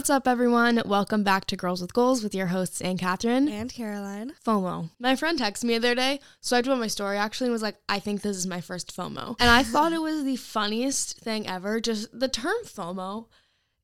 What's 0.00 0.08
up, 0.08 0.26
everyone? 0.26 0.80
Welcome 0.86 1.24
back 1.24 1.44
to 1.48 1.58
Girls 1.58 1.82
with 1.82 1.92
Goals 1.92 2.22
with 2.22 2.34
your 2.34 2.46
hosts, 2.46 2.80
Ann 2.80 2.96
Catherine 2.96 3.50
and 3.50 3.70
Caroline. 3.70 4.32
FOMO. 4.46 4.88
My 4.98 5.14
friend 5.14 5.38
texted 5.38 5.64
me 5.64 5.76
the 5.76 5.88
other 5.88 5.94
day, 5.94 6.20
so 6.40 6.56
I 6.56 6.62
told 6.62 6.80
my 6.80 6.86
story 6.86 7.18
actually 7.18 7.48
and 7.48 7.52
was 7.52 7.60
like, 7.60 7.76
I 7.86 7.98
think 7.98 8.22
this 8.22 8.38
is 8.38 8.46
my 8.46 8.62
first 8.62 8.96
FOMO. 8.96 9.36
And 9.38 9.50
I 9.50 9.62
thought 9.62 9.92
it 9.92 10.00
was 10.00 10.24
the 10.24 10.36
funniest 10.36 11.18
thing 11.18 11.46
ever. 11.46 11.80
Just 11.80 12.18
the 12.18 12.28
term 12.28 12.56
FOMO 12.64 13.26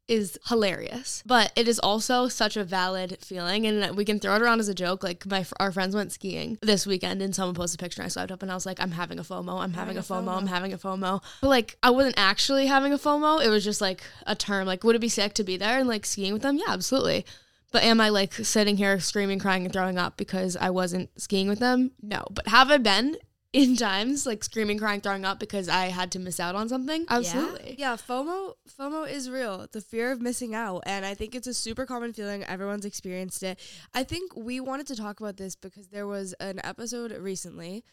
is 0.09 0.39
hilarious, 0.47 1.23
but 1.27 1.53
it 1.57 1.67
is 1.67 1.79
also 1.79 2.29
such 2.29 2.57
a 2.57 2.65
valid 2.65 3.19
feeling, 3.21 3.67
and 3.67 3.97
we 3.97 4.05
can 4.05 4.21
throw 4.21 4.37
it 4.37 4.43
around 4.43 4.61
as 4.61 4.69
a 4.69 4.75
joke. 4.75 5.03
Like 5.03 5.27
my 5.27 5.45
our 5.59 5.73
friends 5.73 5.95
went 5.95 6.13
skiing 6.13 6.59
this 6.63 6.87
weekend, 6.87 7.23
and 7.23 7.35
someone 7.35 7.55
posted 7.55 7.81
a 7.81 7.83
picture. 7.83 8.03
And 8.03 8.07
I 8.07 8.09
swiped 8.09 8.33
up, 8.33 8.43
and 8.43 8.51
I 8.51 8.55
was 8.55 8.67
like, 8.67 8.81
"I'm 8.81 8.93
having 8.93 9.19
a 9.19 9.25
FOMO. 9.25 9.61
I'm 9.61 9.73
having, 9.73 9.97
having 9.97 9.99
a, 9.99 10.03
FOMO, 10.03 10.25
FOMO. 10.25 10.37
I'm 10.37 10.47
having 10.47 10.73
a 10.73 10.79
FOMO." 10.79 11.23
But 11.41 11.49
like, 11.49 11.77
I 11.83 11.91
wasn't 11.91 12.19
actually 12.19 12.67
having 12.67 12.93
a 12.93 12.99
FOMO. 12.99 13.45
It 13.45 13.49
was 13.49 13.65
just 13.65 13.81
like 13.81 14.03
a 14.27 14.35
term. 14.35 14.67
Like, 14.67 14.85
would 14.85 14.97
it 14.97 15.01
be 15.01 15.09
sick 15.09 15.35
to 15.35 15.45
be 15.45 15.57
there 15.57 15.79
and 15.79 15.89
like 15.89 16.07
skiing 16.07 16.33
with 16.33 16.43
them? 16.43 16.57
Yeah, 16.57 16.73
absolutely. 16.73 17.25
But 17.73 17.83
am 17.83 18.01
I 18.01 18.09
like 18.09 18.33
sitting 18.33 18.77
here 18.77 19.01
screaming, 19.01 19.39
crying, 19.39 19.65
and 19.65 19.73
throwing 19.73 19.99
up 19.99 20.17
because 20.17 20.57
I 20.57 20.71
wasn't 20.71 21.11
skiing 21.21 21.49
with 21.49 21.59
them? 21.59 21.91
No. 22.01 22.25
But 22.31 22.49
have 22.49 22.71
I 22.71 22.79
been? 22.79 23.17
In 23.57 23.75
times 23.75 24.27
like 24.27 24.45
screaming 24.45 24.79
crying 24.79 25.01
throwing 25.01 25.25
up 25.25 25.39
because 25.41 25.69
i 25.69 25.87
had 25.87 26.13
to 26.13 26.19
miss 26.19 26.39
out 26.39 26.55
on 26.55 26.69
something? 26.69 27.07
Absolutely. 27.09 27.77
Yeah. 27.79 27.93
yeah 27.93 27.97
fomo 27.97 28.53
fomo 28.79 29.09
is 29.09 29.31
real. 29.31 29.67
The 29.73 29.81
fear 29.81 30.13
of 30.13 30.21
missing 30.21 30.55
out. 30.55 30.83
And 30.87 31.07
i 31.07 31.15
think 31.15 31.35
it's 31.35 31.47
a 31.47 31.55
super 31.55 31.87
common 31.87 32.13
feeling. 32.13 32.45
Everyone's 32.45 32.85
experienced 32.85 33.43
it. 33.43 33.59
I 33.95 34.05
think 34.05 34.37
we 34.37 34.61
wanted 34.61 34.87
to 34.89 34.97
talk 34.97 35.21
about 35.21 35.37
this 35.37 35.57
because 35.57 35.89
there 35.89 36.07
was 36.07 36.35
an 36.35 36.61
episode 36.65 37.13
recently. 37.13 37.85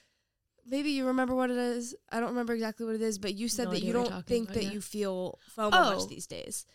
Maybe 0.66 0.92
you 0.92 1.06
remember 1.08 1.36
what 1.36 1.50
it 1.50 1.58
is. 1.58 1.94
I 2.10 2.20
don't 2.20 2.30
remember 2.30 2.54
exactly 2.54 2.86
what 2.86 2.96
it 2.96 3.02
is 3.02 3.18
but 3.18 3.34
you 3.34 3.48
said 3.48 3.66
no 3.66 3.72
that 3.72 3.84
you 3.84 3.94
don't 3.94 4.28
think 4.28 4.50
about, 4.50 4.56
that 4.56 4.64
yeah. 4.66 4.72
you 4.72 4.82
feel 4.82 5.40
fomo 5.58 5.70
oh. 5.74 5.96
much 5.96 6.08
these 6.10 6.28
days 6.28 6.66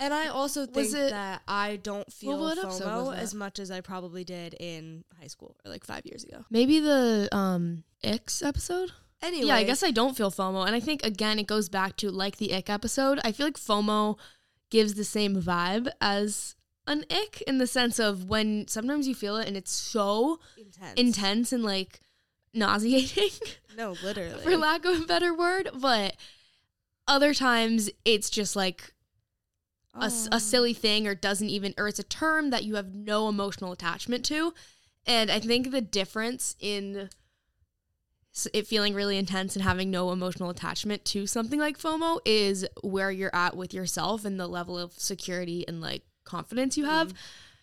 and 0.00 0.12
I 0.14 0.28
also 0.28 0.66
think 0.66 0.88
it, 0.88 1.10
that 1.10 1.42
I 1.46 1.76
don't 1.76 2.10
feel 2.12 2.40
well, 2.40 2.56
FOMO 2.56 3.14
as 3.14 3.34
much 3.34 3.58
as 3.58 3.70
I 3.70 3.80
probably 3.82 4.24
did 4.24 4.56
in 4.58 5.04
high 5.20 5.28
school 5.28 5.56
or 5.64 5.70
like 5.70 5.84
five 5.84 6.04
years 6.06 6.24
ago. 6.24 6.44
Maybe 6.50 6.80
the 6.80 7.28
um 7.32 7.84
Ix 8.02 8.42
episode. 8.42 8.92
Anyway, 9.22 9.48
yeah, 9.48 9.56
I 9.56 9.64
guess 9.64 9.82
I 9.82 9.90
don't 9.90 10.16
feel 10.16 10.30
FOMO, 10.30 10.66
and 10.66 10.74
I 10.74 10.80
think 10.80 11.04
again 11.04 11.38
it 11.38 11.46
goes 11.46 11.68
back 11.68 11.96
to 11.98 12.10
like 12.10 12.38
the 12.38 12.54
Ick 12.54 12.70
episode. 12.70 13.20
I 13.22 13.32
feel 13.32 13.46
like 13.46 13.58
FOMO 13.58 14.18
gives 14.70 14.94
the 14.94 15.04
same 15.04 15.40
vibe 15.40 15.88
as 16.00 16.54
an 16.86 17.04
ick 17.10 17.42
in 17.42 17.58
the 17.58 17.66
sense 17.66 17.98
of 17.98 18.24
when 18.24 18.66
sometimes 18.66 19.06
you 19.06 19.14
feel 19.14 19.36
it 19.36 19.46
and 19.46 19.56
it's 19.56 19.70
so 19.72 20.40
intense, 20.56 20.98
intense 20.98 21.52
and 21.52 21.62
like 21.62 22.00
nauseating. 22.54 23.30
No, 23.76 23.94
literally, 24.02 24.42
for 24.42 24.56
lack 24.56 24.84
of 24.84 25.00
a 25.00 25.06
better 25.06 25.32
word. 25.32 25.70
But 25.72 26.16
other 27.06 27.32
times 27.32 27.88
it's 28.04 28.28
just 28.28 28.56
like 28.56 28.92
a, 29.94 30.06
a 30.06 30.28
oh. 30.32 30.38
silly 30.38 30.72
thing 30.72 31.06
or 31.06 31.14
doesn't 31.14 31.48
even 31.48 31.74
or 31.76 31.88
it's 31.88 31.98
a 31.98 32.04
term 32.04 32.50
that 32.50 32.64
you 32.64 32.76
have 32.76 32.94
no 32.94 33.28
emotional 33.28 33.72
attachment 33.72 34.24
to 34.24 34.54
and 35.06 35.30
i 35.30 35.40
think 35.40 35.70
the 35.70 35.80
difference 35.80 36.54
in 36.60 37.08
it 38.52 38.66
feeling 38.66 38.94
really 38.94 39.18
intense 39.18 39.56
and 39.56 39.64
having 39.64 39.90
no 39.90 40.12
emotional 40.12 40.50
attachment 40.50 41.04
to 41.04 41.26
something 41.26 41.58
like 41.58 41.78
fomo 41.78 42.20
is 42.24 42.66
where 42.82 43.10
you're 43.10 43.34
at 43.34 43.56
with 43.56 43.74
yourself 43.74 44.24
and 44.24 44.38
the 44.38 44.46
level 44.46 44.78
of 44.78 44.92
security 44.92 45.66
and 45.66 45.80
like 45.80 46.02
confidence 46.24 46.76
you 46.76 46.84
have 46.84 47.12
mm. 47.12 47.16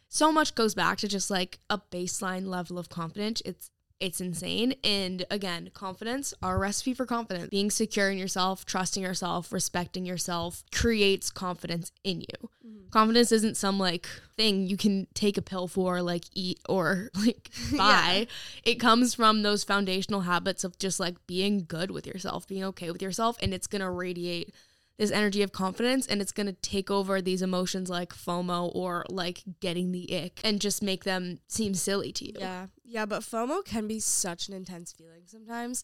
so 0.09 0.31
much 0.31 0.55
goes 0.55 0.75
back 0.75 0.97
to 0.97 1.07
just 1.07 1.29
like 1.29 1.59
a 1.69 1.79
baseline 1.91 2.45
level 2.45 2.77
of 2.77 2.89
confidence 2.89 3.41
it's 3.45 3.69
it's 3.99 4.21
insane. 4.21 4.75
And 4.83 5.25
again, 5.31 5.71
confidence, 5.73 6.33
our 6.43 6.59
recipe 6.59 6.93
for 6.93 7.05
confidence, 7.05 7.49
being 7.49 7.71
secure 7.71 8.09
in 8.09 8.17
yourself, 8.17 8.65
trusting 8.65 9.01
yourself, 9.01 9.51
respecting 9.51 10.05
yourself 10.05 10.63
creates 10.71 11.29
confidence 11.31 11.91
in 12.03 12.21
you. 12.21 12.49
Mm-hmm. 12.65 12.89
Confidence 12.91 13.31
isn't 13.31 13.57
some 13.57 13.79
like 13.79 14.07
thing 14.35 14.67
you 14.67 14.77
can 14.77 15.07
take 15.13 15.37
a 15.37 15.41
pill 15.41 15.67
for, 15.67 16.01
like 16.01 16.25
eat 16.33 16.59
or 16.69 17.09
like 17.15 17.49
buy. 17.77 18.27
yeah. 18.27 18.71
It 18.71 18.75
comes 18.75 19.13
from 19.13 19.41
those 19.41 19.63
foundational 19.63 20.21
habits 20.21 20.63
of 20.63 20.77
just 20.77 20.99
like 20.99 21.25
being 21.25 21.65
good 21.67 21.91
with 21.91 22.05
yourself, 22.05 22.47
being 22.47 22.63
okay 22.65 22.91
with 22.91 23.01
yourself, 23.01 23.37
and 23.41 23.53
it's 23.53 23.67
going 23.67 23.81
to 23.81 23.89
radiate 23.89 24.53
this 24.97 25.11
energy 25.11 25.43
of 25.43 25.51
confidence 25.51 26.07
and 26.07 26.21
it's 26.21 26.31
going 26.31 26.47
to 26.47 26.53
take 26.53 26.89
over 26.89 27.21
these 27.21 27.41
emotions 27.41 27.89
like 27.89 28.13
FOMO 28.13 28.71
or 28.73 29.05
like 29.09 29.43
getting 29.59 29.91
the 29.91 30.23
ick 30.23 30.41
and 30.43 30.59
just 30.59 30.81
make 30.81 31.03
them 31.03 31.37
seem 31.47 31.73
silly 31.75 32.11
to 32.11 32.25
you. 32.25 32.33
Yeah. 32.39 32.67
Yeah, 32.89 33.05
but 33.05 33.21
FOMO 33.21 33.65
can 33.65 33.85
be 33.85 33.99
such 33.99 34.47
an 34.47 34.53
intense 34.53 34.93
feeling 34.93 35.23
sometimes. 35.25 35.83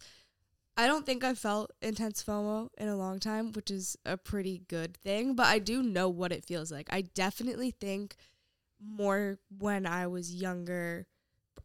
I 0.77 0.87
don't 0.87 1.05
think 1.05 1.23
I've 1.23 1.37
felt 1.37 1.71
intense 1.81 2.23
FOMO 2.23 2.69
in 2.77 2.87
a 2.87 2.95
long 2.95 3.19
time, 3.19 3.51
which 3.51 3.69
is 3.69 3.97
a 4.05 4.15
pretty 4.15 4.63
good 4.69 4.95
thing, 4.95 5.35
but 5.35 5.45
I 5.47 5.59
do 5.59 5.83
know 5.83 6.07
what 6.07 6.31
it 6.31 6.45
feels 6.45 6.71
like. 6.71 6.87
I 6.91 7.01
definitely 7.01 7.71
think 7.71 8.15
more 8.81 9.37
when 9.59 9.85
I 9.85 10.07
was 10.07 10.33
younger. 10.33 11.05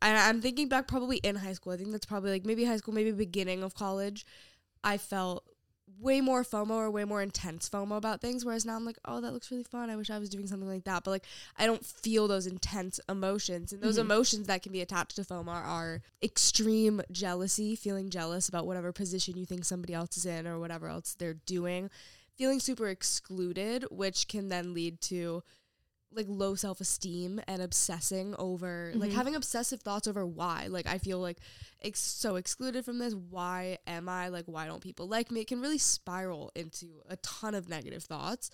And 0.02 0.18
I'm 0.18 0.42
thinking 0.42 0.68
back 0.68 0.88
probably 0.88 1.18
in 1.18 1.36
high 1.36 1.52
school. 1.52 1.72
I 1.72 1.76
think 1.76 1.92
that's 1.92 2.04
probably 2.04 2.32
like 2.32 2.44
maybe 2.44 2.64
high 2.64 2.76
school, 2.76 2.92
maybe 2.92 3.12
beginning 3.12 3.62
of 3.62 3.74
college. 3.74 4.26
I 4.82 4.98
felt 4.98 5.44
way 6.00 6.20
more 6.20 6.44
FOMO 6.44 6.70
or 6.70 6.90
way 6.90 7.04
more 7.04 7.22
intense 7.22 7.68
FOMO 7.68 7.96
about 7.96 8.20
things. 8.20 8.44
Whereas 8.44 8.64
now 8.64 8.76
I'm 8.76 8.84
like, 8.84 8.98
oh, 9.04 9.20
that 9.20 9.32
looks 9.32 9.50
really 9.50 9.64
fun. 9.64 9.90
I 9.90 9.96
wish 9.96 10.10
I 10.10 10.18
was 10.18 10.28
doing 10.28 10.46
something 10.46 10.68
like 10.68 10.84
that. 10.84 11.04
But 11.04 11.10
like, 11.10 11.26
I 11.56 11.66
don't 11.66 11.84
feel 11.84 12.28
those 12.28 12.46
intense 12.46 13.00
emotions. 13.08 13.72
And 13.72 13.82
those 13.82 13.98
mm-hmm. 13.98 14.10
emotions 14.10 14.46
that 14.46 14.62
can 14.62 14.72
be 14.72 14.80
attached 14.80 15.16
to 15.16 15.22
FOMO 15.22 15.48
are 15.48 16.02
extreme 16.22 17.00
jealousy, 17.10 17.76
feeling 17.76 18.10
jealous 18.10 18.48
about 18.48 18.66
whatever 18.66 18.92
position 18.92 19.36
you 19.36 19.46
think 19.46 19.64
somebody 19.64 19.94
else 19.94 20.16
is 20.16 20.26
in 20.26 20.46
or 20.46 20.58
whatever 20.58 20.88
else 20.88 21.14
they're 21.18 21.34
doing, 21.34 21.90
feeling 22.36 22.60
super 22.60 22.88
excluded, 22.88 23.84
which 23.90 24.28
can 24.28 24.48
then 24.48 24.74
lead 24.74 25.00
to 25.02 25.42
like 26.12 26.26
low 26.28 26.54
self 26.54 26.80
esteem 26.80 27.40
and 27.46 27.60
obsessing 27.62 28.34
over 28.38 28.90
mm-hmm. 28.90 29.00
like 29.00 29.12
having 29.12 29.34
obsessive 29.34 29.80
thoughts 29.80 30.08
over 30.08 30.26
why. 30.26 30.66
Like 30.68 30.86
I 30.86 30.98
feel 30.98 31.18
like 31.18 31.38
ex- 31.82 32.00
so 32.00 32.36
excluded 32.36 32.84
from 32.84 32.98
this. 32.98 33.14
Why 33.14 33.78
am 33.86 34.08
I 34.08 34.28
like? 34.28 34.46
Why 34.46 34.66
don't 34.66 34.82
people 34.82 35.06
like 35.06 35.30
me? 35.30 35.40
It 35.40 35.48
can 35.48 35.60
really 35.60 35.78
spiral 35.78 36.50
into 36.54 37.02
a 37.08 37.16
ton 37.16 37.54
of 37.54 37.68
negative 37.68 38.04
thoughts 38.04 38.50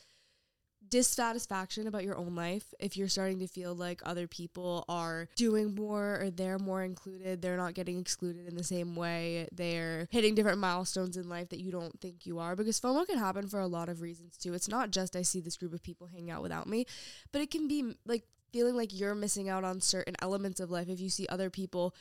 dissatisfaction 0.90 1.86
about 1.86 2.04
your 2.04 2.16
own 2.16 2.34
life 2.34 2.72
if 2.78 2.96
you're 2.96 3.08
starting 3.08 3.38
to 3.38 3.46
feel 3.46 3.74
like 3.74 4.00
other 4.04 4.26
people 4.26 4.84
are 4.88 5.28
doing 5.36 5.74
more 5.74 6.20
or 6.20 6.30
they're 6.30 6.58
more 6.58 6.82
included 6.82 7.42
they're 7.42 7.56
not 7.56 7.74
getting 7.74 7.98
excluded 7.98 8.46
in 8.46 8.56
the 8.56 8.64
same 8.64 8.94
way 8.94 9.48
they're 9.52 10.06
hitting 10.10 10.34
different 10.34 10.58
milestones 10.58 11.16
in 11.16 11.28
life 11.28 11.48
that 11.48 11.60
you 11.60 11.70
don't 11.70 12.00
think 12.00 12.26
you 12.26 12.38
are. 12.38 12.56
Because 12.56 12.80
FOMO 12.80 13.06
can 13.06 13.18
happen 13.18 13.48
for 13.48 13.60
a 13.60 13.66
lot 13.66 13.88
of 13.88 14.00
reasons 14.00 14.36
too. 14.36 14.54
It's 14.54 14.68
not 14.68 14.90
just 14.90 15.16
I 15.16 15.22
see 15.22 15.40
this 15.40 15.56
group 15.56 15.72
of 15.72 15.82
people 15.82 16.06
hanging 16.06 16.30
out 16.30 16.42
without 16.42 16.66
me 16.66 16.86
but 17.32 17.40
it 17.40 17.50
can 17.50 17.68
be 17.68 17.94
like 18.06 18.24
feeling 18.52 18.76
like 18.76 18.98
you're 18.98 19.14
missing 19.14 19.48
out 19.48 19.64
on 19.64 19.80
certain 19.80 20.14
elements 20.22 20.60
of 20.60 20.70
life 20.70 20.88
if 20.88 21.00
you 21.00 21.10
see 21.10 21.26
other 21.28 21.50
people 21.50 21.94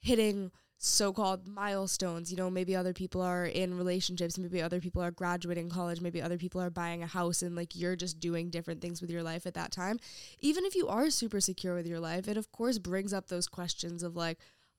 hitting 0.00 0.50
so-called 0.82 1.46
milestones 1.46 2.30
you 2.30 2.38
know 2.38 2.48
maybe 2.48 2.74
other 2.74 2.94
people 2.94 3.20
are 3.20 3.44
in 3.44 3.76
relationships 3.76 4.38
maybe 4.38 4.62
other 4.62 4.80
people 4.80 5.02
are 5.02 5.10
graduating 5.10 5.68
college 5.68 6.00
maybe 6.00 6.22
other 6.22 6.38
people 6.38 6.58
are 6.58 6.70
buying 6.70 7.02
a 7.02 7.06
house 7.06 7.42
and 7.42 7.54
like 7.54 7.76
you're 7.76 7.94
just 7.94 8.18
doing 8.18 8.48
different 8.48 8.80
things 8.80 9.02
with 9.02 9.10
your 9.10 9.22
life 9.22 9.46
at 9.46 9.52
that 9.52 9.70
time 9.70 10.00
even 10.38 10.64
if 10.64 10.74
you 10.74 10.88
are 10.88 11.10
super 11.10 11.38
secure 11.38 11.74
with 11.74 11.86
your 11.86 12.00
life 12.00 12.26
it 12.26 12.38
of 12.38 12.50
course 12.50 12.78
brings 12.78 13.12
up 13.12 13.28
those 13.28 13.46
questions 13.46 14.02
of 14.02 14.16
like 14.16 14.38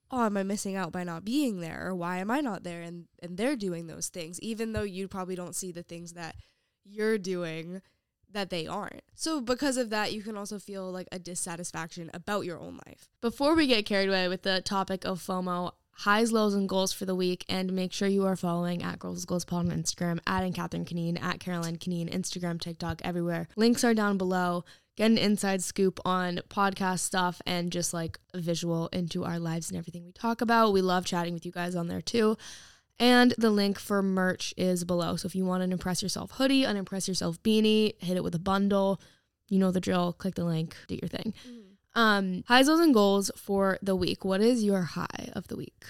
oh 0.09 0.25
am 0.25 0.37
i 0.37 0.41
missing 0.41 0.75
out 0.75 0.91
by 0.91 1.03
not 1.03 1.23
being 1.23 1.59
there 1.59 1.85
or 1.85 1.93
why 1.93 2.17
am 2.17 2.31
i 2.31 2.41
not 2.41 2.63
there 2.63 2.81
and 2.81 3.05
and 3.21 3.37
they're 3.37 3.55
doing 3.55 3.85
those 3.85 4.09
things 4.09 4.39
even 4.39 4.73
though 4.73 4.81
you 4.81 5.07
probably 5.07 5.35
don't 5.35 5.55
see 5.55 5.71
the 5.71 5.83
things 5.83 6.13
that 6.13 6.35
you're 6.83 7.19
doing 7.19 7.79
that 8.33 8.49
they 8.49 8.65
aren't. 8.65 9.01
So, 9.13 9.41
because 9.41 9.77
of 9.77 9.89
that, 9.89 10.13
you 10.13 10.21
can 10.21 10.37
also 10.37 10.57
feel 10.57 10.89
like 10.89 11.07
a 11.11 11.19
dissatisfaction 11.19 12.09
about 12.13 12.45
your 12.45 12.59
own 12.59 12.79
life. 12.87 13.09
Before 13.19 13.55
we 13.55 13.67
get 13.67 13.85
carried 13.85 14.09
away 14.09 14.29
with 14.29 14.43
the 14.43 14.61
topic 14.61 15.05
of 15.05 15.19
FOMO, 15.19 15.73
highs, 15.93 16.31
lows, 16.31 16.53
and 16.53 16.67
goals 16.67 16.93
for 16.93 17.05
the 17.05 17.15
week. 17.15 17.45
And 17.47 17.73
make 17.73 17.93
sure 17.93 18.07
you 18.07 18.25
are 18.25 18.35
following 18.35 18.83
at 18.83 18.99
Girls 18.99 19.25
Goals 19.25 19.45
Pod 19.45 19.67
on 19.67 19.71
Instagram, 19.71 20.19
adding 20.25 20.53
Catherine 20.53 20.85
Conneen, 20.85 21.21
at 21.21 21.39
Caroline 21.39 21.77
Conneen, 21.77 22.11
Instagram, 22.13 22.59
TikTok, 22.59 23.01
everywhere. 23.03 23.47
Links 23.55 23.83
are 23.83 23.93
down 23.93 24.17
below. 24.17 24.63
Get 24.97 25.11
an 25.11 25.17
inside 25.17 25.63
scoop 25.63 25.99
on 26.03 26.41
podcast 26.49 26.99
stuff 26.99 27.41
and 27.45 27.71
just 27.71 27.93
like 27.93 28.19
a 28.33 28.39
visual 28.39 28.87
into 28.89 29.23
our 29.23 29.39
lives 29.39 29.69
and 29.69 29.77
everything 29.77 30.03
we 30.03 30.11
talk 30.11 30.41
about. 30.41 30.73
We 30.73 30.81
love 30.81 31.05
chatting 31.05 31.33
with 31.33 31.45
you 31.45 31.51
guys 31.51 31.75
on 31.75 31.87
there 31.87 32.01
too. 32.01 32.37
And 32.99 33.33
the 33.37 33.49
link 33.49 33.79
for 33.79 34.03
merch 34.03 34.53
is 34.57 34.83
below. 34.83 35.15
So 35.15 35.25
if 35.25 35.33
you 35.33 35.45
want 35.45 35.63
an 35.63 35.71
Impress 35.71 36.03
Yourself 36.03 36.31
hoodie, 36.31 36.65
an 36.65 36.77
Impress 36.77 37.07
Yourself 37.07 37.41
beanie, 37.41 37.93
hit 37.99 38.17
it 38.17 38.23
with 38.23 38.35
a 38.35 38.39
bundle. 38.39 39.01
You 39.49 39.59
know 39.59 39.71
the 39.71 39.79
drill. 39.79 40.13
Click 40.13 40.35
the 40.35 40.45
link, 40.45 40.75
do 40.87 40.95
your 41.01 41.09
thing. 41.09 41.33
Mm-hmm. 41.47 41.70
Um, 41.93 42.43
highs, 42.47 42.67
lows, 42.67 42.79
and 42.79 42.93
goals 42.93 43.31
for 43.35 43.77
the 43.81 43.95
week. 43.95 44.23
What 44.23 44.41
is 44.41 44.63
your 44.63 44.81
high 44.81 45.29
of 45.33 45.47
the 45.47 45.57
week? 45.57 45.83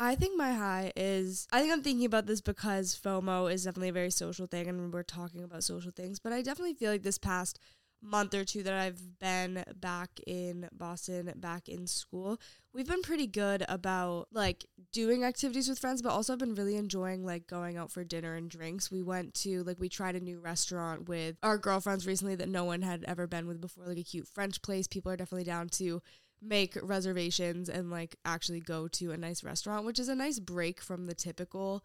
I 0.00 0.14
think 0.14 0.38
my 0.38 0.52
high 0.52 0.92
is 0.94 1.48
I 1.50 1.60
think 1.60 1.72
I'm 1.72 1.82
thinking 1.82 2.06
about 2.06 2.26
this 2.26 2.40
because 2.40 2.98
FOMO 3.02 3.52
is 3.52 3.64
definitely 3.64 3.88
a 3.88 3.92
very 3.92 4.10
social 4.10 4.46
thing 4.46 4.68
and 4.68 4.92
we're 4.92 5.02
talking 5.02 5.42
about 5.42 5.64
social 5.64 5.90
things, 5.90 6.20
but 6.20 6.32
I 6.32 6.40
definitely 6.40 6.74
feel 6.74 6.92
like 6.92 7.02
this 7.02 7.18
past 7.18 7.58
month 8.00 8.34
or 8.34 8.44
two 8.44 8.62
that 8.62 8.74
I've 8.74 9.18
been 9.18 9.64
back 9.76 10.10
in 10.26 10.68
Boston, 10.72 11.32
back 11.36 11.68
in 11.68 11.86
school, 11.86 12.40
we've 12.72 12.86
been 12.86 13.02
pretty 13.02 13.26
good 13.26 13.64
about 13.68 14.28
like 14.32 14.66
doing 14.92 15.24
activities 15.24 15.68
with 15.68 15.78
friends, 15.78 16.02
but 16.02 16.10
also 16.10 16.32
I've 16.32 16.38
been 16.38 16.54
really 16.54 16.76
enjoying 16.76 17.24
like 17.24 17.46
going 17.46 17.76
out 17.76 17.90
for 17.90 18.04
dinner 18.04 18.34
and 18.34 18.48
drinks. 18.48 18.90
We 18.90 19.02
went 19.02 19.34
to 19.34 19.64
like 19.64 19.80
we 19.80 19.88
tried 19.88 20.16
a 20.16 20.20
new 20.20 20.40
restaurant 20.40 21.08
with 21.08 21.36
our 21.42 21.58
girlfriends 21.58 22.06
recently 22.06 22.36
that 22.36 22.48
no 22.48 22.64
one 22.64 22.82
had 22.82 23.04
ever 23.04 23.26
been 23.26 23.46
with 23.46 23.60
before, 23.60 23.86
like 23.86 23.98
a 23.98 24.04
cute 24.04 24.28
French 24.28 24.62
place. 24.62 24.86
People 24.86 25.10
are 25.12 25.16
definitely 25.16 25.44
down 25.44 25.68
to 25.70 26.00
make 26.40 26.78
reservations 26.82 27.68
and 27.68 27.90
like 27.90 28.16
actually 28.24 28.60
go 28.60 28.86
to 28.88 29.10
a 29.10 29.16
nice 29.16 29.42
restaurant, 29.42 29.84
which 29.84 29.98
is 29.98 30.08
a 30.08 30.14
nice 30.14 30.38
break 30.38 30.80
from 30.80 31.06
the 31.06 31.14
typical 31.14 31.82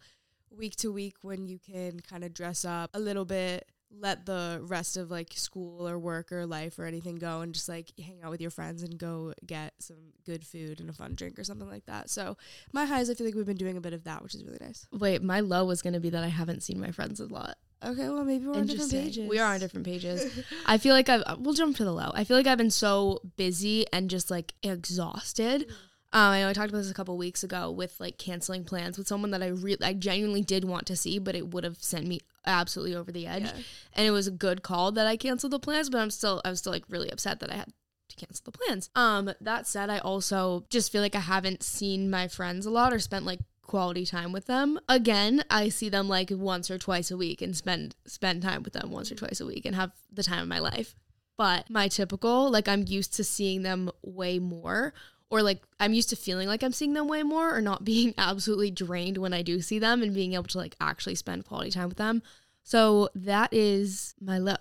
week 0.50 0.76
to 0.76 0.92
week 0.92 1.16
when 1.22 1.46
you 1.46 1.58
can 1.58 1.98
kind 2.00 2.22
of 2.22 2.32
dress 2.32 2.64
up 2.64 2.90
a 2.94 3.00
little 3.00 3.24
bit 3.24 3.68
let 4.00 4.26
the 4.26 4.60
rest 4.62 4.96
of 4.96 5.10
like 5.10 5.32
school 5.34 5.88
or 5.88 5.98
work 5.98 6.32
or 6.32 6.46
life 6.46 6.78
or 6.78 6.84
anything 6.84 7.16
go 7.16 7.40
and 7.40 7.54
just 7.54 7.68
like 7.68 7.92
hang 7.98 8.22
out 8.22 8.30
with 8.30 8.40
your 8.40 8.50
friends 8.50 8.82
and 8.82 8.98
go 8.98 9.32
get 9.46 9.74
some 9.78 9.96
good 10.24 10.44
food 10.44 10.80
and 10.80 10.90
a 10.90 10.92
fun 10.92 11.14
drink 11.14 11.38
or 11.38 11.44
something 11.44 11.68
like 11.68 11.86
that. 11.86 12.10
So 12.10 12.36
my 12.72 12.84
highs, 12.84 13.10
I 13.10 13.14
feel 13.14 13.26
like 13.26 13.34
we've 13.34 13.46
been 13.46 13.56
doing 13.56 13.76
a 13.76 13.80
bit 13.80 13.92
of 13.92 14.04
that, 14.04 14.22
which 14.22 14.34
is 14.34 14.44
really 14.44 14.58
nice. 14.60 14.86
Wait, 14.92 15.22
my 15.22 15.40
low 15.40 15.64
was 15.64 15.82
gonna 15.82 16.00
be 16.00 16.10
that 16.10 16.24
I 16.24 16.28
haven't 16.28 16.62
seen 16.62 16.80
my 16.80 16.90
friends 16.90 17.20
a 17.20 17.26
lot. 17.26 17.56
Okay, 17.84 18.08
well 18.08 18.24
maybe 18.24 18.46
we're 18.46 18.54
on 18.54 18.66
different 18.66 18.90
pages. 18.90 19.28
We 19.28 19.38
are 19.38 19.52
on 19.54 19.60
different 19.60 19.86
pages. 19.86 20.44
I 20.66 20.78
feel 20.78 20.94
like 20.94 21.08
I've 21.08 21.38
we'll 21.38 21.54
jump 21.54 21.76
to 21.76 21.84
the 21.84 21.92
low. 21.92 22.10
I 22.14 22.24
feel 22.24 22.36
like 22.36 22.46
I've 22.46 22.58
been 22.58 22.70
so 22.70 23.20
busy 23.36 23.86
and 23.92 24.08
just 24.08 24.30
like 24.30 24.54
exhausted. 24.62 25.68
Mm. 25.68 25.74
Um, 26.14 26.30
I 26.30 26.40
know 26.40 26.48
I 26.48 26.52
talked 26.52 26.70
about 26.70 26.78
this 26.78 26.90
a 26.92 26.94
couple 26.94 27.16
weeks 27.18 27.42
ago 27.42 27.72
with 27.72 27.98
like 27.98 28.18
canceling 28.18 28.62
plans 28.62 28.96
with 28.96 29.08
someone 29.08 29.32
that 29.32 29.42
I 29.42 29.48
really 29.48 29.82
I 29.82 29.94
genuinely 29.94 30.42
did 30.42 30.64
want 30.64 30.86
to 30.86 30.96
see, 30.96 31.18
but 31.18 31.34
it 31.34 31.48
would 31.48 31.64
have 31.64 31.82
sent 31.82 32.06
me 32.06 32.20
absolutely 32.46 32.94
over 32.94 33.10
the 33.10 33.26
edge. 33.26 33.42
Yeah. 33.42 33.62
And 33.94 34.06
it 34.06 34.12
was 34.12 34.28
a 34.28 34.30
good 34.30 34.62
call 34.62 34.92
that 34.92 35.08
I 35.08 35.16
canceled 35.16 35.52
the 35.52 35.58
plans, 35.58 35.90
but 35.90 35.98
I'm 35.98 36.10
still 36.10 36.40
I 36.44 36.50
was 36.50 36.60
still 36.60 36.72
like 36.72 36.84
really 36.88 37.10
upset 37.10 37.40
that 37.40 37.50
I 37.50 37.56
had 37.56 37.72
to 38.10 38.16
cancel 38.16 38.44
the 38.44 38.56
plans. 38.56 38.90
Um, 38.94 39.32
that 39.40 39.66
said, 39.66 39.90
I 39.90 39.98
also 39.98 40.64
just 40.70 40.92
feel 40.92 41.02
like 41.02 41.16
I 41.16 41.20
haven't 41.20 41.64
seen 41.64 42.08
my 42.08 42.28
friends 42.28 42.64
a 42.64 42.70
lot 42.70 42.92
or 42.92 43.00
spent 43.00 43.26
like 43.26 43.40
quality 43.62 44.06
time 44.06 44.30
with 44.30 44.46
them. 44.46 44.78
Again, 44.88 45.42
I 45.50 45.68
see 45.68 45.88
them 45.88 46.08
like 46.08 46.30
once 46.30 46.70
or 46.70 46.78
twice 46.78 47.10
a 47.10 47.16
week 47.16 47.42
and 47.42 47.56
spend 47.56 47.96
spend 48.06 48.42
time 48.42 48.62
with 48.62 48.74
them 48.74 48.92
once 48.92 49.10
or 49.10 49.16
twice 49.16 49.40
a 49.40 49.46
week 49.46 49.66
and 49.66 49.74
have 49.74 49.90
the 50.12 50.22
time 50.22 50.42
of 50.42 50.48
my 50.48 50.60
life. 50.60 50.94
But 51.36 51.68
my 51.68 51.88
typical, 51.88 52.50
like 52.50 52.68
I'm 52.68 52.84
used 52.86 53.14
to 53.14 53.24
seeing 53.24 53.62
them 53.62 53.90
way 54.02 54.38
more 54.38 54.94
or 55.34 55.42
like 55.42 55.60
I'm 55.80 55.92
used 55.92 56.10
to 56.10 56.16
feeling 56.16 56.46
like 56.46 56.62
I'm 56.62 56.72
seeing 56.72 56.92
them 56.92 57.08
way 57.08 57.24
more 57.24 57.52
or 57.52 57.60
not 57.60 57.84
being 57.92 58.14
absolutely 58.16 58.70
drained 58.70 59.18
when 59.18 59.32
I 59.32 59.42
do 59.42 59.60
see 59.60 59.80
them 59.80 60.00
and 60.00 60.14
being 60.14 60.34
able 60.34 60.44
to 60.44 60.58
like 60.58 60.76
actually 60.80 61.16
spend 61.16 61.44
quality 61.44 61.72
time 61.72 61.88
with 61.88 61.98
them. 61.98 62.22
So 62.62 63.08
that 63.16 63.52
is 63.52 64.14
my 64.20 64.38
low 64.38 64.54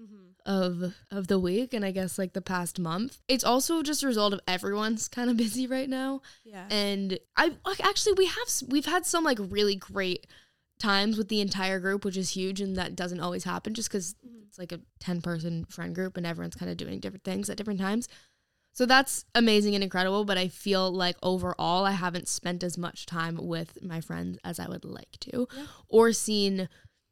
mm-hmm. 0.00 0.28
of 0.46 0.94
of 1.10 1.26
the 1.26 1.40
week 1.40 1.74
and 1.74 1.84
I 1.84 1.90
guess 1.90 2.16
like 2.16 2.32
the 2.32 2.40
past 2.40 2.78
month. 2.78 3.18
It's 3.26 3.42
also 3.42 3.82
just 3.82 4.04
a 4.04 4.06
result 4.06 4.32
of 4.32 4.40
everyone's 4.46 5.08
kind 5.16 5.30
of 5.30 5.36
busy 5.36 5.66
right 5.66 5.88
now. 5.88 6.22
Yeah. 6.44 6.66
And 6.70 7.18
I 7.36 7.56
like 7.66 7.84
actually 7.84 8.12
we 8.12 8.26
have 8.26 8.48
we've 8.68 8.86
had 8.86 9.04
some 9.04 9.24
like 9.24 9.38
really 9.40 9.74
great 9.74 10.28
times 10.78 11.18
with 11.18 11.28
the 11.28 11.40
entire 11.40 11.80
group, 11.80 12.04
which 12.04 12.16
is 12.16 12.30
huge 12.30 12.60
and 12.60 12.76
that 12.76 12.94
doesn't 12.94 13.20
always 13.20 13.42
happen 13.42 13.74
just 13.74 13.90
cuz 13.90 14.14
mm-hmm. 14.24 14.44
it's 14.46 14.60
like 14.60 14.70
a 14.70 14.80
10 15.00 15.22
person 15.22 15.64
friend 15.64 15.92
group 15.92 16.16
and 16.16 16.24
everyone's 16.24 16.54
kind 16.54 16.70
of 16.70 16.76
doing 16.76 17.00
different 17.00 17.24
things 17.24 17.50
at 17.50 17.56
different 17.56 17.80
times. 17.80 18.06
So 18.72 18.86
that's 18.86 19.24
amazing 19.34 19.74
and 19.74 19.82
incredible, 19.84 20.24
but 20.24 20.38
I 20.38 20.48
feel 20.48 20.90
like 20.92 21.16
overall 21.22 21.84
I 21.84 21.90
haven't 21.92 22.28
spent 22.28 22.62
as 22.62 22.78
much 22.78 23.04
time 23.04 23.36
with 23.36 23.82
my 23.82 24.00
friends 24.00 24.38
as 24.44 24.58
I 24.60 24.68
would 24.68 24.84
like 24.84 25.18
to 25.20 25.48
Yeah. 25.54 25.66
or 25.88 26.12
seen 26.12 26.68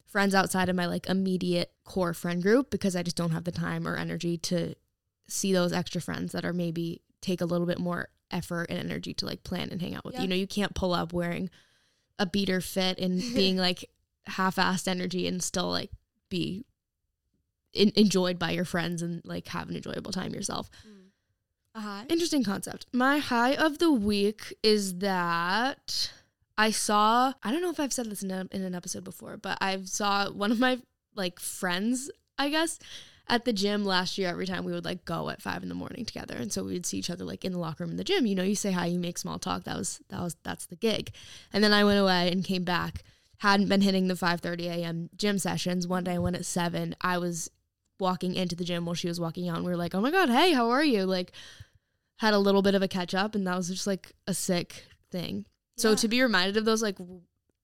friends 0.06 0.34
outside 0.34 0.68
of 0.68 0.76
my 0.76 0.86
like 0.86 1.06
immediate 1.08 1.72
core 1.84 2.14
friend 2.14 2.42
group 2.42 2.70
because 2.70 2.96
I 2.96 3.02
just 3.02 3.16
don't 3.16 3.32
have 3.32 3.44
the 3.44 3.52
time 3.52 3.86
or 3.86 3.96
energy 3.96 4.38
to 4.38 4.74
see 5.28 5.52
those 5.52 5.72
extra 5.72 6.00
friends 6.00 6.32
that 6.32 6.44
are 6.44 6.54
maybe 6.54 7.02
take 7.20 7.40
a 7.40 7.44
little 7.44 7.66
bit 7.66 7.78
more 7.78 8.08
effort 8.30 8.68
and 8.70 8.78
energy 8.78 9.12
to 9.14 9.26
like 9.26 9.42
plan 9.44 9.68
and 9.70 9.82
hang 9.82 9.94
out 9.94 10.04
with 10.04 10.14
you. 10.14 10.18
Yeah. 10.18 10.22
You 10.22 10.28
know, 10.28 10.36
you 10.36 10.46
can't 10.46 10.74
pull 10.74 10.94
up 10.94 11.12
wearing 11.12 11.50
a 12.18 12.24
beater 12.24 12.60
fit 12.60 12.98
and 12.98 13.18
being 13.34 13.56
like 13.58 13.90
half-assed 14.26 14.88
energy 14.88 15.26
and 15.26 15.42
still 15.42 15.68
like 15.68 15.90
be 16.30 16.64
in- 17.74 17.92
enjoyed 17.96 18.38
by 18.38 18.52
your 18.52 18.64
friends 18.64 19.02
and 19.02 19.20
like 19.24 19.48
have 19.48 19.68
an 19.68 19.76
enjoyable 19.76 20.12
time 20.12 20.32
yourself. 20.34 20.70
A 20.84 20.97
high? 21.80 22.04
Interesting 22.08 22.44
concept. 22.44 22.86
My 22.92 23.18
high 23.18 23.54
of 23.54 23.78
the 23.78 23.92
week 23.92 24.54
is 24.62 24.98
that 24.98 26.10
I 26.56 26.70
saw, 26.70 27.34
I 27.42 27.52
don't 27.52 27.62
know 27.62 27.70
if 27.70 27.80
I've 27.80 27.92
said 27.92 28.10
this 28.10 28.22
in, 28.22 28.30
a, 28.30 28.46
in 28.50 28.62
an 28.62 28.74
episode 28.74 29.04
before, 29.04 29.36
but 29.36 29.58
I 29.60 29.80
saw 29.84 30.30
one 30.30 30.50
of 30.50 30.58
my 30.58 30.78
like 31.14 31.38
friends, 31.38 32.10
I 32.38 32.48
guess, 32.48 32.78
at 33.28 33.44
the 33.44 33.52
gym 33.52 33.84
last 33.84 34.18
year. 34.18 34.28
Every 34.28 34.46
time 34.46 34.64
we 34.64 34.72
would 34.72 34.84
like 34.84 35.04
go 35.04 35.28
at 35.28 35.42
five 35.42 35.62
in 35.62 35.68
the 35.68 35.74
morning 35.74 36.04
together. 36.04 36.34
And 36.34 36.52
so 36.52 36.64
we 36.64 36.72
would 36.72 36.86
see 36.86 36.98
each 36.98 37.10
other 37.10 37.24
like 37.24 37.44
in 37.44 37.52
the 37.52 37.58
locker 37.58 37.84
room 37.84 37.92
in 37.92 37.96
the 37.96 38.04
gym. 38.04 38.26
You 38.26 38.34
know, 38.34 38.42
you 38.42 38.54
say 38.54 38.72
hi, 38.72 38.86
you 38.86 38.98
make 38.98 39.18
small 39.18 39.38
talk. 39.38 39.64
That 39.64 39.76
was, 39.76 40.00
that 40.08 40.20
was, 40.20 40.36
that's 40.42 40.66
the 40.66 40.76
gig. 40.76 41.12
And 41.52 41.62
then 41.62 41.72
I 41.72 41.84
went 41.84 42.00
away 42.00 42.30
and 42.32 42.44
came 42.44 42.64
back. 42.64 43.04
Hadn't 43.38 43.68
been 43.68 43.82
hitting 43.82 44.08
the 44.08 44.14
5:30 44.14 44.64
a.m. 44.66 45.10
gym 45.16 45.38
sessions. 45.38 45.86
One 45.86 46.02
day 46.02 46.14
I 46.14 46.18
went 46.18 46.34
at 46.34 46.44
seven. 46.44 46.96
I 47.00 47.18
was 47.18 47.48
walking 48.00 48.34
into 48.34 48.56
the 48.56 48.64
gym 48.64 48.84
while 48.84 48.94
she 48.94 49.08
was 49.08 49.20
walking 49.20 49.48
out. 49.48 49.56
And 49.56 49.64
we 49.64 49.70
were 49.70 49.76
like, 49.76 49.94
oh 49.94 50.00
my 50.00 50.10
God, 50.10 50.28
hey, 50.28 50.52
how 50.52 50.70
are 50.70 50.84
you? 50.84 51.04
Like, 51.04 51.32
had 52.18 52.34
a 52.34 52.38
little 52.38 52.62
bit 52.62 52.74
of 52.74 52.82
a 52.82 52.88
catch 52.88 53.14
up. 53.14 53.34
And 53.34 53.46
that 53.46 53.56
was 53.56 53.68
just 53.68 53.86
like 53.86 54.12
a 54.26 54.34
sick 54.34 54.84
thing. 55.10 55.46
So 55.76 55.94
to 55.94 56.08
be 56.08 56.20
reminded 56.22 56.56
of 56.56 56.64
those 56.64 56.82
like 56.82 56.98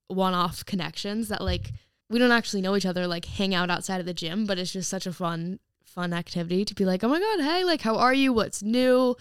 one 0.08 0.34
off 0.34 0.64
connections 0.64 1.28
that 1.28 1.42
like 1.42 1.72
we 2.08 2.18
don't 2.18 2.32
actually 2.32 2.62
know 2.62 2.76
each 2.76 2.86
other, 2.86 3.06
like 3.06 3.24
hang 3.24 3.54
out 3.54 3.70
outside 3.70 3.98
of 4.00 4.06
the 4.06 4.14
gym, 4.14 4.46
but 4.46 4.58
it's 4.58 4.72
just 4.72 4.88
such 4.90 5.06
a 5.06 5.12
fun, 5.12 5.58
fun 5.84 6.12
activity 6.12 6.64
to 6.64 6.74
be 6.74 6.84
like, 6.84 7.02
oh 7.02 7.08
my 7.08 7.18
God, 7.18 7.40
hey, 7.40 7.64
like, 7.64 7.80
how 7.80 7.96
are 7.96 8.14
you? 8.14 8.32
What's 8.32 8.62
new? 8.62 9.16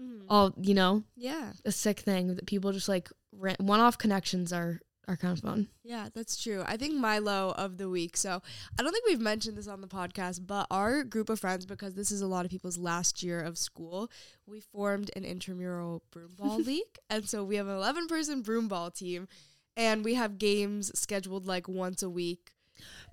Mm. 0.00 0.22
All, 0.28 0.52
you 0.60 0.74
know, 0.74 1.04
Yeah. 1.16 1.52
a 1.64 1.72
sick 1.72 2.00
thing 2.00 2.34
that 2.34 2.46
people 2.46 2.72
just 2.72 2.88
like 2.88 3.08
one 3.30 3.80
off 3.80 3.96
connections 3.98 4.52
are, 4.52 4.80
are 5.08 5.16
kind 5.16 5.36
of 5.36 5.42
fun. 5.42 5.68
Yeah, 5.82 6.08
that's 6.14 6.40
true. 6.40 6.62
I 6.66 6.76
think 6.76 6.94
my 6.94 7.18
low 7.18 7.52
of 7.56 7.78
the 7.78 7.88
week. 7.88 8.16
So 8.16 8.42
I 8.78 8.82
don't 8.82 8.92
think 8.92 9.06
we've 9.06 9.18
mentioned 9.20 9.56
this 9.56 9.66
on 9.66 9.80
the 9.80 9.88
podcast, 9.88 10.46
but 10.46 10.66
our 10.70 11.02
group 11.02 11.30
of 11.30 11.40
friends, 11.40 11.66
because 11.66 11.94
this 11.94 12.12
is 12.12 12.20
a 12.20 12.26
lot 12.26 12.44
of 12.44 12.50
people's 12.50 12.78
last 12.78 13.22
year 13.22 13.40
of 13.40 13.56
school, 13.58 14.10
we 14.46 14.60
formed 14.60 15.10
an 15.16 15.24
intramural 15.24 16.02
broomball 16.14 16.64
league. 16.66 16.98
And 17.10 17.28
so 17.28 17.42
we 17.42 17.56
have 17.56 17.66
an 17.66 17.74
11 17.76 18.06
person 18.06 18.42
broomball 18.42 18.94
team, 18.94 19.26
and 19.76 20.04
we 20.04 20.14
have 20.14 20.38
games 20.38 20.92
scheduled 20.98 21.46
like 21.46 21.66
once 21.68 22.02
a 22.02 22.10
week. 22.10 22.52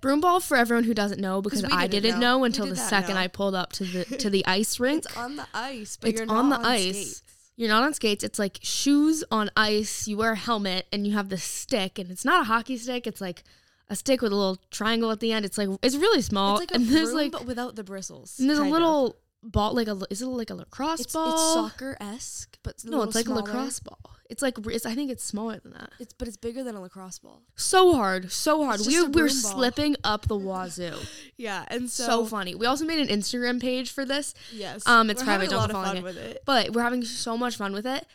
Broomball 0.01 0.43
for 0.45 0.57
everyone 0.57 0.83
who 0.83 0.93
doesn't 0.93 1.19
know 1.19 1.41
because 1.41 1.63
I 1.63 1.87
didn't 1.87 2.03
didn't 2.03 2.19
know. 2.19 2.37
know, 2.39 2.43
until 2.43 2.65
did 2.65 2.75
the 2.75 2.79
second 2.79 3.15
know. 3.15 3.21
I 3.21 3.27
pulled 3.27 3.55
up 3.55 3.71
to 3.73 3.83
the 3.85 4.03
to 4.17 4.29
the 4.29 4.45
ice 4.59 4.79
rink. 4.79 5.05
It's 5.05 5.17
on 5.17 5.37
the 5.37 5.47
ice, 5.55 5.97
but 5.99 6.09
It's 6.11 6.19
you're 6.19 6.29
on 6.29 6.49
the 6.49 6.57
on 6.57 6.65
ice. 6.65 6.81
skates. 6.95 7.21
You're 7.57 7.69
not 7.69 7.83
on 7.83 7.93
skates. 7.93 8.23
It's 8.23 8.37
like 8.39 8.59
shoes 8.61 9.23
on 9.31 9.49
ice. 9.55 10.07
You 10.07 10.17
wear 10.17 10.33
a 10.33 10.35
helmet 10.35 10.87
and 10.91 11.07
you 11.07 11.13
have 11.13 11.29
this 11.29 11.43
stick, 11.43 11.97
and 11.99 12.11
it's 12.11 12.25
not 12.25 12.41
a 12.41 12.43
hockey 12.45 12.77
stick. 12.77 13.07
It's 13.07 13.21
like 13.21 13.43
a 13.89 13.95
stick 13.95 14.21
with 14.21 14.31
a 14.31 14.35
little 14.35 14.57
triangle 14.71 15.11
at 15.11 15.19
the 15.19 15.31
end. 15.31 15.45
It's 15.45 15.57
like 15.57 15.69
it's 15.81 15.95
really 15.95 16.21
small, 16.21 16.55
It's 16.57 16.61
like 16.61 16.71
a 16.71 16.75
and 16.75 16.87
there's 16.87 17.09
broom, 17.09 17.17
like 17.17 17.31
but 17.31 17.45
without 17.45 17.75
the 17.75 17.83
bristles. 17.83 18.39
and 18.39 18.49
there's 18.49 18.59
a 18.59 18.63
kind 18.63 18.73
of. 18.73 18.79
little 18.81 19.15
ball, 19.43 19.73
like 19.73 19.87
a 19.87 19.97
is 20.09 20.21
it 20.21 20.25
like 20.25 20.49
a 20.49 20.55
lacrosse 20.55 21.01
It's, 21.01 21.13
ball? 21.13 21.33
it's 21.33 21.53
soccer 21.53 21.95
esque, 22.01 22.57
but 22.63 22.83
no, 22.83 23.03
it's 23.03 23.15
like 23.15 23.27
a 23.27 23.33
lacrosse 23.33 23.79
ball. 23.79 23.99
It's 24.29 24.41
like 24.41 24.57
it's, 24.67 24.85
I 24.85 24.95
think 24.95 25.11
it's 25.11 25.23
smaller 25.23 25.59
than 25.59 25.73
that. 25.73 25.91
It's 25.99 26.13
but 26.13 26.27
it's 26.27 26.37
bigger 26.37 26.63
than 26.63 26.75
a 26.75 26.81
lacrosse 26.81 27.19
ball. 27.19 27.41
So 27.55 27.93
hard, 27.93 28.31
so 28.31 28.65
hard. 28.65 28.81
We 28.85 29.01
were, 29.01 29.09
we 29.09 29.21
were 29.21 29.29
slipping 29.29 29.95
up 30.03 30.27
the 30.27 30.35
wazoo. 30.37 30.95
Yeah, 31.37 31.65
and 31.67 31.89
so, 31.89 32.05
so, 32.05 32.25
funny. 32.25 32.55
We 32.55 32.65
also 32.65 32.85
made 32.85 32.99
an 32.99 33.07
Instagram 33.07 33.61
page 33.61 33.91
for 33.91 34.05
this. 34.05 34.33
yes, 34.53 34.87
Um, 34.87 35.09
it's 35.09 35.21
we're 35.21 35.25
private, 35.25 35.49
don't 35.49 35.71
follow 35.71 35.83
fun 35.85 35.97
it. 35.97 36.03
with 36.03 36.17
it. 36.17 36.43
but 36.45 36.71
we're 36.71 36.81
having 36.83 37.03
so 37.03 37.37
much 37.37 37.57
fun 37.57 37.73
with 37.73 37.85
it. 37.85 38.05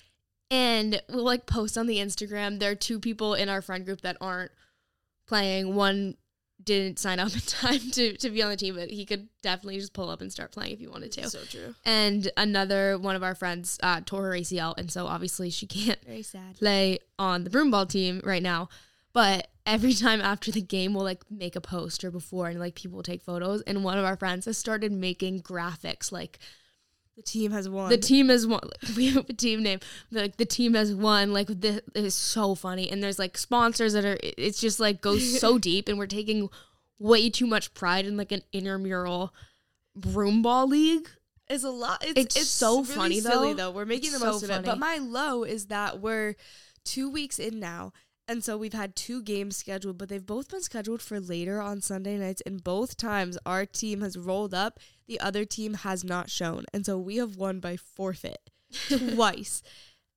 And 0.51 1.01
we'll 1.09 1.23
like 1.25 1.47
post 1.47 1.79
on 1.79 1.87
the 1.87 1.99
Instagram. 1.99 2.59
There 2.59 2.73
are 2.73 2.75
two 2.77 2.99
people 2.99 3.35
in 3.35 3.49
our 3.49 3.63
friend 3.63 3.85
group 3.85 4.01
that 4.01 4.17
aren't 4.21 4.51
playing. 5.29 5.75
One 5.77 6.17
didn't 6.79 6.99
sign 6.99 7.19
up 7.19 7.33
in 7.35 7.41
time 7.41 7.91
to, 7.93 8.17
to 8.17 8.31
be 8.31 8.43
on 8.43 8.51
the 8.51 8.57
team, 8.57 8.75
but 8.77 8.91
he 8.91 9.05
could 9.05 9.29
definitely 9.43 9.79
just 9.79 9.93
pull 9.93 10.11
up 10.11 10.21
and 10.21 10.31
start 10.33 10.53
playing 10.53 10.73
if 10.75 10.79
he 10.79 10.87
wanted 10.87 11.13
to. 11.13 11.29
So 11.29 11.41
true. 11.45 11.75
And 11.85 12.31
another 12.37 12.99
one 12.99 13.17
of 13.17 13.23
our 13.23 13.35
friends 13.35 13.79
uh, 13.83 14.01
tore 14.05 14.23
her 14.25 14.33
ACL, 14.33 14.75
and 14.79 14.91
so 14.91 15.07
obviously 15.07 15.51
she 15.51 15.67
can't 15.67 16.03
Very 16.05 16.23
sad. 16.23 16.57
play 16.59 16.99
on 17.19 17.45
the 17.45 17.51
broomball 17.51 17.89
team 17.89 18.21
right 18.25 18.43
now. 18.43 18.69
But 19.13 19.49
every 19.67 19.93
time 19.95 20.21
after 20.21 20.53
the 20.53 20.61
game, 20.63 20.95
we'll 20.95 21.05
like 21.05 21.29
make 21.31 21.57
a 21.57 21.61
post 21.61 22.05
or 22.05 22.11
before, 22.11 22.49
and 22.49 22.61
like 22.61 22.75
people 22.77 22.97
will 22.97 23.03
take 23.03 23.23
photos. 23.23 23.63
And 23.63 23.83
one 23.83 23.99
of 23.99 24.05
our 24.05 24.17
friends 24.17 24.45
has 24.47 24.57
started 24.57 24.93
making 24.93 25.43
graphics 25.43 26.13
like 26.13 26.39
The 27.21 27.31
team 27.31 27.53
has 27.53 27.69
won. 27.69 27.91
the 27.91 27.99
team 27.99 28.31
has 28.31 28.47
won. 28.47 28.61
We 28.97 29.09
have 29.09 29.29
a 29.29 29.33
team 29.35 29.63
name. 29.63 29.81
Like 30.11 30.39
the 30.39 30.47
team 30.47 30.73
has 30.73 30.95
won. 30.95 31.33
Like 31.35 31.49
this 31.49 31.81
is 31.95 32.15
so 32.15 32.55
funny. 32.55 32.91
And 32.91 33.03
there's 33.03 33.19
like 33.19 33.37
sponsors 33.37 33.93
that 33.93 34.05
are. 34.07 34.17
It's 34.23 34.59
just 34.61 34.81
like 34.81 35.03
goes 35.03 35.39
so 35.39 35.59
deep, 35.71 35.87
and 35.89 35.99
we're 35.99 36.07
taking 36.07 36.49
way 36.99 37.29
too 37.29 37.47
much 37.47 37.75
pride 37.75 38.07
in 38.07 38.17
like 38.17 38.33
an 38.33 38.43
intramural 38.53 39.35
broomball 39.99 40.69
league. 40.69 41.09
is 41.51 41.65
a 41.65 41.71
lot. 41.71 42.03
It's, 42.07 42.37
It's 42.37 42.49
so 42.49 42.81
really 42.83 42.95
funny, 42.95 43.21
silly 43.21 43.53
though. 43.53 43.65
though. 43.65 43.71
We're 43.73 43.85
making 43.85 44.11
It's 44.13 44.21
the 44.21 44.25
most 44.27 44.41
so 44.47 44.53
of 44.55 44.61
it. 44.61 44.65
But 44.65 44.79
my 44.79 44.97
low 44.97 45.45
is 45.45 45.67
that 45.67 46.01
we're 46.01 46.37
two 46.85 47.11
weeks 47.11 47.39
in 47.39 47.61
now, 47.61 47.93
And 48.31 48.45
so 48.45 48.57
we've 48.57 48.73
had 48.73 48.95
two 48.95 49.23
games 49.23 49.57
scheduled, 49.57 49.99
but 49.99 50.09
they've 50.09 50.25
both 50.25 50.49
been 50.51 50.63
scheduled 50.63 51.03
for 51.03 51.19
later 51.19 51.61
on 51.61 51.81
Sunday 51.81 52.17
nights. 52.17 52.41
And 52.47 52.63
both 52.63 52.97
times 52.97 53.37
our 53.45 53.67
team 53.67 54.03
has 54.03 54.17
rolled 54.17 54.55
up, 54.55 54.79
the 55.09 55.19
other 55.19 55.45
team 55.45 55.75
has 55.75 56.05
not 56.05 56.31
shown. 56.31 56.65
And 56.73 56.87
so 56.87 56.97
we 56.97 57.17
have 57.17 57.35
won 57.35 57.59
by 57.59 57.77
forfeit 57.77 58.49
twice. 58.89 59.65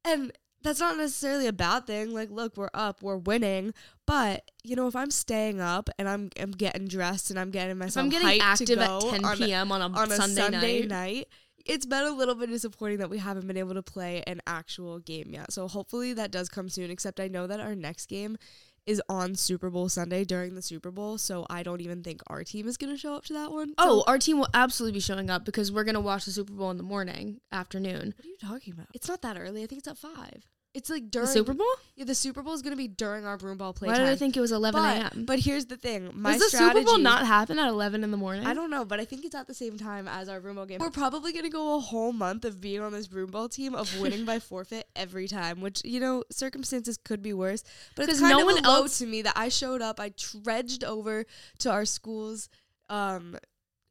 And 0.05 0.31
that's 0.61 0.79
not 0.79 0.95
necessarily 0.95 1.47
a 1.47 1.53
bad 1.53 1.87
thing. 1.87 2.13
Like, 2.13 2.29
look, 2.29 2.55
we're 2.55 2.69
up, 2.75 3.01
we're 3.01 3.17
winning. 3.17 3.73
But 4.05 4.51
you 4.63 4.75
know, 4.75 4.87
if 4.87 4.95
I'm 4.95 5.09
staying 5.09 5.59
up 5.59 5.89
and 5.97 6.07
I'm 6.07 6.29
I'm 6.39 6.51
getting 6.51 6.87
dressed 6.87 7.31
and 7.31 7.39
I'm 7.39 7.49
getting 7.49 7.71
If 7.71 7.77
myself 7.77 8.03
I'm 8.03 8.09
getting 8.11 8.39
active 8.41 8.77
at 8.77 8.87
go 8.87 9.09
10 9.09 9.25
on 9.25 9.33
a- 9.33 9.37
p.m. 9.37 9.71
on 9.71 9.81
a, 9.81 9.85
on 9.85 10.11
a 10.11 10.15
Sunday, 10.15 10.41
Sunday, 10.41 10.79
night, 10.81 10.89
night. 10.89 11.27
It's 11.65 11.85
been 11.85 12.03
a 12.03 12.11
little 12.11 12.35
bit 12.35 12.49
disappointing 12.49 12.97
that 12.97 13.09
we 13.09 13.19
haven't 13.19 13.47
been 13.47 13.57
able 13.57 13.73
to 13.75 13.83
play 13.83 14.23
an 14.27 14.41
actual 14.45 14.99
game 14.99 15.29
yet. 15.29 15.53
So 15.53 15.67
hopefully 15.67 16.13
that 16.13 16.31
does 16.31 16.49
come 16.49 16.69
soon. 16.69 16.91
Except 16.91 17.19
I 17.19 17.27
know 17.27 17.47
that 17.47 17.59
our 17.59 17.75
next 17.75 18.07
game 18.07 18.37
is 18.85 19.01
on 19.07 19.33
Super 19.35 19.69
Bowl 19.69 19.87
Sunday 19.87 20.25
during 20.25 20.55
the 20.55 20.61
Super 20.61 20.91
Bowl, 20.91 21.17
so 21.17 21.45
I 21.49 21.63
don't 21.63 21.79
even 21.79 22.03
think 22.03 22.21
our 22.27 22.43
team 22.43 22.67
is 22.67 22.75
gonna 22.75 22.97
show 22.97 23.15
up 23.15 23.23
to 23.25 23.33
that 23.33 23.51
one. 23.51 23.73
Oh, 23.77 24.03
our 24.07 24.17
team 24.17 24.39
will 24.39 24.49
absolutely 24.53 24.97
be 24.97 24.99
showing 24.99 25.29
up 25.29 25.45
because 25.45 25.71
we're 25.71 25.85
gonna 25.85 26.01
watch 26.01 26.25
the 26.25 26.31
Super 26.31 26.51
Bowl 26.53 26.69
in 26.69 26.75
the 26.77 26.83
morning, 26.83 27.39
afternoon. 27.51 28.13
what 28.17 28.25
are 28.25 28.27
you 28.27 28.37
talking 28.41 28.73
about? 28.73 28.87
It's 28.93 29.07
not 29.07 29.21
that 29.21 29.37
early. 29.39 29.63
I 29.63 29.67
think 29.67 29.79
it's 29.79 29.87
at 29.87 29.97
five. 29.97 30.45
It's 30.73 30.89
like 30.89 31.11
during 31.11 31.27
The 31.27 31.33
Super 31.33 31.53
Bowl? 31.53 31.67
Yeah, 31.95 32.05
the 32.05 32.15
Super 32.15 32.41
Bowl 32.41 32.53
is 32.53 32.63
gonna 32.63 32.75
be 32.75 32.87
during 32.87 33.25
our 33.27 33.37
broom 33.37 33.57
ball 33.57 33.73
play 33.73 33.89
Why 33.89 33.97
did 33.99 34.07
I 34.07 34.15
think 34.15 34.35
it 34.35 34.41
was 34.41 34.51
11 34.51 34.81
a.m.? 34.83 35.25
but 35.25 35.37
here's 35.39 35.67
the 35.67 35.77
thing. 35.77 36.09
My 36.15 36.31
Does 36.31 36.41
the 36.41 36.57
strategy, 36.57 36.79
Super 36.79 36.85
Bowl 36.93 36.97
not 36.97 37.27
happen 37.27 37.59
at 37.59 37.67
11 37.67 38.03
in 38.03 38.09
the 38.09 38.17
morning? 38.17 38.47
I 38.47 38.55
don't 38.55 38.71
know, 38.71 38.83
but 38.83 38.99
I 38.99 39.05
think 39.05 39.23
it's 39.23 39.35
at 39.35 39.45
the 39.45 39.53
same 39.53 39.77
time 39.77 40.07
as 40.07 40.29
our 40.29 40.39
broom 40.39 40.55
ball 40.55 40.65
game. 40.65 40.79
We're 40.79 40.89
probably 40.89 41.31
gonna 41.31 41.49
go 41.51 41.75
a 41.75 41.79
whole 41.79 42.11
month 42.11 42.43
of 42.43 42.59
being 42.59 42.81
on 42.81 42.91
this 42.91 43.07
broom 43.07 43.29
ball 43.29 43.49
team 43.49 43.75
of 43.75 43.99
winning 43.99 44.25
by 44.25 44.39
forfeit 44.49 44.87
every 44.95 45.27
time, 45.27 45.61
which 45.61 45.81
you 45.85 45.99
know 45.99 46.23
circumstances 46.31 46.97
could 46.97 47.21
be 47.21 47.33
worse. 47.33 47.63
But 47.95 48.09
it's 48.09 48.19
kind 48.19 48.31
no 48.31 48.39
of 48.39 48.45
one 48.45 48.65
a 48.65 48.67
low 48.67 48.75
else- 48.83 48.97
to 48.97 49.05
me 49.05 49.21
that 49.21 49.33
I 49.37 49.49
showed 49.49 49.81
up. 49.83 49.99
I 49.99 50.09
trudged 50.09 50.83
over 50.83 51.25
to 51.59 51.69
our 51.71 51.85
school's 51.85 52.49
um, 52.89 53.37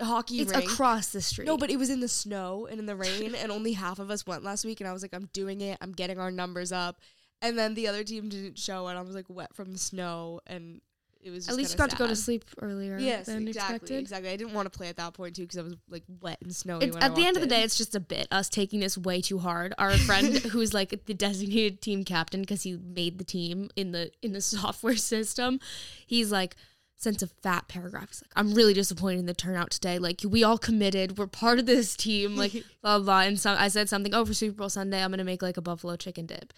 hockey 0.00 0.40
It's 0.40 0.52
rink. 0.54 0.64
across 0.70 1.08
the 1.08 1.20
street. 1.20 1.46
No, 1.46 1.56
but 1.56 1.70
it 1.70 1.78
was 1.78 1.90
in 1.90 2.00
the 2.00 2.08
snow 2.08 2.66
and 2.70 2.78
in 2.80 2.86
the 2.86 2.96
rain, 3.06 3.34
and 3.34 3.52
only 3.52 3.72
half 3.74 3.98
of 3.98 4.10
us 4.10 4.26
went 4.26 4.42
last 4.44 4.64
week. 4.64 4.80
And 4.80 4.88
I 4.88 4.92
was 4.92 5.02
like, 5.02 5.14
I'm 5.14 5.28
doing 5.32 5.60
it. 5.60 5.78
I'm 5.80 5.92
getting 5.92 6.18
our 6.18 6.30
numbers 6.30 6.72
up. 6.72 7.00
And 7.40 7.58
then 7.58 7.74
the 7.74 7.88
other 7.88 8.04
team 8.04 8.28
didn't 8.28 8.58
show, 8.58 8.86
and 8.86 8.96
I 8.98 9.02
was 9.02 9.14
like 9.16 9.26
wet 9.28 9.52
from 9.54 9.72
the 9.72 9.78
snow, 9.78 10.40
and 10.46 10.80
it 11.20 11.30
was. 11.30 11.46
Just 11.46 11.50
at 11.50 11.56
least 11.56 11.72
you 11.72 11.78
got 11.78 11.90
to 11.90 11.96
go 11.96 12.06
to 12.06 12.14
sleep 12.14 12.44
earlier 12.60 12.98
Yes, 12.98 13.26
than 13.26 13.48
exactly, 13.48 13.74
expected. 13.74 13.98
exactly. 14.00 14.30
I 14.30 14.36
didn't 14.36 14.54
want 14.54 14.72
to 14.72 14.76
play 14.76 14.88
at 14.88 14.96
that 14.98 15.12
point 15.14 15.34
too 15.34 15.42
because 15.42 15.58
I 15.58 15.62
was 15.62 15.74
like 15.90 16.04
wet 16.20 16.38
and 16.40 16.54
snowy. 16.54 16.84
It's, 16.84 16.94
when 16.94 17.02
I 17.02 17.06
at 17.06 17.16
the 17.16 17.26
end 17.26 17.36
of 17.36 17.42
the 17.42 17.48
day, 17.48 17.58
in. 17.58 17.64
it's 17.64 17.76
just 17.76 17.96
a 17.96 18.00
bit 18.00 18.28
us 18.30 18.48
taking 18.48 18.78
this 18.78 18.96
way 18.96 19.20
too 19.20 19.38
hard. 19.40 19.74
Our 19.76 19.92
friend, 19.98 20.36
who's 20.52 20.72
like 20.72 21.04
the 21.06 21.14
designated 21.14 21.80
team 21.80 22.04
captain 22.04 22.42
because 22.42 22.62
he 22.62 22.76
made 22.76 23.18
the 23.18 23.24
team 23.24 23.70
in 23.74 23.90
the 23.90 24.12
in 24.22 24.32
the 24.34 24.40
software 24.56 24.96
system, 24.96 25.58
he's 26.06 26.30
like 26.30 26.54
sends 27.02 27.22
of 27.22 27.32
fat 27.42 27.66
paragraph. 27.68 28.08
He's 28.10 28.22
like, 28.22 28.32
"I'm 28.36 28.54
really 28.54 28.74
disappointed 28.74 29.18
in 29.18 29.26
the 29.26 29.34
turnout 29.34 29.70
today. 29.70 29.98
Like 29.98 30.20
we 30.26 30.44
all 30.44 30.58
committed. 30.58 31.18
We're 31.18 31.26
part 31.26 31.58
of 31.58 31.66
this 31.66 31.96
team. 31.96 32.36
Like 32.42 32.52
blah 32.82 32.98
blah." 32.98 33.20
And 33.22 33.38
so 33.38 33.54
I 33.58 33.68
said 33.68 33.88
something. 33.88 34.14
Oh, 34.14 34.24
for 34.24 34.34
Super 34.34 34.56
Bowl 34.56 34.68
Sunday, 34.68 35.02
I'm 35.02 35.10
gonna 35.10 35.24
make 35.24 35.42
like 35.42 35.56
a 35.56 35.62
buffalo 35.62 35.96
chicken 35.96 36.26
dip. 36.26 36.52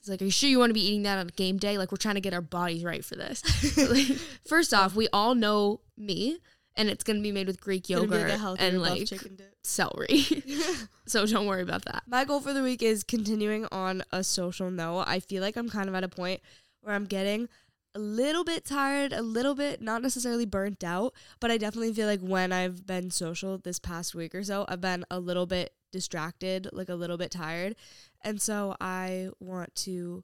He's 0.00 0.08
like, 0.08 0.20
"Are 0.22 0.24
you 0.24 0.30
sure 0.30 0.48
you 0.48 0.58
want 0.58 0.70
to 0.70 0.74
be 0.74 0.86
eating 0.86 1.02
that 1.04 1.18
on 1.18 1.28
game 1.36 1.58
day? 1.58 1.78
Like 1.78 1.92
we're 1.92 1.96
trying 1.98 2.14
to 2.16 2.20
get 2.20 2.34
our 2.34 2.40
bodies 2.40 2.84
right 2.84 3.04
for 3.04 3.16
this." 3.16 3.42
Like, 3.76 4.06
first 4.46 4.72
off, 4.74 4.94
we 4.94 5.08
all 5.12 5.34
know 5.34 5.80
me. 5.96 6.38
And 6.76 6.88
it's 6.88 7.04
gonna 7.04 7.20
be 7.20 7.32
made 7.32 7.46
with 7.46 7.60
Greek 7.60 7.90
yogurt 7.90 8.30
and 8.58 8.80
like 8.80 9.06
chicken 9.06 9.36
dip. 9.36 9.54
celery. 9.62 10.24
so 11.06 11.26
don't 11.26 11.46
worry 11.46 11.62
about 11.62 11.84
that. 11.84 12.04
My 12.06 12.24
goal 12.24 12.40
for 12.40 12.52
the 12.52 12.62
week 12.62 12.80
is 12.80 13.02
continuing 13.02 13.66
on 13.72 14.02
a 14.12 14.22
social 14.22 14.70
note. 14.70 15.04
I 15.06 15.18
feel 15.20 15.42
like 15.42 15.56
I'm 15.56 15.68
kind 15.68 15.88
of 15.88 15.94
at 15.96 16.04
a 16.04 16.08
point 16.08 16.40
where 16.80 16.94
I'm 16.94 17.04
getting 17.04 17.48
a 17.94 17.98
little 17.98 18.44
bit 18.44 18.64
tired, 18.64 19.12
a 19.12 19.22
little 19.22 19.54
bit 19.54 19.80
not 19.82 20.02
necessarily 20.02 20.46
burnt 20.46 20.84
out, 20.84 21.14
but 21.40 21.50
I 21.50 21.58
definitely 21.58 21.92
feel 21.92 22.06
like 22.06 22.20
when 22.20 22.52
I've 22.52 22.86
been 22.86 23.10
social 23.10 23.58
this 23.58 23.78
past 23.78 24.14
week 24.14 24.34
or 24.34 24.42
so, 24.44 24.64
I've 24.68 24.80
been 24.80 25.04
a 25.10 25.18
little 25.18 25.46
bit 25.46 25.74
distracted, 25.92 26.68
like 26.72 26.88
a 26.88 26.94
little 26.94 27.16
bit 27.16 27.30
tired. 27.30 27.74
And 28.22 28.40
so 28.40 28.76
I 28.80 29.30
want 29.40 29.74
to 29.76 30.22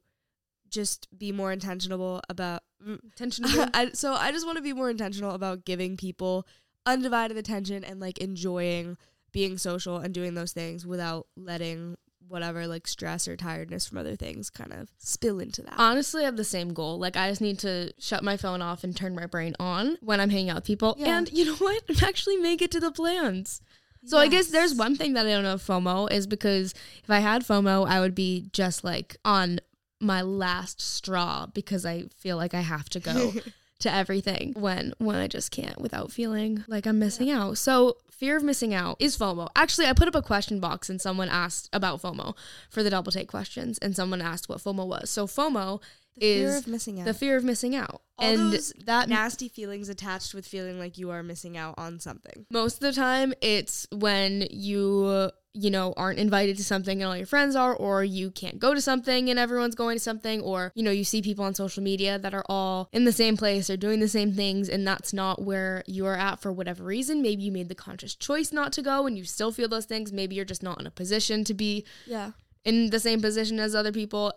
just 0.69 1.07
be 1.17 1.31
more 1.31 1.51
intentional 1.51 2.21
about 2.29 2.61
mm, 2.85 2.99
Intentional. 3.03 3.67
I, 3.73 3.91
so 3.91 4.13
I 4.13 4.31
just 4.31 4.45
want 4.45 4.57
to 4.57 4.63
be 4.63 4.73
more 4.73 4.89
intentional 4.89 5.31
about 5.31 5.65
giving 5.65 5.97
people 5.97 6.45
undivided 6.85 7.37
attention 7.37 7.83
and 7.83 7.99
like 7.99 8.17
enjoying 8.19 8.97
being 9.33 9.57
social 9.57 9.97
and 9.97 10.13
doing 10.13 10.35
those 10.35 10.53
things 10.53 10.85
without 10.85 11.27
letting 11.35 11.97
whatever 12.27 12.67
like 12.67 12.87
stress 12.87 13.27
or 13.27 13.35
tiredness 13.35 13.87
from 13.87 13.97
other 13.97 14.15
things 14.15 14.49
kind 14.49 14.73
of 14.73 14.89
spill 14.97 15.39
into 15.39 15.61
that. 15.61 15.75
Honestly, 15.77 16.23
I 16.23 16.25
have 16.25 16.37
the 16.37 16.43
same 16.43 16.73
goal. 16.73 16.99
Like, 16.99 17.17
I 17.17 17.29
just 17.29 17.41
need 17.41 17.59
to 17.59 17.91
shut 17.99 18.23
my 18.23 18.37
phone 18.37 18.61
off 18.61 18.83
and 18.83 18.95
turn 18.95 19.15
my 19.15 19.25
brain 19.25 19.55
on 19.59 19.97
when 20.01 20.19
I'm 20.19 20.29
hanging 20.29 20.49
out 20.49 20.57
with 20.57 20.65
people. 20.65 20.95
Yeah. 20.97 21.17
And 21.17 21.31
you 21.31 21.45
know 21.47 21.55
what? 21.55 21.83
Actually, 22.03 22.37
make 22.37 22.61
it 22.61 22.71
to 22.71 22.79
the 22.79 22.91
plans. 22.91 23.61
So 24.05 24.17
I 24.17 24.27
guess 24.27 24.47
there's 24.47 24.73
one 24.73 24.95
thing 24.95 25.13
that 25.13 25.25
I 25.25 25.31
don't 25.31 25.43
know 25.43 25.55
FOMO 25.55 26.09
is 26.09 26.27
because 26.27 26.73
if 27.03 27.09
I 27.09 27.19
had 27.19 27.43
FOMO, 27.43 27.85
I 27.85 27.99
would 27.99 28.15
be 28.15 28.49
just 28.53 28.83
like 28.85 29.17
on 29.25 29.59
my 29.99 30.21
last 30.21 30.79
straw 30.79 31.47
because 31.47 31.85
I 31.85 32.05
feel 32.15 32.37
like 32.37 32.53
I 32.53 32.61
have 32.61 32.87
to 32.89 32.99
go 33.01 33.33
to 33.79 33.93
everything 33.93 34.53
when 34.55 34.93
when 34.97 35.15
I 35.15 35.27
just 35.27 35.51
can't 35.51 35.79
without 35.81 36.11
feeling 36.11 36.63
like 36.67 36.85
I'm 36.85 36.99
missing 36.99 37.29
out. 37.29 37.57
So 37.57 37.97
fear 38.17 38.35
of 38.35 38.43
missing 38.43 38.73
out 38.73 38.97
is 38.99 39.17
FOMO. 39.17 39.47
Actually, 39.55 39.87
I 39.87 39.93
put 39.93 40.07
up 40.07 40.15
a 40.15 40.21
question 40.21 40.59
box 40.59 40.89
and 40.89 40.99
someone 40.99 41.29
asked 41.29 41.69
about 41.71 42.01
FOMO 42.01 42.35
for 42.69 42.83
the 42.83 42.89
double 42.89 43.11
take 43.11 43.27
questions 43.27 43.77
and 43.77 43.95
someone 43.95 44.21
asked 44.21 44.49
what 44.49 44.59
FOMO 44.59 44.87
was. 44.87 45.09
So 45.09 45.27
FOMO 45.27 45.81
the 46.19 46.21
fear 46.21 46.57
of 46.57 46.67
missing 46.67 46.99
out. 46.99 47.05
the 47.05 47.13
fear 47.13 47.37
of 47.37 47.43
missing 47.43 47.75
out. 47.75 48.01
All 48.17 48.27
and 48.27 48.59
that 48.85 49.07
nasty 49.07 49.49
feelings 49.49 49.87
attached 49.89 50.33
with 50.33 50.47
feeling 50.47 50.79
like 50.79 50.97
you 50.97 51.11
are 51.11 51.21
missing 51.21 51.57
out 51.57 51.75
on 51.77 51.99
something. 51.99 52.45
most 52.49 52.75
of 52.75 52.79
the 52.79 52.93
time 52.93 53.33
it's 53.41 53.87
when 53.91 54.47
you 54.49 55.29
you 55.59 55.71
know 55.71 55.93
aren't 55.97 56.19
invited 56.19 56.55
to 56.57 56.63
something 56.63 57.01
and 57.01 57.09
all 57.09 57.17
your 57.17 57.25
friends 57.25 57.55
are 57.55 57.73
or 57.75 58.03
you 58.03 58.29
can't 58.29 58.59
go 58.59 58.73
to 58.73 58.79
something 58.81 59.29
and 59.29 59.39
everyone's 59.39 59.73
going 59.75 59.95
to 59.97 60.03
something 60.03 60.41
or 60.41 60.71
you 60.75 60.83
know 60.83 60.91
you 60.91 61.03
see 61.03 61.21
people 61.21 61.43
on 61.43 61.55
social 61.55 61.81
media 61.81 62.19
that 62.19 62.33
are 62.33 62.43
all 62.47 62.87
in 62.91 63.05
the 63.05 63.11
same 63.11 63.35
place 63.35 63.69
or 63.69 63.75
doing 63.75 63.99
the 63.99 64.07
same 64.07 64.31
things 64.33 64.69
and 64.69 64.87
that's 64.87 65.13
not 65.13 65.41
where 65.41 65.83
you 65.87 66.05
are 66.05 66.15
at 66.17 66.39
for 66.39 66.51
whatever 66.53 66.83
reason. 66.83 67.21
Maybe 67.21 67.41
you 67.43 67.51
made 67.51 67.69
the 67.69 67.75
conscious 67.75 68.13
choice 68.15 68.51
not 68.51 68.71
to 68.73 68.81
go 68.81 69.07
and 69.07 69.17
you 69.17 69.23
still 69.23 69.51
feel 69.51 69.67
those 69.67 69.85
things. 69.85 70.13
Maybe 70.13 70.35
you're 70.35 70.45
just 70.45 70.63
not 70.63 70.79
in 70.79 70.85
a 70.87 70.91
position 70.91 71.43
to 71.45 71.53
be 71.53 71.85
Yeah. 72.05 72.31
in 72.63 72.89
the 72.91 72.99
same 72.99 73.19
position 73.21 73.59
as 73.59 73.73
other 73.73 73.91
people. 73.91 74.33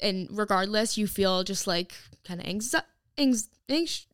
And 0.00 0.28
regardless 0.30 0.98
you 0.98 1.06
feel 1.06 1.44
just 1.44 1.66
like 1.66 1.94
kind 2.24 2.40
of 2.40 2.46
anxi- 2.46 2.82
anx- 3.16 3.48
anx- 3.68 4.06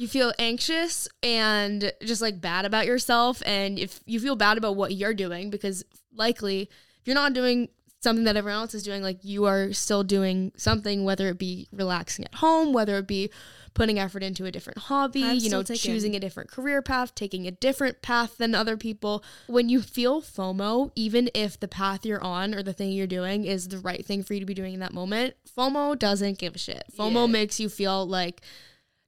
you 0.00 0.08
feel 0.08 0.32
anxious 0.38 1.06
and 1.22 1.92
just 2.02 2.22
like 2.22 2.40
bad 2.40 2.64
about 2.64 2.86
yourself 2.86 3.42
and 3.44 3.78
if 3.78 4.00
you 4.06 4.18
feel 4.18 4.34
bad 4.34 4.56
about 4.56 4.74
what 4.74 4.94
you're 4.94 5.12
doing 5.12 5.50
because 5.50 5.84
likely 6.14 6.62
if 6.62 7.06
you're 7.06 7.14
not 7.14 7.34
doing 7.34 7.68
something 8.00 8.24
that 8.24 8.34
everyone 8.34 8.62
else 8.62 8.74
is 8.74 8.82
doing 8.82 9.02
like 9.02 9.18
you 9.22 9.44
are 9.44 9.74
still 9.74 10.02
doing 10.02 10.52
something 10.56 11.04
whether 11.04 11.28
it 11.28 11.38
be 11.38 11.68
relaxing 11.70 12.24
at 12.24 12.36
home 12.36 12.72
whether 12.72 12.96
it 12.96 13.06
be 13.06 13.28
putting 13.74 13.98
effort 13.98 14.22
into 14.22 14.46
a 14.46 14.50
different 14.50 14.78
hobby 14.78 15.22
I'm 15.22 15.36
you 15.36 15.50
know 15.50 15.62
taking- 15.62 15.92
choosing 15.92 16.16
a 16.16 16.20
different 16.20 16.50
career 16.50 16.80
path 16.80 17.14
taking 17.14 17.46
a 17.46 17.50
different 17.50 18.00
path 18.02 18.38
than 18.38 18.54
other 18.54 18.76
people. 18.78 19.22
When 19.48 19.68
you 19.68 19.82
feel 19.82 20.22
fomo 20.22 20.90
even 20.96 21.28
if 21.34 21.60
the 21.60 21.68
path 21.68 22.06
you're 22.06 22.24
on 22.24 22.54
or 22.54 22.62
the 22.62 22.72
thing 22.72 22.90
you're 22.90 23.06
doing 23.06 23.44
is 23.44 23.68
the 23.68 23.78
right 23.78 24.04
thing 24.04 24.22
for 24.22 24.32
you 24.32 24.40
to 24.40 24.46
be 24.46 24.54
doing 24.54 24.72
in 24.74 24.80
that 24.80 24.94
moment 24.94 25.34
fomo 25.56 25.96
doesn't 25.96 26.38
give 26.38 26.54
a 26.54 26.58
shit. 26.58 26.84
Fomo 26.98 27.26
Yeah. 27.26 27.32
makes 27.32 27.60
you 27.60 27.68
feel 27.68 28.06
like 28.06 28.40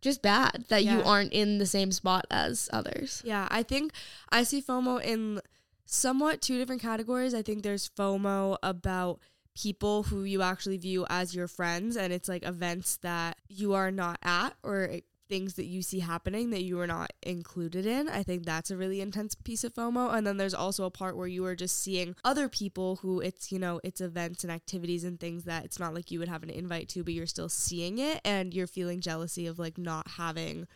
just 0.02 0.20
bad 0.20 0.66
that 0.68 0.84
you 0.84 1.00
aren't 1.02 1.32
in 1.32 1.58
the 1.58 1.66
same 1.66 1.92
spot 1.92 2.26
as 2.30 2.68
others. 2.72 3.22
Yeah, 3.24 3.48
I 3.50 3.62
think 3.62 3.92
I 4.30 4.42
see 4.42 4.60
FOMO 4.60 5.02
in 5.02 5.40
somewhat 5.86 6.42
two 6.42 6.58
different 6.58 6.82
categories. 6.82 7.34
I 7.34 7.42
think 7.42 7.62
there's 7.62 7.88
FOMO 7.88 8.58
about 8.62 9.20
people 9.54 10.02
who 10.04 10.24
you 10.24 10.42
actually 10.42 10.76
view 10.76 11.06
as 11.08 11.34
your 11.34 11.46
friends, 11.46 11.96
and 11.96 12.12
it's 12.12 12.28
like 12.28 12.44
events 12.44 12.96
that 12.98 13.38
you 13.48 13.74
are 13.74 13.90
not 13.90 14.18
at 14.22 14.54
or 14.62 14.90
things 15.28 15.54
that 15.54 15.64
you 15.64 15.82
see 15.82 16.00
happening 16.00 16.50
that 16.50 16.62
you 16.62 16.78
are 16.80 16.86
not 16.86 17.12
included 17.22 17.86
in. 17.86 18.08
I 18.08 18.22
think 18.22 18.44
that's 18.44 18.70
a 18.70 18.76
really 18.76 19.00
intense 19.00 19.34
piece 19.34 19.64
of 19.64 19.74
FOMO. 19.74 20.12
And 20.12 20.26
then 20.26 20.36
there's 20.36 20.54
also 20.54 20.84
a 20.84 20.90
part 20.90 21.16
where 21.16 21.26
you 21.26 21.44
are 21.46 21.56
just 21.56 21.82
seeing 21.82 22.14
other 22.24 22.48
people 22.48 22.96
who 22.96 23.20
it's, 23.20 23.50
you 23.50 23.58
know, 23.58 23.80
it's 23.82 24.00
events 24.00 24.44
and 24.44 24.52
activities 24.52 25.04
and 25.04 25.18
things 25.18 25.44
that 25.44 25.64
it's 25.64 25.78
not 25.78 25.94
like 25.94 26.10
you 26.10 26.18
would 26.18 26.28
have 26.28 26.42
an 26.42 26.50
invite 26.50 26.88
to, 26.90 27.04
but 27.04 27.14
you're 27.14 27.26
still 27.26 27.48
seeing 27.48 27.98
it 27.98 28.20
and 28.24 28.52
you're 28.52 28.66
feeling 28.66 29.00
jealousy 29.00 29.46
of 29.46 29.58
like 29.58 29.78
not 29.78 30.06
having 30.16 30.66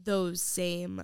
those 0.00 0.40
same 0.42 1.02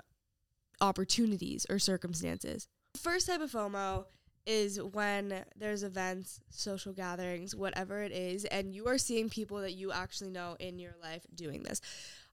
opportunities 0.81 1.67
or 1.71 1.79
circumstances. 1.79 2.69
First 2.97 3.27
type 3.27 3.41
of 3.41 3.51
FOMO 3.51 4.05
is 4.45 4.83
when 4.83 5.45
there's 5.57 5.83
events, 5.83 6.41
social 6.51 6.93
gatherings, 6.93 7.55
whatever 7.55 8.03
it 8.03 8.13
is, 8.13 8.45
and 8.47 8.75
you 8.75 8.89
are 8.89 8.99
seeing 8.99 9.31
people 9.31 9.61
that 9.61 9.73
you 9.73 9.93
actually 9.93 10.31
know 10.31 10.57
in 10.59 10.79
your 10.79 10.95
life 11.01 11.25
doing 11.35 11.63
this. 11.63 11.81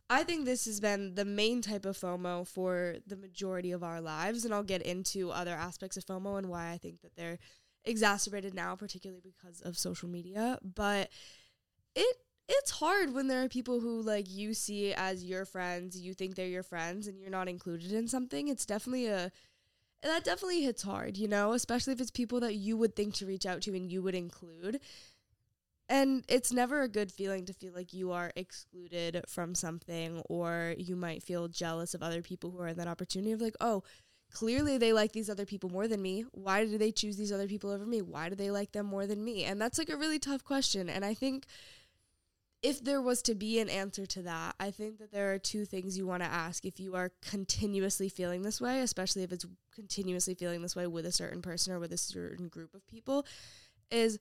I 0.10 0.24
think 0.24 0.46
this 0.46 0.66
has 0.66 0.80
been 0.80 1.14
the 1.16 1.26
main 1.26 1.62
type 1.62 1.86
of 1.86 1.98
FOMO 1.98 2.48
for 2.48 2.96
the 3.06 3.16
majority 3.16 3.72
of 3.72 3.84
our 3.84 4.02
lives, 4.02 4.44
and 4.44 4.54
I'll 4.54 4.64
get 4.64 4.82
into 4.82 5.30
other 5.30 5.54
aspects 5.54 5.98
of 5.98 6.06
FOMO 6.06 6.38
and 6.38 6.50
why 6.50 6.72
I 6.72 6.78
think 6.78 7.02
that 7.02 7.16
they're 7.16 7.38
exacerbated 7.86 8.54
now, 8.54 8.76
particularly 8.76 9.22
because 9.22 9.62
of 9.62 9.78
social 9.78 10.10
media. 10.10 10.58
But 10.64 11.10
it 11.96 12.18
it's 12.48 12.72
hard 12.72 13.14
when 13.14 13.28
there 13.28 13.44
are 13.44 13.48
people 13.48 13.80
who 13.80 14.02
like 14.02 14.28
you 14.28 14.56
see 14.56 14.92
as 14.94 15.24
your 15.24 15.46
friends, 15.46 16.00
you 16.00 16.16
think 16.16 16.36
they're 16.36 16.48
your 16.48 16.64
friends 16.64 17.06
and 17.06 17.20
you're 17.20 17.30
not 17.30 17.48
included 17.48 17.92
in 17.92 18.08
something. 18.08 18.48
It's 18.48 18.66
definitely 18.66 19.08
a 19.08 19.32
that 20.02 20.24
definitely 20.24 20.64
hits 20.64 20.82
hard, 20.82 21.18
you 21.18 21.28
know, 21.28 21.54
especially 21.54 21.94
if 21.94 22.02
it's 22.02 22.10
people 22.10 22.40
that 22.40 22.56
you 22.56 22.78
would 22.78 22.96
think 22.96 23.14
to 23.16 23.26
reach 23.26 23.46
out 23.46 23.62
to 23.64 23.76
and 23.76 23.92
you 23.92 24.02
would 24.02 24.16
include. 24.16 24.80
And 25.90 26.24
it's 26.30 26.54
never 26.54 26.84
a 26.84 26.88
good 26.88 27.12
feeling 27.12 27.46
to 27.48 27.54
feel 27.54 27.74
like 27.74 27.94
you 27.94 28.12
are 28.12 28.32
excluded 28.36 29.24
from 29.28 29.56
something 29.56 30.22
or 30.30 30.76
you 30.78 30.96
might 30.96 31.24
feel 31.24 31.48
jealous 31.48 31.96
of 31.96 32.04
other 32.04 32.22
people 32.22 32.52
who 32.52 32.62
are 32.62 32.68
in 32.68 32.78
that 32.78 32.88
opportunity 32.88 33.32
of 33.32 33.42
like, 33.42 33.56
oh, 33.60 33.82
clearly 34.32 34.78
they 34.78 34.94
like 34.94 35.14
these 35.14 35.32
other 35.32 35.48
people 35.48 35.72
more 35.72 35.88
than 35.88 36.00
me. 36.00 36.26
Why 36.32 36.64
do 36.64 36.78
they 36.78 36.92
choose 36.92 37.18
these 37.18 37.32
other 37.32 37.48
people 37.48 37.72
over 37.72 37.88
me? 37.88 38.04
Why 38.04 38.30
do 38.30 38.36
they 38.36 38.52
like 38.52 38.72
them 38.72 38.86
more 38.86 39.08
than 39.08 39.24
me? 39.24 39.46
And 39.46 39.60
that's 39.60 39.80
like 39.80 39.90
a 39.90 39.98
really 39.98 40.20
tough 40.20 40.44
question. 40.44 40.90
And 40.90 41.04
I 41.04 41.16
think 41.16 41.48
if 42.62 42.84
there 42.84 43.02
was 43.02 43.24
to 43.24 43.34
be 43.34 43.60
an 43.60 43.70
answer 43.70 44.06
to 44.06 44.22
that, 44.24 44.54
I 44.60 44.70
think 44.70 45.00
that 45.00 45.12
there 45.12 45.34
are 45.34 45.40
two 45.40 45.66
things 45.66 45.98
you 45.98 46.06
want 46.06 46.22
to 46.22 46.30
ask 46.30 46.66
if 46.66 46.80
you 46.80 46.94
are 46.94 47.12
continuously 47.28 48.10
feeling 48.10 48.44
this 48.44 48.62
way, 48.62 48.82
especially 48.82 49.24
if 49.24 49.32
it's 49.32 49.46
continuously 49.74 50.36
feeling 50.36 50.62
this 50.62 50.76
way 50.76 50.86
with 50.86 51.08
a 51.08 51.12
certain 51.12 51.42
person 51.42 51.74
or 51.74 51.80
with 51.80 51.94
a 51.94 51.98
certain 51.98 52.48
group 52.48 52.76
of 52.76 52.86
people, 52.86 53.26
is 53.90 54.20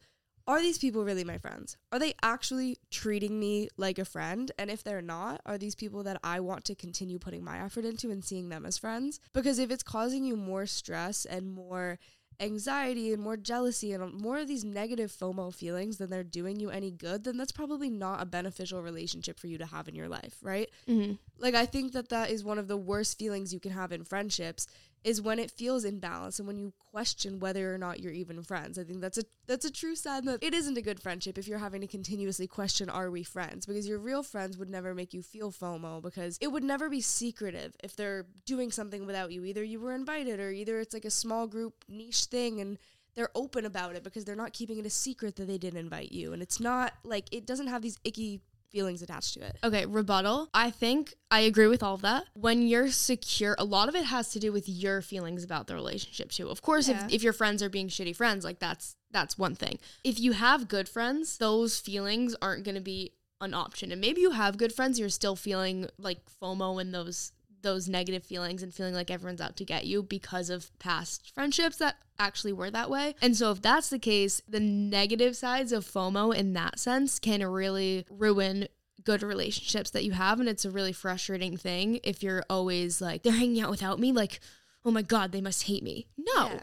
are 0.48 0.62
these 0.62 0.78
people 0.78 1.04
really 1.04 1.24
my 1.24 1.36
friends? 1.36 1.76
Are 1.92 1.98
they 1.98 2.14
actually 2.22 2.78
treating 2.90 3.38
me 3.38 3.68
like 3.76 3.98
a 3.98 4.04
friend? 4.06 4.50
And 4.58 4.70
if 4.70 4.82
they're 4.82 5.02
not, 5.02 5.42
are 5.44 5.58
these 5.58 5.74
people 5.74 6.02
that 6.04 6.18
I 6.24 6.40
want 6.40 6.64
to 6.64 6.74
continue 6.74 7.18
putting 7.18 7.44
my 7.44 7.62
effort 7.62 7.84
into 7.84 8.10
and 8.10 8.24
seeing 8.24 8.48
them 8.48 8.64
as 8.64 8.78
friends? 8.78 9.20
Because 9.34 9.58
if 9.58 9.70
it's 9.70 9.82
causing 9.82 10.24
you 10.24 10.36
more 10.36 10.64
stress 10.64 11.26
and 11.26 11.52
more 11.52 11.98
anxiety 12.40 13.12
and 13.12 13.22
more 13.22 13.36
jealousy 13.36 13.92
and 13.92 14.14
more 14.14 14.38
of 14.38 14.48
these 14.48 14.64
negative 14.64 15.10
FOMO 15.12 15.52
feelings 15.52 15.98
than 15.98 16.08
they're 16.08 16.24
doing 16.24 16.58
you 16.60 16.70
any 16.70 16.90
good, 16.90 17.24
then 17.24 17.36
that's 17.36 17.52
probably 17.52 17.90
not 17.90 18.22
a 18.22 18.26
beneficial 18.26 18.82
relationship 18.82 19.38
for 19.38 19.48
you 19.48 19.58
to 19.58 19.66
have 19.66 19.88
in 19.88 19.94
your 19.94 20.08
life, 20.08 20.36
right? 20.40 20.70
Mm-hmm. 20.88 21.14
Like, 21.38 21.54
I 21.54 21.66
think 21.66 21.92
that 21.92 22.08
that 22.08 22.30
is 22.30 22.44
one 22.44 22.58
of 22.58 22.68
the 22.68 22.76
worst 22.76 23.18
feelings 23.18 23.52
you 23.52 23.60
can 23.60 23.72
have 23.72 23.92
in 23.92 24.04
friendships 24.04 24.66
is 25.04 25.22
when 25.22 25.38
it 25.38 25.50
feels 25.50 25.84
imbalanced 25.84 26.38
and 26.38 26.48
when 26.48 26.58
you 26.58 26.72
question 26.90 27.38
whether 27.38 27.72
or 27.72 27.78
not 27.78 28.00
you're 28.00 28.12
even 28.12 28.42
friends. 28.42 28.78
I 28.78 28.84
think 28.84 29.00
that's 29.00 29.18
a 29.18 29.24
that's 29.46 29.64
a 29.64 29.72
true 29.72 29.94
sign 29.94 30.24
that 30.26 30.42
it 30.42 30.54
isn't 30.54 30.76
a 30.76 30.82
good 30.82 31.00
friendship 31.00 31.38
if 31.38 31.46
you're 31.46 31.58
having 31.58 31.80
to 31.80 31.86
continuously 31.86 32.46
question 32.46 32.90
are 32.90 33.10
we 33.10 33.22
friends 33.22 33.66
because 33.66 33.88
your 33.88 33.98
real 33.98 34.22
friends 34.22 34.58
would 34.58 34.70
never 34.70 34.94
make 34.94 35.14
you 35.14 35.22
feel 35.22 35.52
FOMO 35.52 36.02
because 36.02 36.38
it 36.40 36.48
would 36.48 36.64
never 36.64 36.88
be 36.88 37.00
secretive 37.00 37.76
if 37.82 37.94
they're 37.94 38.26
doing 38.44 38.70
something 38.70 39.06
without 39.06 39.32
you. 39.32 39.44
Either 39.44 39.62
you 39.62 39.80
were 39.80 39.94
invited 39.94 40.40
or 40.40 40.50
either 40.50 40.80
it's 40.80 40.94
like 40.94 41.04
a 41.04 41.10
small 41.10 41.46
group 41.46 41.84
niche 41.88 42.24
thing 42.24 42.60
and 42.60 42.78
they're 43.14 43.30
open 43.34 43.64
about 43.64 43.96
it 43.96 44.04
because 44.04 44.24
they're 44.24 44.36
not 44.36 44.52
keeping 44.52 44.78
it 44.78 44.86
a 44.86 44.90
secret 44.90 45.36
that 45.36 45.46
they 45.46 45.58
didn't 45.58 45.78
invite 45.78 46.12
you 46.12 46.32
and 46.32 46.42
it's 46.42 46.60
not 46.60 46.92
like 47.02 47.26
it 47.32 47.46
doesn't 47.46 47.66
have 47.66 47.82
these 47.82 47.98
icky 48.04 48.40
feelings 48.70 49.02
attached 49.02 49.34
to 49.34 49.40
it. 49.46 49.56
Okay, 49.64 49.86
rebuttal. 49.86 50.48
I 50.54 50.70
think 50.70 51.14
I 51.30 51.40
agree 51.40 51.66
with 51.66 51.82
all 51.82 51.94
of 51.94 52.02
that. 52.02 52.24
When 52.34 52.62
you're 52.66 52.90
secure, 52.90 53.54
a 53.58 53.64
lot 53.64 53.88
of 53.88 53.94
it 53.94 54.04
has 54.04 54.30
to 54.32 54.38
do 54.38 54.52
with 54.52 54.68
your 54.68 55.00
feelings 55.02 55.44
about 55.44 55.66
the 55.66 55.74
relationship 55.74 56.30
too. 56.30 56.48
Of 56.48 56.62
course, 56.62 56.88
Yeah. 56.88 57.06
if, 57.06 57.14
if 57.14 57.22
your 57.22 57.32
friends 57.32 57.62
are 57.62 57.68
being 57.68 57.88
shitty 57.88 58.14
friends, 58.16 58.44
like 58.44 58.58
that's 58.58 58.96
that's 59.10 59.38
one 59.38 59.54
thing. 59.54 59.78
If 60.04 60.20
you 60.20 60.32
have 60.32 60.68
good 60.68 60.88
friends, 60.88 61.38
those 61.38 61.78
feelings 61.80 62.36
aren't 62.42 62.64
gonna 62.64 62.80
be 62.80 63.12
an 63.40 63.54
option. 63.54 63.90
And 63.92 64.00
maybe 64.00 64.20
you 64.20 64.32
have 64.32 64.58
good 64.58 64.72
friends, 64.72 64.98
you're 64.98 65.08
still 65.08 65.36
feeling 65.36 65.88
like 65.98 66.18
FOMO 66.42 66.80
and 66.80 66.92
those 66.94 67.32
those 67.68 67.86
negative 67.88 68.24
feelings 68.24 68.62
and 68.62 68.72
feeling 68.72 68.94
like 68.94 69.10
everyone's 69.10 69.42
out 69.42 69.56
to 69.56 69.64
get 69.64 69.86
you 69.86 70.02
because 70.02 70.48
of 70.48 70.76
past 70.78 71.32
friendships 71.34 71.76
that 71.76 71.96
actually 72.18 72.52
were 72.52 72.70
that 72.70 72.88
way. 72.88 73.14
And 73.20 73.36
so 73.36 73.50
if 73.50 73.60
that's 73.60 73.90
the 73.90 73.98
case, 73.98 74.40
the 74.48 74.58
negative 74.58 75.36
sides 75.36 75.70
of 75.70 75.84
FOMO 75.84 76.34
in 76.34 76.54
that 76.54 76.78
sense 76.78 77.18
can 77.18 77.46
really 77.46 78.06
ruin 78.10 78.68
good 79.04 79.22
relationships 79.22 79.90
that 79.90 80.04
you 80.04 80.12
have. 80.12 80.40
And 80.40 80.48
it's 80.48 80.64
a 80.64 80.70
really 80.70 80.92
frustrating 80.92 81.58
thing 81.58 82.00
if 82.02 82.22
you're 82.22 82.42
always 82.48 83.02
like 83.02 83.22
they're 83.22 83.32
hanging 83.34 83.60
out 83.60 83.70
without 83.70 84.00
me 84.00 84.12
like 84.12 84.40
oh 84.84 84.90
my 84.90 85.02
god 85.02 85.32
they 85.32 85.42
must 85.42 85.64
hate 85.64 85.82
me. 85.82 86.06
No. 86.16 86.46
Yeah. 86.46 86.60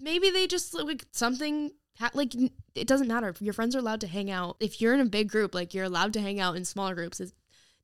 maybe 0.00 0.30
they 0.30 0.48
just 0.48 0.74
like 0.74 1.04
something 1.12 1.70
like 2.14 2.34
it 2.74 2.88
doesn't 2.88 3.08
matter. 3.08 3.32
Your 3.38 3.54
friends 3.54 3.76
are 3.76 3.78
allowed 3.78 4.00
to 4.00 4.08
hang 4.08 4.28
out. 4.28 4.56
If 4.58 4.80
you're 4.80 4.94
in 4.94 5.00
a 5.00 5.06
big 5.06 5.30
group 5.30 5.54
like 5.54 5.72
you're 5.72 5.84
allowed 5.84 6.12
to 6.14 6.20
hang 6.20 6.40
out 6.40 6.56
in 6.56 6.64
smaller 6.64 6.96
groups. 6.96 7.20
It's 7.20 7.32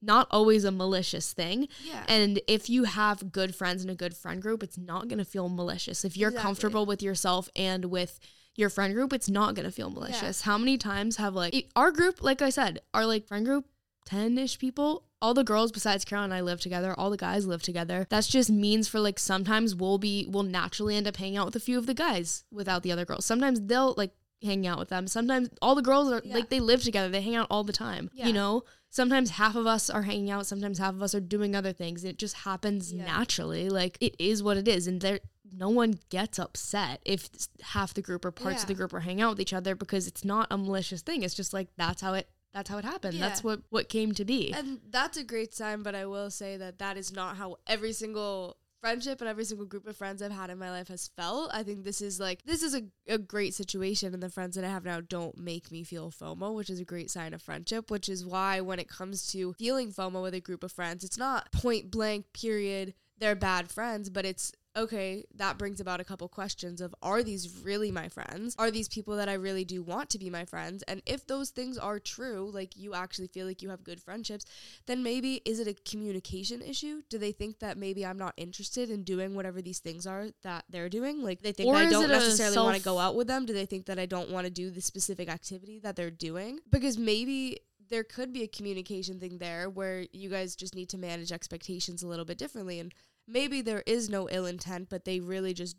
not 0.04 0.26
always 0.30 0.64
a 0.64 0.70
malicious 0.70 1.32
thing 1.32 1.68
Yeah. 1.84 2.04
and 2.08 2.40
if 2.46 2.68
you 2.68 2.84
have 2.84 3.32
good 3.32 3.54
friends 3.54 3.82
and 3.82 3.90
a 3.90 3.94
good 3.94 4.14
friend 4.16 4.40
group 4.42 4.62
it's 4.62 4.78
not 4.78 5.08
going 5.08 5.18
to 5.18 5.24
feel 5.24 5.48
malicious 5.48 6.04
if 6.04 6.16
you're 6.16 6.30
Exactly. 6.30 6.46
comfortable 6.46 6.86
with 6.86 7.02
yourself 7.02 7.48
and 7.56 7.86
with 7.86 8.20
your 8.56 8.70
friend 8.70 8.94
group 8.94 9.12
it's 9.12 9.28
not 9.28 9.54
going 9.54 9.64
to 9.66 9.72
feel 9.72 9.90
malicious 9.90 10.42
how 10.42 10.56
many 10.58 10.76
times 10.78 11.16
have 11.16 11.34
like 11.34 11.54
it- 11.54 11.70
our 11.74 11.90
group 11.90 12.22
like 12.22 12.40
i 12.42 12.50
said 12.50 12.80
our 12.92 13.04
like 13.06 13.26
friend 13.26 13.44
group 13.46 13.64
10ish 14.08 14.58
people 14.58 15.04
all 15.22 15.32
the 15.34 15.42
girls 15.44 15.72
besides 15.72 16.04
carol 16.04 16.24
and 16.24 16.34
i 16.34 16.40
live 16.40 16.60
together 16.60 16.94
all 16.98 17.08
the 17.10 17.16
guys 17.16 17.46
live 17.46 17.62
together 17.62 18.06
that's 18.10 18.28
just 18.28 18.50
means 18.50 18.86
for 18.86 19.00
like 19.00 19.18
sometimes 19.18 19.74
we'll 19.74 19.98
be 19.98 20.26
we'll 20.28 20.42
naturally 20.42 20.94
end 20.96 21.06
up 21.08 21.16
hanging 21.16 21.38
out 21.38 21.46
with 21.46 21.56
a 21.56 21.60
few 21.60 21.78
of 21.78 21.86
the 21.86 21.94
guys 21.94 22.44
without 22.52 22.82
the 22.82 22.92
other 22.92 23.04
girls 23.06 23.24
sometimes 23.24 23.60
they'll 23.62 23.94
like 23.96 24.12
hang 24.42 24.66
out 24.66 24.78
with 24.78 24.90
them 24.90 25.06
sometimes 25.08 25.48
all 25.62 25.74
the 25.74 25.80
girls 25.80 26.12
are 26.12 26.20
Yeah. 26.22 26.34
like 26.34 26.50
they 26.50 26.60
live 26.60 26.82
together 26.82 27.08
they 27.08 27.22
hang 27.22 27.34
out 27.34 27.46
all 27.50 27.64
the 27.64 27.72
time 27.72 28.10
Yeah. 28.12 28.26
you 28.26 28.34
know 28.34 28.64
sometimes 28.94 29.30
half 29.30 29.57
of 29.57 29.66
us 29.66 29.90
are 29.90 30.02
hanging 30.02 30.30
out 30.30 30.46
sometimes 30.46 30.78
half 30.78 30.94
of 30.94 31.02
us 31.02 31.16
are 31.16 31.20
doing 31.20 31.57
other 31.57 31.72
things. 31.72 32.04
It 32.04 32.16
just 32.16 32.37
happens 32.37 32.92
Yeah. 32.92 33.04
naturally. 33.04 33.68
Like 33.68 33.98
it 34.00 34.14
is 34.20 34.40
what 34.40 34.57
it 34.57 34.68
is. 34.68 34.87
And 34.87 35.00
there 35.00 35.18
no 35.52 35.68
one 35.68 35.98
gets 36.11 36.38
upset 36.38 37.00
if 37.04 37.28
half 37.62 37.92
the 37.92 38.02
group 38.02 38.24
or 38.24 38.30
parts 38.30 38.62
of 38.62 38.68
the 38.68 38.74
group 38.74 38.92
are 38.94 39.00
hanging 39.00 39.22
out 39.22 39.30
with 39.30 39.40
each 39.40 39.52
other 39.52 39.74
because 39.74 40.07
it's 40.07 40.24
not 40.24 40.46
a 40.50 40.57
malicious 40.57 41.02
thing. 41.02 41.24
It's 41.24 41.35
just 41.35 41.52
like 41.52 41.68
that's 41.76 42.02
how 42.02 42.14
it 42.14 42.28
that's 42.52 42.70
how 42.70 42.78
it 42.78 42.85
happened. 42.85 43.20
That's 43.20 43.42
what 43.42 43.62
what 43.70 43.88
came 43.88 44.12
to 44.14 44.24
be. 44.24 44.52
And 44.52 44.78
that's 44.88 45.16
a 45.16 45.24
great 45.24 45.54
sign, 45.54 45.83
but 45.83 45.96
I 45.96 46.07
will 46.07 46.30
say 46.30 46.57
that 46.57 46.78
that 46.78 46.96
is 46.96 47.12
not 47.12 47.37
how 47.37 47.57
every 47.66 47.92
single 47.92 48.59
friendship 48.84 49.22
and 49.22 49.30
every 49.30 49.46
single 49.46 49.64
group 49.64 49.86
of 49.86 49.96
friends 49.96 50.20
I've 50.20 50.30
had 50.30 50.50
in 50.50 50.58
my 50.58 50.70
life 50.70 50.88
has 50.88 51.08
felt. 51.16 51.50
I 51.54 51.62
think 51.62 51.84
this 51.84 52.02
is 52.02 52.20
like 52.20 52.42
this 52.44 52.62
is 52.62 52.74
a, 52.74 52.82
a 53.08 53.16
great 53.16 53.54
situation 53.54 54.12
and 54.12 54.22
the 54.22 54.28
friends 54.28 54.56
that 54.56 54.64
I 54.64 54.68
have 54.68 54.84
now 54.84 55.00
don't 55.00 55.38
make 55.38 55.72
me 55.72 55.84
feel 55.84 56.10
FOMO, 56.10 56.54
which 56.54 56.68
is 56.68 56.80
a 56.80 56.84
great 56.84 57.10
sign 57.10 57.32
of 57.32 57.40
friendship, 57.40 57.90
which 57.90 58.10
is 58.10 58.26
why 58.26 58.60
when 58.60 58.78
it 58.78 58.86
comes 58.86 59.26
to 59.32 59.54
feeling 59.54 59.90
FOMO 59.90 60.22
with 60.22 60.34
a 60.34 60.40
group 60.40 60.62
of 60.62 60.70
friends, 60.70 61.02
it's 61.02 61.16
not 61.16 61.50
point 61.50 61.90
blank 61.90 62.26
period 62.34 62.92
they're 63.18 63.34
bad 63.34 63.70
friends, 63.70 64.10
but 64.10 64.26
it's 64.26 64.52
okay, 64.76 65.24
that 65.37 65.58
brings 65.58 65.80
about 65.80 66.00
a 66.00 66.04
couple 66.04 66.28
questions 66.28 66.80
of 66.80 66.94
are 67.02 67.22
these 67.22 67.62
really 67.62 67.90
my 67.90 68.08
friends? 68.08 68.54
Are 68.58 68.70
these 68.70 68.88
people 68.88 69.16
that 69.16 69.28
I 69.28 69.34
really 69.34 69.64
do 69.64 69.82
want 69.82 70.10
to 70.10 70.18
be 70.18 70.30
my 70.30 70.44
friends? 70.44 70.82
And 70.84 71.02
if 71.06 71.26
those 71.26 71.50
things 71.50 71.78
are 71.78 71.98
true, 71.98 72.50
like 72.52 72.76
you 72.76 72.94
actually 72.94 73.28
feel 73.28 73.46
like 73.46 73.62
you 73.62 73.70
have 73.70 73.84
good 73.84 74.00
friendships, 74.00 74.44
then 74.87 75.02
maybe 75.02 75.42
is 75.44 75.60
it 75.60 75.68
a 75.68 75.74
communication 75.88 76.60
issue? 76.60 77.02
Do 77.08 77.18
they 77.18 77.32
think 77.32 77.60
that 77.60 77.78
maybe 77.78 78.04
I'm 78.04 78.18
not 78.18 78.34
interested 78.37 78.90
in 78.90 79.04
doing 79.04 79.34
whatever 79.34 79.62
these 79.62 79.78
things 79.78 80.06
are 80.06 80.28
that 80.42 80.64
they're 80.68 80.88
doing? 80.88 81.22
Like 81.22 81.42
they 81.42 81.52
think 81.52 81.74
I 81.74 81.88
don't 81.88 82.08
necessarily 82.08 82.58
want 82.58 82.76
to 82.76 82.82
go 82.82 82.98
out 82.98 83.14
with 83.14 83.28
them? 83.28 83.46
Do 83.46 83.52
they 83.52 83.66
think 83.66 83.87
that 83.87 83.98
I 83.98 84.06
don't 84.06 84.30
want 84.30 84.46
to 84.46 84.50
do 84.50 84.70
the 84.70 84.80
specific 84.80 85.28
activity 85.28 85.78
that 85.80 85.96
they're 85.96 86.10
doing? 86.10 86.60
Because 86.70 86.98
maybe 86.98 87.60
there 87.90 88.04
could 88.04 88.32
be 88.32 88.42
a 88.42 88.48
communication 88.48 89.20
thing 89.20 89.38
there 89.38 89.68
where 89.68 90.06
you 90.12 90.30
guys 90.30 90.56
just 90.56 90.74
need 90.74 90.88
to 90.88 90.98
manage 90.98 91.32
expectations 91.32 92.02
a 92.02 92.06
little 92.06 92.24
bit 92.24 92.38
differently 92.38 92.80
and 92.80 92.94
maybe 93.26 93.62
there 93.62 93.82
is 93.87 94.08
no 94.08 94.28
ill 94.30 94.46
intent 94.46 94.88
but 94.88 95.04
they 95.04 95.20
really 95.20 95.54
just 95.54 95.76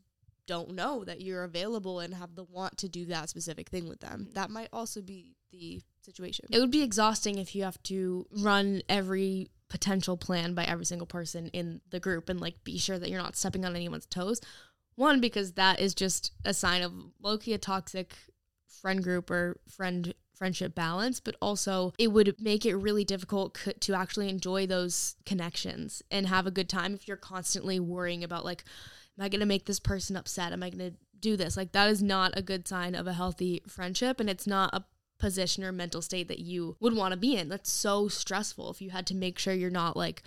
don't 0.48 0.72
know 0.72 1.04
that 1.04 1.22
you're 1.22 1.44
available 1.44 2.00
and 2.00 2.14
have 2.14 2.36
the 2.36 2.44
want 2.44 2.78
to 2.78 2.88
do 2.88 3.06
that 3.06 3.30
specific 3.30 3.70
thing 3.70 3.88
with 3.90 4.00
them. 4.00 4.30
That 4.34 4.50
might 4.50 4.70
also 4.72 5.02
be 5.02 5.36
the 5.52 5.82
situation. 6.02 6.46
it 6.52 6.60
would 6.60 6.72
be 6.72 6.84
exhausting 6.84 7.38
if 7.38 7.56
you 7.56 7.64
have 7.64 7.82
to 7.84 8.28
run 8.30 8.82
every 8.88 9.50
potential 9.70 10.18
plan 10.18 10.54
by 10.54 10.64
every 10.64 10.86
single 10.86 11.08
person 11.08 11.48
in 11.48 11.82
the 11.90 12.00
group 12.00 12.30
and 12.30 12.40
like 12.40 12.64
be 12.64 12.78
sure 12.78 13.00
that 13.00 13.10
you're 13.10 13.22
not 13.22 13.36
stepping 13.36 13.66
on 13.66 13.76
anyone's 13.76 14.06
toes. 14.06 14.40
One, 14.96 15.20
because 15.20 15.54
that 15.54 15.80
is 15.80 15.94
just 15.96 16.32
a 16.46 16.54
sign 16.54 16.82
of 16.82 16.94
low-key 17.20 17.54
a 17.54 17.58
toxic 17.58 18.16
friend 18.68 19.04
group 19.04 19.32
or 19.32 19.58
friend 19.68 20.14
friendship 20.36 20.76
balance, 20.76 21.20
but 21.20 21.36
also 21.42 21.94
it 21.98 22.10
would 22.10 22.36
make 22.40 22.66
it 22.66 22.76
really 22.76 23.04
difficult 23.04 23.58
to 23.80 23.94
actually 23.94 24.30
enjoy 24.30 24.68
those 24.68 25.16
connections 25.26 26.02
and 26.12 26.28
have 26.28 26.46
a 26.46 26.52
good 26.52 26.70
time 26.70 26.94
if 26.94 27.08
you're 27.08 27.18
constantly 27.18 27.80
worrying 27.80 28.24
about 28.24 28.46
like, 28.46 28.64
am 29.18 29.26
I 29.26 29.30
gonna 29.30 29.46
make 29.46 29.66
this 29.66 29.80
person 29.80 30.16
upset? 30.16 30.54
Am 30.54 30.64
I 30.64 30.70
gonna 30.70 30.94
do 31.20 31.38
this? 31.38 31.58
Like 31.58 31.72
that 31.72 31.90
is 31.90 32.04
not 32.04 32.34
a 32.38 32.42
good 32.42 32.68
sign 32.68 32.96
of 32.96 33.08
a 33.08 33.14
healthy 33.14 33.62
friendship, 33.68 34.20
and 34.20 34.30
it's 34.30 34.48
not 34.48 34.74
a 34.74 34.84
position 35.18 35.64
or 35.64 35.72
mental 35.72 36.02
state 36.02 36.28
that 36.28 36.40
you 36.40 36.76
would 36.80 36.96
want 36.96 37.14
to 37.14 37.18
be 37.18 37.36
in. 37.36 37.50
That's 37.50 37.72
so 37.72 38.08
stressful 38.08 38.70
if 38.72 38.82
you 38.82 38.90
had 38.90 39.08
to 39.08 39.16
make 39.16 39.40
sure 39.40 39.54
you're 39.54 39.70
not 39.70 39.96
like 39.96 40.22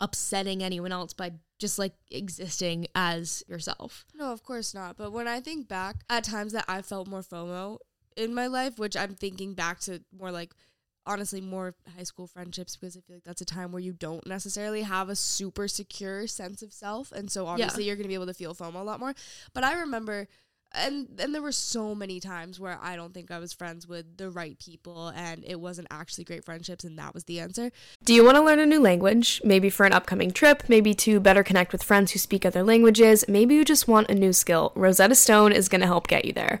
upsetting 0.00 0.62
anyone 0.62 0.90
else 0.90 1.12
by 1.12 1.32
just 1.60 1.78
like 1.78 1.94
existing 2.10 2.88
as 2.94 3.44
yourself. 3.46 4.04
No, 4.14 4.32
of 4.32 4.42
course 4.42 4.74
not. 4.74 4.96
But 4.96 5.12
when 5.12 5.28
I 5.28 5.40
think 5.40 5.68
back 5.68 6.02
at 6.10 6.24
times 6.24 6.52
that 6.54 6.64
I 6.66 6.82
felt 6.82 7.06
more 7.06 7.22
FOMO 7.22 7.78
in 8.16 8.34
my 8.34 8.46
life, 8.46 8.78
which 8.78 8.96
I'm 8.96 9.14
thinking 9.14 9.54
back 9.54 9.80
to 9.80 10.02
more 10.16 10.30
like 10.30 10.54
honestly 11.04 11.40
more 11.40 11.74
high 11.96 12.04
school 12.04 12.26
friendships 12.26 12.76
because 12.76 12.96
I 12.96 13.00
feel 13.00 13.16
like 13.16 13.24
that's 13.24 13.40
a 13.40 13.46
time 13.46 13.72
where 13.72 13.82
you 13.82 13.92
don't 13.92 14.26
necessarily 14.26 14.82
have 14.82 15.08
a 15.08 15.16
super 15.16 15.66
secure 15.66 16.26
sense 16.26 16.62
of 16.62 16.72
self. 16.72 17.10
And 17.12 17.30
so 17.30 17.46
obviously 17.46 17.84
you're 17.84 17.96
going 17.96 18.04
to 18.04 18.08
be 18.08 18.14
able 18.14 18.26
to 18.26 18.34
feel 18.34 18.54
FOMO 18.54 18.76
a 18.76 18.84
lot 18.84 19.00
more. 19.00 19.14
But 19.52 19.64
I 19.64 19.74
remember 19.80 20.28
and 20.74 21.08
and 21.18 21.34
there 21.34 21.42
were 21.42 21.52
so 21.52 21.94
many 21.94 22.20
times 22.20 22.58
where 22.58 22.78
I 22.80 22.96
don't 22.96 23.12
think 23.12 23.30
I 23.30 23.38
was 23.38 23.52
friends 23.52 23.86
with 23.86 24.16
the 24.16 24.30
right 24.30 24.58
people 24.58 25.08
and 25.08 25.44
it 25.46 25.60
wasn't 25.60 25.88
actually 25.90 26.24
great 26.24 26.44
friendships 26.44 26.84
and 26.84 26.98
that 26.98 27.14
was 27.14 27.24
the 27.24 27.40
answer. 27.40 27.70
Do 28.04 28.14
you 28.14 28.24
want 28.24 28.36
to 28.36 28.42
learn 28.42 28.58
a 28.58 28.66
new 28.66 28.80
language? 28.80 29.40
Maybe 29.44 29.70
for 29.70 29.86
an 29.86 29.92
upcoming 29.92 30.30
trip, 30.30 30.64
maybe 30.68 30.94
to 30.94 31.20
better 31.20 31.42
connect 31.42 31.72
with 31.72 31.82
friends 31.82 32.12
who 32.12 32.18
speak 32.18 32.46
other 32.46 32.62
languages, 32.62 33.24
maybe 33.28 33.54
you 33.54 33.64
just 33.64 33.88
want 33.88 34.08
a 34.08 34.14
new 34.14 34.32
skill. 34.32 34.72
Rosetta 34.74 35.14
Stone 35.14 35.52
is 35.52 35.68
going 35.68 35.80
to 35.80 35.86
help 35.86 36.08
get 36.08 36.24
you 36.24 36.32
there. 36.32 36.60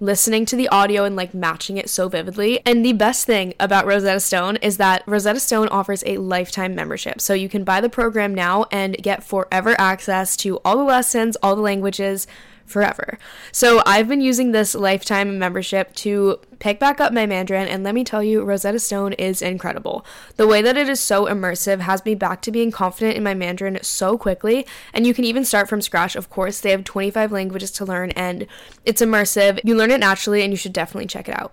listening 0.00 0.46
to 0.46 0.56
the 0.56 0.68
audio 0.68 1.04
and 1.04 1.14
like 1.14 1.34
matching 1.34 1.76
it 1.76 1.88
so 1.90 2.08
vividly. 2.08 2.60
And 2.66 2.84
the 2.84 2.94
best 2.94 3.26
thing 3.26 3.54
about 3.60 3.86
Rosetta 3.86 4.20
Stone 4.20 4.56
is 4.56 4.78
that 4.78 5.02
Rosetta 5.06 5.38
Stone 5.38 5.68
offers 5.68 6.02
a 6.06 6.16
lifetime 6.16 6.74
membership. 6.74 7.20
So 7.20 7.34
you 7.34 7.48
can 7.48 7.64
buy 7.64 7.80
the 7.80 7.90
program 7.90 8.34
now 8.34 8.64
and 8.72 8.96
get 8.96 9.22
forever 9.22 9.76
access 9.78 10.36
to 10.38 10.58
all 10.64 10.78
the 10.78 10.84
lessons, 10.84 11.36
all 11.42 11.54
the 11.54 11.62
languages, 11.62 12.26
forever. 12.64 13.18
So 13.52 13.82
I've 13.84 14.08
been 14.08 14.20
using 14.20 14.52
this 14.52 14.74
lifetime 14.74 15.38
membership 15.38 15.94
to 15.96 16.40
pick 16.60 16.78
back 16.78 17.00
up 17.00 17.12
my 17.12 17.26
Mandarin, 17.26 17.66
and 17.66 17.82
let 17.82 17.94
me 17.94 18.04
tell 18.04 18.22
you, 18.22 18.44
Rosetta 18.44 18.78
Stone 18.78 19.14
is 19.14 19.42
incredible. 19.42 20.06
The 20.36 20.46
way 20.46 20.62
that 20.62 20.76
it 20.76 20.88
is 20.88 21.00
so 21.00 21.26
immersive 21.26 21.80
has 21.80 22.04
me 22.04 22.14
back 22.14 22.40
to 22.42 22.52
being 22.52 22.70
confident 22.70 23.16
in 23.16 23.24
my 23.24 23.34
Mandarin 23.34 23.78
so 23.82 24.16
quickly, 24.16 24.66
and 24.92 25.06
you 25.06 25.14
can 25.14 25.24
even 25.24 25.44
start 25.44 25.68
from 25.68 25.80
scratch. 25.80 26.14
Of 26.14 26.30
course, 26.30 26.60
they 26.60 26.70
have 26.70 26.84
25 26.84 27.32
languages 27.32 27.72
to 27.72 27.84
learn, 27.84 28.12
and 28.12 28.46
it's 28.84 29.02
immersive. 29.02 29.58
You 29.64 29.74
learn 29.74 29.90
it 29.90 29.98
naturally, 30.00 30.42
and 30.42 30.52
you 30.52 30.56
should 30.56 30.72
definitely 30.72 31.06
check 31.06 31.28
it 31.28 31.36
out. 31.36 31.52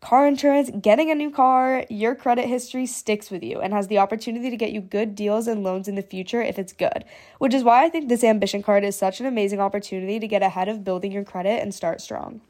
car 0.00 0.26
insurance, 0.26 0.70
getting 0.80 1.10
a 1.10 1.14
new 1.14 1.30
car, 1.30 1.84
your 1.88 2.14
credit 2.14 2.46
history 2.46 2.86
sticks 2.86 3.30
with 3.30 3.42
you 3.42 3.60
and 3.60 3.72
has 3.72 3.88
the 3.88 3.98
opportunity 3.98 4.50
to 4.50 4.56
get 4.56 4.72
you 4.72 4.80
good 4.80 5.14
deals 5.14 5.46
and 5.46 5.62
loans 5.62 5.88
in 5.88 5.94
the 5.94 6.02
future 6.02 6.42
if 6.42 6.58
it's 6.58 6.72
good. 6.72 7.04
Which 7.38 7.54
is 7.54 7.64
why 7.64 7.84
I 7.84 7.88
think 7.88 8.08
this 8.08 8.24
ambition 8.24 8.62
card 8.62 8.84
is 8.84 8.96
such 8.96 9.20
an 9.20 9.26
amazing 9.26 9.60
opportunity 9.60 10.20
to 10.20 10.28
get 10.28 10.42
ahead 10.42 10.68
of 10.68 10.84
building 10.84 11.12
your 11.12 11.24
credit 11.24 11.62
and 11.62 11.74
start 11.74 12.00
strong. 12.00 12.40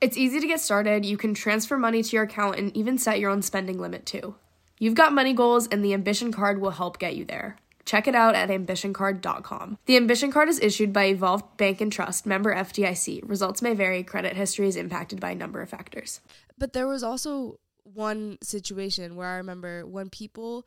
It's 0.00 0.16
easy 0.16 0.40
to 0.40 0.46
get 0.48 0.60
started. 0.60 1.04
You 1.04 1.16
can 1.16 1.32
transfer 1.32 1.78
money 1.78 2.02
to 2.02 2.16
your 2.16 2.24
account 2.24 2.58
and 2.58 2.76
even 2.76 2.98
set 2.98 3.20
your 3.20 3.30
own 3.30 3.42
spending 3.42 3.78
limit 3.78 4.04
too. 4.04 4.34
You've 4.80 4.96
got 4.96 5.12
money 5.12 5.32
goals, 5.32 5.68
and 5.68 5.84
the 5.84 5.94
Ambition 5.94 6.32
Card 6.32 6.60
will 6.60 6.72
help 6.72 6.98
get 6.98 7.14
you 7.14 7.24
there. 7.24 7.56
Check 7.84 8.06
it 8.06 8.14
out 8.14 8.34
at 8.34 8.48
ambitioncard.com. 8.48 9.78
The 9.86 9.96
Ambition 9.96 10.30
Card 10.30 10.48
is 10.48 10.60
issued 10.60 10.92
by 10.92 11.06
Evolved 11.06 11.56
Bank 11.56 11.80
and 11.80 11.92
Trust, 11.92 12.26
member 12.26 12.54
FDIC. 12.54 13.28
Results 13.28 13.62
may 13.62 13.74
vary. 13.74 14.02
Credit 14.02 14.36
history 14.36 14.68
is 14.68 14.76
impacted 14.76 15.20
by 15.20 15.30
a 15.30 15.34
number 15.34 15.60
of 15.60 15.68
factors. 15.68 16.20
But 16.58 16.72
there 16.72 16.86
was 16.86 17.02
also 17.02 17.58
one 17.82 18.38
situation 18.42 19.16
where 19.16 19.28
I 19.28 19.36
remember 19.36 19.86
when 19.86 20.10
people 20.10 20.64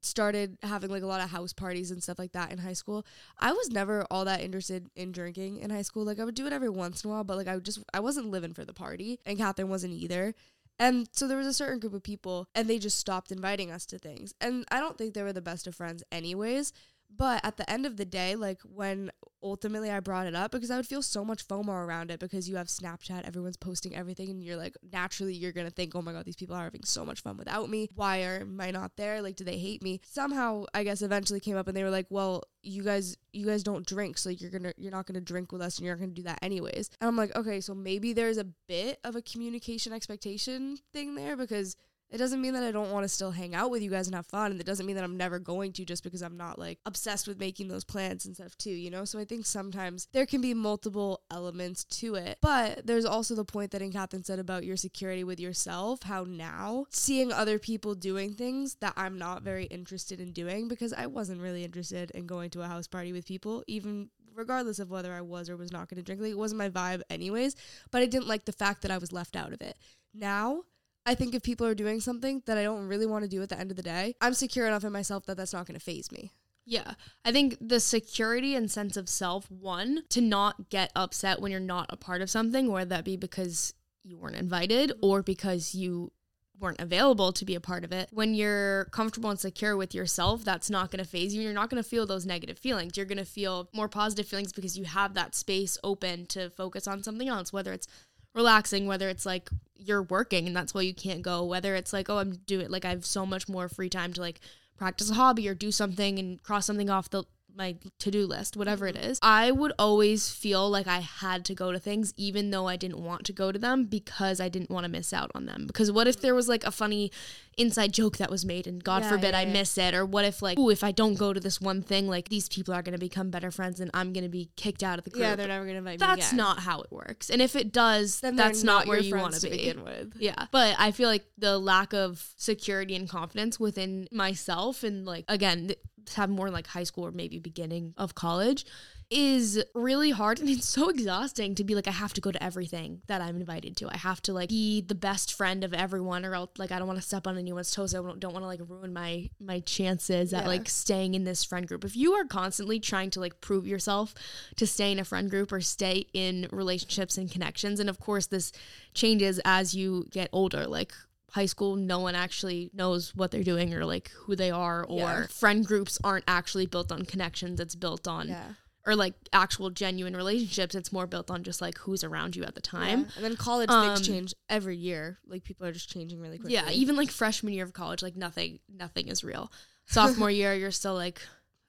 started 0.00 0.56
having 0.62 0.90
like 0.90 1.02
a 1.02 1.06
lot 1.06 1.20
of 1.20 1.30
house 1.30 1.52
parties 1.52 1.90
and 1.90 2.02
stuff 2.02 2.18
like 2.18 2.32
that 2.32 2.52
in 2.52 2.58
high 2.58 2.72
school. 2.72 3.04
I 3.38 3.52
was 3.52 3.70
never 3.70 4.06
all 4.10 4.24
that 4.26 4.40
interested 4.40 4.88
in 4.94 5.12
drinking 5.12 5.58
in 5.58 5.70
high 5.70 5.82
school. 5.82 6.04
Like 6.04 6.20
I 6.20 6.24
would 6.24 6.34
do 6.34 6.46
it 6.46 6.52
every 6.52 6.68
once 6.68 7.02
in 7.02 7.10
a 7.10 7.14
while, 7.14 7.24
but 7.24 7.36
like 7.36 7.48
I 7.48 7.58
just 7.58 7.80
I 7.92 8.00
wasn't 8.00 8.30
living 8.30 8.54
for 8.54 8.64
the 8.64 8.72
party, 8.72 9.18
and 9.26 9.38
Catherine 9.38 9.68
wasn't 9.68 9.94
either. 9.94 10.34
And 10.78 11.08
so 11.12 11.26
there 11.26 11.38
was 11.38 11.46
a 11.46 11.52
certain 11.54 11.80
group 11.80 11.94
of 11.94 12.02
people, 12.02 12.46
and 12.54 12.68
they 12.68 12.78
just 12.78 12.98
stopped 12.98 13.32
inviting 13.32 13.70
us 13.70 13.84
to 13.86 13.98
things. 13.98 14.32
And 14.40 14.64
I 14.70 14.78
don't 14.78 14.96
think 14.96 15.14
they 15.14 15.22
were 15.22 15.32
the 15.32 15.40
best 15.40 15.66
of 15.66 15.74
friends, 15.74 16.04
anyways. 16.12 16.72
But 17.14 17.44
at 17.44 17.56
the 17.56 17.68
end 17.68 17.86
of 17.86 17.96
the 17.96 18.04
day, 18.04 18.36
like 18.36 18.60
when 18.62 19.10
ultimately 19.42 19.90
I 19.90 20.00
brought 20.00 20.26
it 20.26 20.34
up, 20.34 20.50
because 20.50 20.70
I 20.70 20.76
would 20.76 20.86
feel 20.86 21.02
so 21.02 21.24
much 21.24 21.46
FOMO 21.46 21.68
around 21.68 22.10
it 22.10 22.20
because 22.20 22.48
you 22.48 22.56
have 22.56 22.66
Snapchat, 22.66 23.26
everyone's 23.26 23.56
posting 23.56 23.94
everything, 23.96 24.28
and 24.30 24.42
you're 24.42 24.56
like, 24.56 24.76
naturally, 24.92 25.34
you're 25.34 25.52
gonna 25.52 25.70
think, 25.70 25.94
oh 25.94 26.02
my 26.02 26.12
God, 26.12 26.24
these 26.24 26.36
people 26.36 26.54
are 26.54 26.64
having 26.64 26.84
so 26.84 27.04
much 27.04 27.20
fun 27.20 27.36
without 27.36 27.70
me. 27.70 27.88
Why 27.94 28.18
am 28.18 28.60
I 28.60 28.70
not 28.70 28.96
there? 28.96 29.22
Like, 29.22 29.36
do 29.36 29.44
they 29.44 29.58
hate 29.58 29.82
me? 29.82 30.00
Somehow, 30.04 30.64
I 30.74 30.84
guess 30.84 31.02
eventually 31.02 31.40
came 31.40 31.56
up 31.56 31.68
and 31.68 31.76
they 31.76 31.84
were 31.84 31.90
like, 31.90 32.06
well, 32.10 32.44
you 32.62 32.82
guys, 32.82 33.16
you 33.32 33.46
guys 33.46 33.62
don't 33.62 33.86
drink, 33.86 34.18
so 34.18 34.28
you're 34.30 34.50
gonna, 34.50 34.72
you're 34.76 34.92
not 34.92 35.06
gonna 35.06 35.20
drink 35.20 35.52
with 35.52 35.62
us 35.62 35.78
and 35.78 35.86
you're 35.86 35.94
not 35.94 36.00
gonna 36.00 36.12
do 36.12 36.22
that 36.24 36.40
anyways. 36.42 36.90
And 37.00 37.08
I'm 37.08 37.16
like, 37.16 37.34
okay, 37.36 37.60
so 37.60 37.74
maybe 37.74 38.12
there's 38.12 38.38
a 38.38 38.46
bit 38.68 38.98
of 39.04 39.16
a 39.16 39.22
communication 39.22 39.92
expectation 39.92 40.78
thing 40.92 41.14
there 41.14 41.36
because 41.36 41.76
it 42.10 42.16
doesn't 42.16 42.40
mean 42.40 42.54
that 42.54 42.62
I 42.62 42.72
don't 42.72 42.90
want 42.90 43.04
to 43.04 43.08
still 43.08 43.30
hang 43.30 43.54
out 43.54 43.70
with 43.70 43.82
you 43.82 43.90
guys 43.90 44.06
and 44.06 44.14
have 44.14 44.26
fun. 44.26 44.50
And 44.50 44.60
it 44.60 44.66
doesn't 44.66 44.86
mean 44.86 44.96
that 44.96 45.04
I'm 45.04 45.16
never 45.16 45.38
going 45.38 45.72
to 45.74 45.84
just 45.84 46.02
because 46.02 46.22
I'm 46.22 46.36
not 46.36 46.58
like 46.58 46.78
obsessed 46.86 47.28
with 47.28 47.38
making 47.38 47.68
those 47.68 47.84
plans 47.84 48.24
and 48.24 48.34
stuff 48.34 48.56
too, 48.56 48.70
you 48.70 48.90
know? 48.90 49.04
So 49.04 49.18
I 49.18 49.24
think 49.24 49.44
sometimes 49.44 50.08
there 50.12 50.24
can 50.24 50.40
be 50.40 50.54
multiple 50.54 51.20
elements 51.30 51.84
to 51.84 52.14
it. 52.14 52.38
But 52.40 52.86
there's 52.86 53.04
also 53.04 53.34
the 53.34 53.44
point 53.44 53.72
that 53.72 53.82
Ann 53.82 53.92
Catherine 53.92 54.24
said 54.24 54.38
about 54.38 54.64
your 54.64 54.76
security 54.76 55.22
with 55.22 55.38
yourself, 55.38 56.02
how 56.04 56.24
now 56.24 56.86
seeing 56.90 57.32
other 57.32 57.58
people 57.58 57.94
doing 57.94 58.32
things 58.32 58.76
that 58.76 58.94
I'm 58.96 59.18
not 59.18 59.42
very 59.42 59.64
interested 59.64 60.20
in 60.20 60.32
doing 60.32 60.68
because 60.68 60.94
I 60.94 61.06
wasn't 61.06 61.42
really 61.42 61.64
interested 61.64 62.10
in 62.12 62.26
going 62.26 62.48
to 62.50 62.62
a 62.62 62.66
house 62.66 62.86
party 62.86 63.12
with 63.12 63.26
people, 63.26 63.64
even 63.66 64.08
regardless 64.34 64.78
of 64.78 64.90
whether 64.90 65.12
I 65.12 65.20
was 65.20 65.50
or 65.50 65.56
was 65.56 65.72
not 65.72 65.88
going 65.90 65.96
to 65.96 66.02
drink. 66.02 66.22
Like 66.22 66.30
it 66.30 66.38
wasn't 66.38 66.58
my 66.58 66.70
vibe 66.70 67.02
anyways, 67.10 67.54
but 67.90 68.00
I 68.00 68.06
didn't 68.06 68.28
like 68.28 68.46
the 68.46 68.52
fact 68.52 68.82
that 68.82 68.90
I 68.90 68.98
was 68.98 69.12
left 69.12 69.36
out 69.36 69.52
of 69.52 69.60
it. 69.60 69.76
Now, 70.14 70.62
I 71.08 71.14
think 71.14 71.34
if 71.34 71.42
people 71.42 71.66
are 71.66 71.74
doing 71.74 72.00
something 72.00 72.42
that 72.44 72.58
I 72.58 72.62
don't 72.62 72.86
really 72.86 73.06
want 73.06 73.24
to 73.24 73.30
do 73.30 73.42
at 73.42 73.48
the 73.48 73.58
end 73.58 73.70
of 73.70 73.78
the 73.78 73.82
day, 73.82 74.14
I'm 74.20 74.34
secure 74.34 74.66
enough 74.66 74.84
in 74.84 74.92
myself 74.92 75.24
that 75.24 75.38
that's 75.38 75.54
not 75.54 75.66
going 75.66 75.78
to 75.78 75.84
phase 75.84 76.12
me. 76.12 76.32
Yeah. 76.66 76.92
I 77.24 77.32
think 77.32 77.56
the 77.62 77.80
security 77.80 78.54
and 78.54 78.70
sense 78.70 78.94
of 78.98 79.08
self, 79.08 79.50
one, 79.50 80.02
to 80.10 80.20
not 80.20 80.68
get 80.68 80.92
upset 80.94 81.40
when 81.40 81.50
you're 81.50 81.60
not 81.60 81.86
a 81.88 81.96
part 81.96 82.20
of 82.20 82.28
something, 82.28 82.70
whether 82.70 82.90
that 82.90 83.06
be 83.06 83.16
because 83.16 83.72
you 84.04 84.18
weren't 84.18 84.36
invited 84.36 84.90
mm-hmm. 84.90 85.06
or 85.06 85.22
because 85.22 85.74
you 85.74 86.12
weren't 86.60 86.80
available 86.80 87.32
to 87.32 87.44
be 87.46 87.54
a 87.54 87.60
part 87.60 87.84
of 87.84 87.92
it. 87.92 88.08
When 88.12 88.34
you're 88.34 88.86
comfortable 88.86 89.30
and 89.30 89.40
secure 89.40 89.78
with 89.78 89.94
yourself, 89.94 90.44
that's 90.44 90.68
not 90.68 90.90
going 90.90 91.02
to 91.02 91.08
phase 91.08 91.34
you. 91.34 91.40
You're 91.40 91.54
not 91.54 91.70
going 91.70 91.82
to 91.82 91.88
feel 91.88 92.04
those 92.04 92.26
negative 92.26 92.58
feelings. 92.58 92.98
You're 92.98 93.06
going 93.06 93.16
to 93.16 93.24
feel 93.24 93.70
more 93.72 93.88
positive 93.88 94.26
feelings 94.26 94.52
because 94.52 94.76
you 94.76 94.84
have 94.84 95.14
that 95.14 95.34
space 95.34 95.78
open 95.82 96.26
to 96.26 96.50
focus 96.50 96.86
on 96.86 97.02
something 97.02 97.28
else, 97.28 97.50
whether 97.50 97.72
it's 97.72 97.88
relaxing, 98.34 98.86
whether 98.86 99.08
it's 99.08 99.26
like 99.26 99.50
you're 99.76 100.02
working 100.02 100.46
and 100.46 100.56
that's 100.56 100.74
why 100.74 100.82
you 100.82 100.94
can't 100.94 101.22
go, 101.22 101.44
whether 101.44 101.74
it's 101.74 101.92
like, 101.92 102.10
oh, 102.10 102.18
I'm 102.18 102.36
doing 102.46 102.68
like 102.70 102.84
I 102.84 102.90
have 102.90 103.06
so 103.06 103.24
much 103.24 103.48
more 103.48 103.68
free 103.68 103.88
time 103.88 104.12
to 104.14 104.20
like 104.20 104.40
practice 104.76 105.10
a 105.10 105.14
hobby 105.14 105.48
or 105.48 105.54
do 105.54 105.72
something 105.72 106.18
and 106.18 106.42
cross 106.42 106.66
something 106.66 106.90
off 106.90 107.10
the 107.10 107.24
my 107.58 107.76
to-do 107.98 108.26
list, 108.26 108.56
whatever 108.56 108.86
it 108.86 108.94
mm-hmm. 108.96 109.10
is, 109.10 109.18
I 109.20 109.50
would 109.50 109.72
always 109.78 110.30
feel 110.30 110.70
like 110.70 110.86
I 110.86 111.00
had 111.00 111.44
to 111.46 111.54
go 111.54 111.72
to 111.72 111.78
things 111.78 112.14
even 112.16 112.50
though 112.50 112.68
I 112.68 112.76
didn't 112.76 113.00
want 113.00 113.24
to 113.26 113.32
go 113.32 113.52
to 113.52 113.58
them 113.58 113.84
because 113.84 114.40
I 114.40 114.48
didn't 114.48 114.70
want 114.70 114.84
to 114.84 114.88
miss 114.90 115.12
out 115.12 115.30
on 115.34 115.46
them. 115.46 115.66
Because 115.66 115.92
what 115.92 116.06
if 116.06 116.20
there 116.20 116.34
was 116.34 116.48
like 116.48 116.64
a 116.64 116.70
funny 116.70 117.10
inside 117.58 117.92
joke 117.92 118.18
that 118.18 118.30
was 118.30 118.44
made 118.44 118.68
and 118.68 118.82
God 118.82 119.02
Yeah, 119.02 119.08
forbid 119.08 119.32
yeah, 119.32 119.38
I 119.40 119.42
yeah. 119.42 119.52
miss 119.52 119.76
it 119.76 119.92
or 119.92 120.06
what 120.06 120.24
if 120.24 120.40
like 120.40 120.58
ooh 120.58 120.70
if 120.70 120.84
I 120.84 120.92
don't 120.92 121.18
go 121.18 121.32
to 121.32 121.40
this 121.40 121.60
one 121.60 121.82
thing 121.82 122.06
like 122.06 122.28
these 122.28 122.48
people 122.48 122.72
are 122.72 122.82
going 122.82 122.92
to 122.92 123.00
become 123.00 123.30
better 123.30 123.50
friends 123.50 123.80
and 123.80 123.90
I'm 123.92 124.12
going 124.12 124.22
to 124.22 124.30
be 124.30 124.48
kicked 124.56 124.84
out 124.84 124.98
of 124.98 125.04
the 125.04 125.10
group. 125.10 125.22
Yeah, 125.22 125.34
they're 125.34 125.48
never 125.48 125.66
gonna 125.66 125.78
invite 125.78 126.00
me. 126.00 126.06
that's 126.06 126.32
not 126.32 126.60
how 126.60 126.82
it 126.82 126.92
works. 126.92 127.30
And 127.30 127.42
if 127.42 127.56
it 127.56 127.72
does, 127.72 128.20
Then 128.20 128.36
that's 128.36 128.62
not, 128.62 128.86
where 128.86 129.00
you 129.00 129.16
want 129.16 129.34
to 129.34 129.40
be. 129.40 129.56
begin 129.56 129.82
with. 129.82 130.14
Yeah. 130.18 130.46
But 130.52 130.76
I 130.78 130.92
feel 130.92 131.08
like 131.08 131.24
the 131.36 131.58
lack 131.58 131.92
of 131.92 132.32
security 132.36 132.94
and 132.94 133.08
confidence 133.08 133.58
within 133.58 134.06
myself 134.12 134.84
and 134.84 135.04
like 135.04 135.24
again, 135.26 135.66
th- 135.66 135.78
to 135.78 135.87
have 136.14 136.30
more 136.30 136.50
like 136.50 136.66
high 136.66 136.84
school 136.84 137.06
or 137.06 137.12
maybe 137.12 137.38
beginning 137.38 137.94
of 137.96 138.14
college 138.14 138.64
is 139.10 139.62
really 139.74 140.10
hard 140.10 140.38
and 140.38 140.50
it's 140.50 140.68
so 140.68 140.90
exhausting 140.90 141.54
to 141.54 141.64
be 141.64 141.74
like 141.74 141.88
I 141.88 141.92
have 141.92 142.12
to 142.14 142.20
go 142.20 142.30
to 142.30 142.42
everything 142.42 143.00
that 143.06 143.22
I'm 143.22 143.36
invited 143.36 143.74
to. 143.78 143.88
I 143.88 143.96
have 143.96 144.20
to 144.22 144.34
like 144.34 144.50
be 144.50 144.82
the 144.82 144.94
best 144.94 145.32
friend 145.32 145.64
of 145.64 145.72
everyone 145.72 146.26
or 146.26 146.34
else 146.34 146.50
like 146.58 146.72
I 146.72 146.78
don't 146.78 146.86
want 146.86 147.00
to 147.00 147.06
step 147.06 147.26
on 147.26 147.38
anyone's 147.38 147.70
toes. 147.70 147.94
I 147.94 147.98
don't, 147.98 148.20
don't 148.20 148.34
want 148.34 148.42
to 148.42 148.48
like 148.48 148.60
ruin 148.68 148.92
my 148.92 149.30
my 149.40 149.60
chances 149.60 150.34
at 150.34 150.46
like 150.46 150.68
staying 150.68 151.14
in 151.14 151.24
this 151.24 151.42
friend 151.42 151.66
group. 151.66 151.84
If 151.84 151.96
you 151.96 152.12
are 152.14 152.24
constantly 152.24 152.80
trying 152.80 153.08
to 153.10 153.20
like 153.20 153.40
prove 153.40 153.66
yourself 153.66 154.14
to 154.56 154.66
stay 154.66 154.92
in 154.92 154.98
a 154.98 155.04
friend 155.04 155.30
group 155.30 155.52
or 155.52 155.62
stay 155.62 156.06
in 156.12 156.46
relationships 156.50 157.16
and 157.16 157.30
connections 157.30 157.80
and 157.80 157.88
of 157.88 157.98
course 157.98 158.26
this 158.26 158.52
changes 158.92 159.40
as 159.44 159.74
you 159.74 160.06
get 160.10 160.28
older 160.32 160.66
like 160.66 160.92
high 161.32 161.46
school 161.46 161.76
no 161.76 161.98
one 161.98 162.14
actually 162.14 162.70
knows 162.72 163.14
what 163.14 163.30
they're 163.30 163.42
doing 163.44 163.74
or 163.74 163.84
like 163.84 164.10
who 164.10 164.34
they 164.34 164.50
are 164.50 164.84
or 164.84 164.98
Yeah. 164.98 165.26
friend 165.26 165.66
groups 165.66 165.98
aren't 166.02 166.24
actually 166.26 166.66
built 166.66 166.90
on 166.90 167.04
connections 167.04 167.60
it's 167.60 167.74
built 167.74 168.08
on 168.08 168.28
Yeah. 168.28 168.54
or 168.86 168.96
like 168.96 169.14
actual 169.32 169.68
genuine 169.70 170.16
relationships 170.16 170.74
it's 170.74 170.90
more 170.92 171.06
built 171.06 171.30
on 171.30 171.42
just 171.44 171.60
like 171.60 171.76
who's 171.78 172.02
around 172.02 172.34
you 172.34 172.44
at 172.44 172.54
the 172.54 172.62
time 172.62 173.00
Yeah. 173.00 173.10
And 173.16 173.24
then 173.24 173.36
college 173.36 173.68
Um, 173.70 173.94
things 173.96 174.06
change 174.08 174.34
every 174.48 174.76
year. 174.78 175.18
Like 175.26 175.44
people 175.44 175.66
are 175.66 175.72
just 175.72 175.90
changing 175.90 176.18
really 176.20 176.38
quickly. 176.38 176.54
yeah 176.54 176.70
even 176.70 176.96
like 176.96 177.10
freshman 177.10 177.52
year 177.52 177.64
of 177.64 177.72
college 177.74 178.02
like 178.02 178.16
nothing 178.16 178.60
nothing 178.68 179.08
is 179.08 179.22
real 179.22 179.52
sophomore 179.86 180.30
year 180.40 180.54
you're 180.54 180.70
still 180.70 180.94
like 180.94 181.20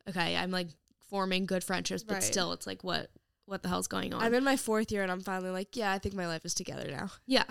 okay 0.07 0.37
i'm 0.37 0.51
like 0.51 0.69
forming 1.09 1.45
good 1.45 1.63
friendships 1.63 2.03
but 2.03 2.13
Right. 2.15 2.23
still 2.23 2.53
it's 2.53 2.65
like 2.67 2.83
what 2.83 3.09
what 3.49 3.63
the 3.63 3.69
hell's 3.69 3.87
going 3.87 4.13
on 4.13 4.21
I'm 4.21 4.33
in 4.33 4.43
my 4.43 4.55
fourth 4.55 4.91
year 4.91 5.01
and 5.03 5.11
I'm 5.11 5.21
finally 5.21 5.49
like, 5.49 5.75
yeah, 5.75 5.91
I 5.91 5.97
think 5.99 6.15
my 6.15 6.27
life 6.27 6.45
is 6.45 6.53
together 6.53 6.87
now. 6.89 7.09
Yeah. 7.27 7.43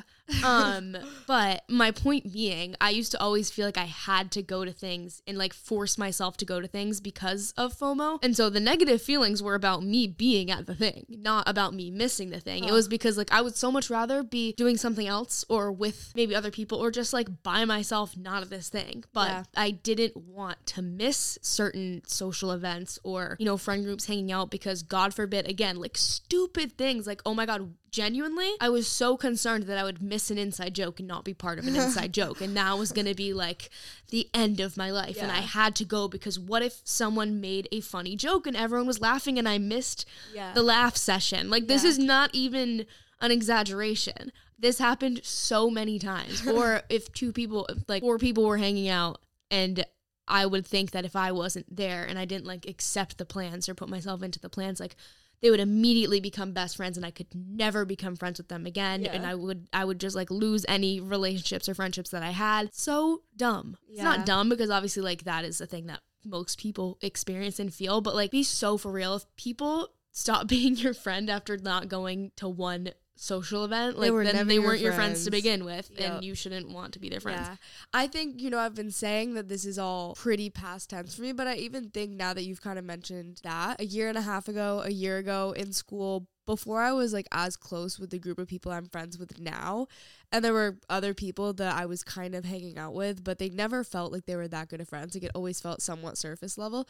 Um, 0.45 0.97
but 1.27 1.65
my 1.69 1.91
point 1.91 2.33
being, 2.33 2.75
I 2.81 2.91
used 2.91 3.13
to 3.13 3.21
always 3.21 3.51
feel 3.51 3.67
like 3.67 3.79
I 3.79 3.85
had 3.87 4.31
to 4.33 4.43
go 4.43 4.65
to 4.65 4.73
things 4.73 5.23
and 5.27 5.37
like 5.39 5.53
force 5.53 5.99
myself 5.99 6.37
to 6.39 6.45
go 6.45 6.61
to 6.61 6.69
things 6.69 7.01
because 7.01 7.53
of 7.57 7.77
FOMO. 7.77 8.19
And 8.23 8.37
so 8.37 8.49
the 8.51 8.61
negative 8.61 9.03
feelings 9.03 9.43
were 9.43 9.55
about 9.55 9.83
me 9.83 10.07
being 10.07 10.51
at 10.51 10.67
the 10.67 10.75
thing, 10.75 11.07
not 11.09 11.49
about 11.49 11.75
me 11.75 11.91
missing 11.91 12.31
the 12.31 12.41
thing. 12.41 12.65
It 12.65 12.71
Oh. 12.71 12.75
was 12.75 12.89
because 12.89 13.17
like 13.19 13.33
I 13.33 13.41
would 13.41 13.57
so 13.57 13.73
much 13.73 13.91
rather 13.91 14.23
be 14.23 14.53
doing 14.53 14.77
something 14.77 15.07
else 15.07 15.45
or 15.49 15.73
with 15.73 16.13
maybe 16.15 16.35
other 16.35 16.51
people 16.51 16.79
or 16.79 16.91
just 16.91 17.13
like 17.13 17.43
by 17.43 17.65
myself, 17.65 18.17
not 18.17 18.43
at 18.43 18.51
this 18.51 18.69
thing. 18.69 19.05
But 19.13 19.29
Yeah. 19.29 19.43
I 19.57 19.71
didn't 19.73 20.17
want 20.17 20.65
to 20.67 20.83
miss 20.83 21.39
certain 21.43 22.03
social 22.07 22.53
events 22.53 22.99
or, 23.03 23.37
you 23.39 23.47
know, 23.47 23.57
friend 23.57 23.85
groups 23.85 24.07
hanging 24.07 24.31
out 24.33 24.51
because 24.51 24.83
God 24.83 25.15
forbid, 25.15 25.49
again, 25.49 25.77
like 25.77 25.88
stupid 25.97 26.77
things 26.77 27.07
like, 27.07 27.23
oh 27.25 27.35
my 27.35 27.47
God, 27.47 27.75
genuinely, 27.91 28.51
I 28.61 28.69
was 28.69 28.87
so 28.87 29.17
concerned 29.17 29.65
that 29.65 29.79
I 29.79 29.85
would 29.85 30.03
miss 30.03 30.31
an 30.31 30.39
inside 30.39 30.75
joke 30.75 30.99
and 30.99 31.09
not 31.09 31.25
be 31.25 31.35
part 31.35 31.59
of 31.59 31.67
an 31.67 31.75
inside 31.83 32.13
joke. 32.13 32.41
And 32.41 32.57
that 32.57 32.79
was 32.79 32.93
going 32.93 33.07
to 33.07 33.15
be 33.15 33.33
like 33.33 33.71
the 34.11 34.29
end 34.35 34.61
of 34.61 34.77
my 34.77 34.91
life. 34.91 35.21
And 35.23 35.31
I 35.33 35.41
had 35.41 35.75
to 35.77 35.85
go 35.85 36.09
because 36.09 36.39
what 36.39 36.63
if 36.63 36.81
someone 36.85 37.41
made 37.41 37.69
a 37.73 37.81
funny 37.81 38.17
joke 38.17 38.47
and 38.47 38.57
everyone 38.57 38.87
was 38.87 39.01
laughing 39.01 39.39
and 39.39 39.49
I 39.49 39.59
missed 39.59 40.05
Yeah. 40.33 40.53
the 40.53 40.63
laugh 40.63 40.97
session? 40.97 41.51
Like, 41.51 41.67
this 41.67 41.85
Yeah. 41.85 41.91
is 41.91 41.99
not 41.99 42.31
even 42.35 42.87
an 43.21 43.31
exaggeration. 43.31 44.33
This 44.59 44.79
happened 44.79 45.21
so 45.25 45.71
many 45.71 45.99
times. 45.99 46.47
or 46.47 46.83
if 46.89 47.13
two 47.13 47.33
people, 47.33 47.69
like 47.89 48.03
four 48.03 48.19
people 48.19 48.45
were 48.45 48.59
hanging 48.59 48.89
out 48.89 49.21
and 49.51 49.85
I 50.31 50.45
would 50.45 50.67
think 50.67 50.91
that 50.91 51.07
if 51.07 51.17
I 51.17 51.33
wasn't 51.33 51.75
there 51.75 52.05
and 52.05 52.19
I 52.19 52.27
didn't 52.27 52.45
like 52.47 52.67
accept 52.69 53.17
the 53.17 53.25
plans 53.25 53.67
or 53.67 53.75
put 53.75 53.89
myself 53.89 54.23
into 54.23 54.39
the 54.39 54.51
plans, 54.51 54.79
like 54.79 54.95
they 55.41 55.51
would 55.51 55.61
immediately 55.61 56.21
become 56.21 56.53
best 56.53 56.77
friends 56.77 56.97
and 56.97 57.07
I 57.07 57.11
could 57.11 57.29
never 57.35 57.85
become 57.85 58.17
friends 58.17 58.39
with 58.39 58.49
them 58.49 58.67
again. 58.67 59.03
And 59.15 59.27
I 59.27 59.35
would 59.35 59.69
I 59.73 59.85
would 59.85 60.01
just 60.01 60.17
like 60.17 60.31
lose 60.31 60.65
any 60.69 61.01
relationships 61.01 61.69
or 61.69 61.75
friendships 61.75 62.11
that 62.11 62.23
I 62.23 62.31
had. 62.31 62.75
So 62.75 63.23
dumb. 63.37 63.77
It's 63.89 63.99
not 64.03 64.27
dumb 64.27 64.49
because 64.49 64.71
obviously 64.71 65.03
like 65.03 65.25
that 65.25 65.45
is 65.45 65.59
the 65.59 65.67
thing 65.67 65.87
that 65.87 66.01
most 66.25 66.59
people 66.59 66.99
experience 67.01 67.59
and 67.59 67.73
feel, 67.73 68.01
but 68.01 68.15
like 68.15 68.31
be 68.31 68.43
so 68.43 68.77
for 68.77 68.91
real. 68.91 69.17
If 69.17 69.27
people 69.37 69.91
stop 70.11 70.49
being 70.49 70.77
your 70.77 70.95
friend 70.95 71.31
after 71.31 71.57
not 71.57 71.89
going 71.89 72.33
to 72.37 72.49
one 72.49 72.91
social 73.21 73.65
event, 73.65 73.97
They 73.97 74.03
like 74.03 74.13
were 74.13 74.25
then 74.25 74.47
they 74.47 74.59
weren't 74.59 74.81
your 74.81 74.93
friends 74.93 75.25
to 75.25 75.31
friends. 75.31 75.43
begin 75.43 75.65
with, 75.65 75.91
Yep. 75.99 76.13
and 76.13 76.25
you 76.25 76.35
shouldn't 76.35 76.71
want 76.71 76.93
to 76.95 76.99
be 76.99 77.09
their 77.09 77.21
friends. 77.21 77.49
Yeah. 77.49 77.57
I 77.93 78.07
think, 78.07 78.41
you 78.41 78.49
know, 78.51 78.59
I've 78.59 78.75
been 78.75 78.91
saying 78.93 79.35
that 79.35 79.49
this 79.49 79.65
is 79.65 79.79
all 79.79 80.15
pretty 80.15 80.51
past 80.51 80.91
tense 80.91 81.15
for 81.15 81.23
me, 81.23 81.33
but 81.33 81.47
I 81.47 81.57
even 81.57 81.91
think 81.91 82.13
now 82.13 82.33
that 82.35 82.45
you've 82.45 82.63
kind 82.63 82.79
of 82.79 82.85
mentioned 82.85 83.41
that 83.43 83.81
a 83.81 83.85
year 83.85 84.09
and 84.09 84.17
a 84.17 84.23
half 84.23 84.47
ago, 84.49 84.83
a 84.85 84.91
year 84.91 85.19
ago 85.19 85.53
in 85.57 85.73
school, 85.73 86.27
before 86.47 86.81
I 86.81 86.93
was 86.93 87.13
like 87.13 87.27
as 87.31 87.57
close 87.57 87.99
with 87.99 88.09
the 88.09 88.19
group 88.19 88.39
of 88.39 88.49
people 88.49 88.73
I'm 88.73 88.87
friends 88.87 89.19
with 89.19 89.39
now, 89.39 89.87
and 90.33 90.43
there 90.45 90.55
were 90.55 90.79
other 90.89 91.13
people 91.13 91.53
that 91.55 91.75
I 91.77 91.85
was 91.85 92.03
kind 92.03 92.35
of 92.35 92.45
hanging 92.47 92.79
out 92.79 92.95
with, 92.95 93.23
but 93.23 93.39
they 93.39 93.51
never 93.51 93.85
felt 93.85 94.13
like 94.13 94.25
they 94.25 94.37
were 94.37 94.49
that 94.49 94.69
good 94.69 94.81
of 94.81 94.89
friends. 94.89 95.15
Like 95.15 95.25
it 95.25 95.33
always 95.35 95.61
felt 95.61 95.83
somewhat 95.83 96.17
surface 96.17 96.57
level. 96.57 96.89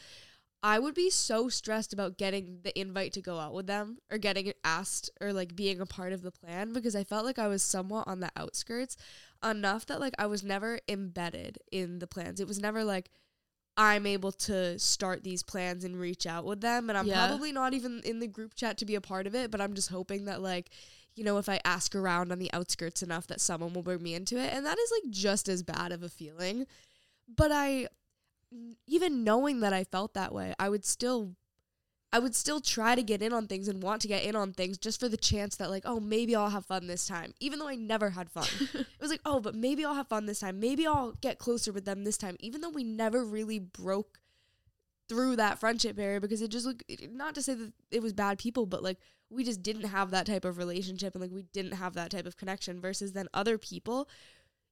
I 0.62 0.78
would 0.80 0.94
be 0.94 1.08
so 1.08 1.48
stressed 1.48 1.92
about 1.92 2.18
getting 2.18 2.58
the 2.64 2.76
invite 2.78 3.12
to 3.12 3.20
go 3.20 3.38
out 3.38 3.54
with 3.54 3.68
them 3.68 3.98
or 4.10 4.18
getting 4.18 4.52
asked 4.64 5.08
or 5.20 5.32
like 5.32 5.54
being 5.54 5.80
a 5.80 5.86
part 5.86 6.12
of 6.12 6.22
the 6.22 6.32
plan 6.32 6.72
because 6.72 6.96
I 6.96 7.04
felt 7.04 7.24
like 7.24 7.38
I 7.38 7.46
was 7.46 7.62
somewhat 7.62 8.08
on 8.08 8.18
the 8.20 8.30
outskirts 8.36 8.96
enough 9.44 9.86
that 9.86 10.00
like 10.00 10.14
I 10.18 10.26
was 10.26 10.42
never 10.42 10.80
embedded 10.88 11.58
in 11.70 12.00
the 12.00 12.08
plans. 12.08 12.40
It 12.40 12.48
was 12.48 12.58
never 12.58 12.82
like 12.82 13.10
I'm 13.76 14.04
able 14.04 14.32
to 14.32 14.76
start 14.80 15.22
these 15.22 15.44
plans 15.44 15.84
and 15.84 15.96
reach 15.96 16.26
out 16.26 16.44
with 16.44 16.60
them 16.60 16.88
and 16.88 16.98
I'm 16.98 17.06
Yeah. 17.06 17.28
probably 17.28 17.52
not 17.52 17.72
even 17.72 18.00
in 18.04 18.18
the 18.18 18.26
group 18.26 18.54
chat 18.54 18.78
to 18.78 18.84
be 18.84 18.96
a 18.96 19.00
part 19.00 19.28
of 19.28 19.36
it, 19.36 19.52
but 19.52 19.60
I'm 19.60 19.74
just 19.74 19.90
hoping 19.90 20.24
that 20.24 20.42
like 20.42 20.70
you 21.14 21.22
know 21.22 21.38
if 21.38 21.48
I 21.48 21.60
ask 21.64 21.94
around 21.94 22.32
on 22.32 22.40
the 22.40 22.52
outskirts 22.52 23.00
enough 23.02 23.28
that 23.28 23.40
someone 23.40 23.72
will 23.74 23.82
bring 23.82 24.02
me 24.02 24.14
into 24.14 24.36
it 24.38 24.52
and 24.52 24.66
that 24.66 24.78
is 24.78 24.92
like 24.92 25.12
just 25.12 25.48
as 25.48 25.62
bad 25.62 25.92
of 25.92 26.02
a 26.02 26.08
feeling. 26.08 26.66
But 27.28 27.52
I 27.52 27.86
even 28.86 29.24
knowing 29.24 29.60
that 29.60 29.72
I 29.72 29.84
felt 29.84 30.14
that 30.14 30.34
way, 30.34 30.54
I 30.58 30.68
would 30.68 30.84
still 30.84 31.34
I 32.10 32.18
would 32.18 32.34
still 32.34 32.60
try 32.60 32.94
to 32.94 33.02
get 33.02 33.20
in 33.20 33.34
on 33.34 33.46
things 33.46 33.68
and 33.68 33.82
want 33.82 34.00
to 34.02 34.08
get 34.08 34.24
in 34.24 34.34
on 34.34 34.54
things 34.54 34.78
just 34.78 34.98
for 34.98 35.10
the 35.10 35.18
chance 35.18 35.56
that 35.56 35.68
like, 35.68 35.82
oh, 35.84 36.00
maybe 36.00 36.34
I'll 36.34 36.48
have 36.48 36.64
fun 36.64 36.86
this 36.86 37.06
time. 37.06 37.34
Even 37.38 37.58
though 37.58 37.68
I 37.68 37.74
never 37.74 38.10
had 38.10 38.30
fun. 38.30 38.46
it 38.74 38.86
was 39.00 39.10
like, 39.10 39.20
oh, 39.26 39.40
but 39.40 39.54
maybe 39.54 39.84
I'll 39.84 39.94
have 39.94 40.08
fun 40.08 40.24
this 40.24 40.40
time. 40.40 40.58
Maybe 40.58 40.86
I'll 40.86 41.12
get 41.20 41.38
closer 41.38 41.70
with 41.70 41.84
them 41.84 42.04
this 42.04 42.16
time. 42.16 42.36
Even 42.40 42.62
though 42.62 42.70
we 42.70 42.82
never 42.82 43.24
really 43.24 43.58
broke 43.58 44.20
through 45.06 45.36
that 45.36 45.58
friendship 45.58 45.96
barrier 45.96 46.20
because 46.20 46.40
it 46.40 46.50
just 46.50 46.64
looked 46.64 46.84
not 47.10 47.34
to 47.34 47.42
say 47.42 47.54
that 47.54 47.72
it 47.90 48.02
was 48.02 48.14
bad 48.14 48.38
people, 48.38 48.64
but 48.64 48.82
like 48.82 48.98
we 49.30 49.44
just 49.44 49.62
didn't 49.62 49.84
have 49.84 50.10
that 50.10 50.26
type 50.26 50.46
of 50.46 50.56
relationship 50.56 51.14
and 51.14 51.20
like 51.20 51.30
we 51.30 51.42
didn't 51.52 51.72
have 51.72 51.92
that 51.94 52.10
type 52.10 52.26
of 52.26 52.38
connection 52.38 52.80
versus 52.80 53.12
then 53.12 53.28
other 53.34 53.58
people 53.58 54.08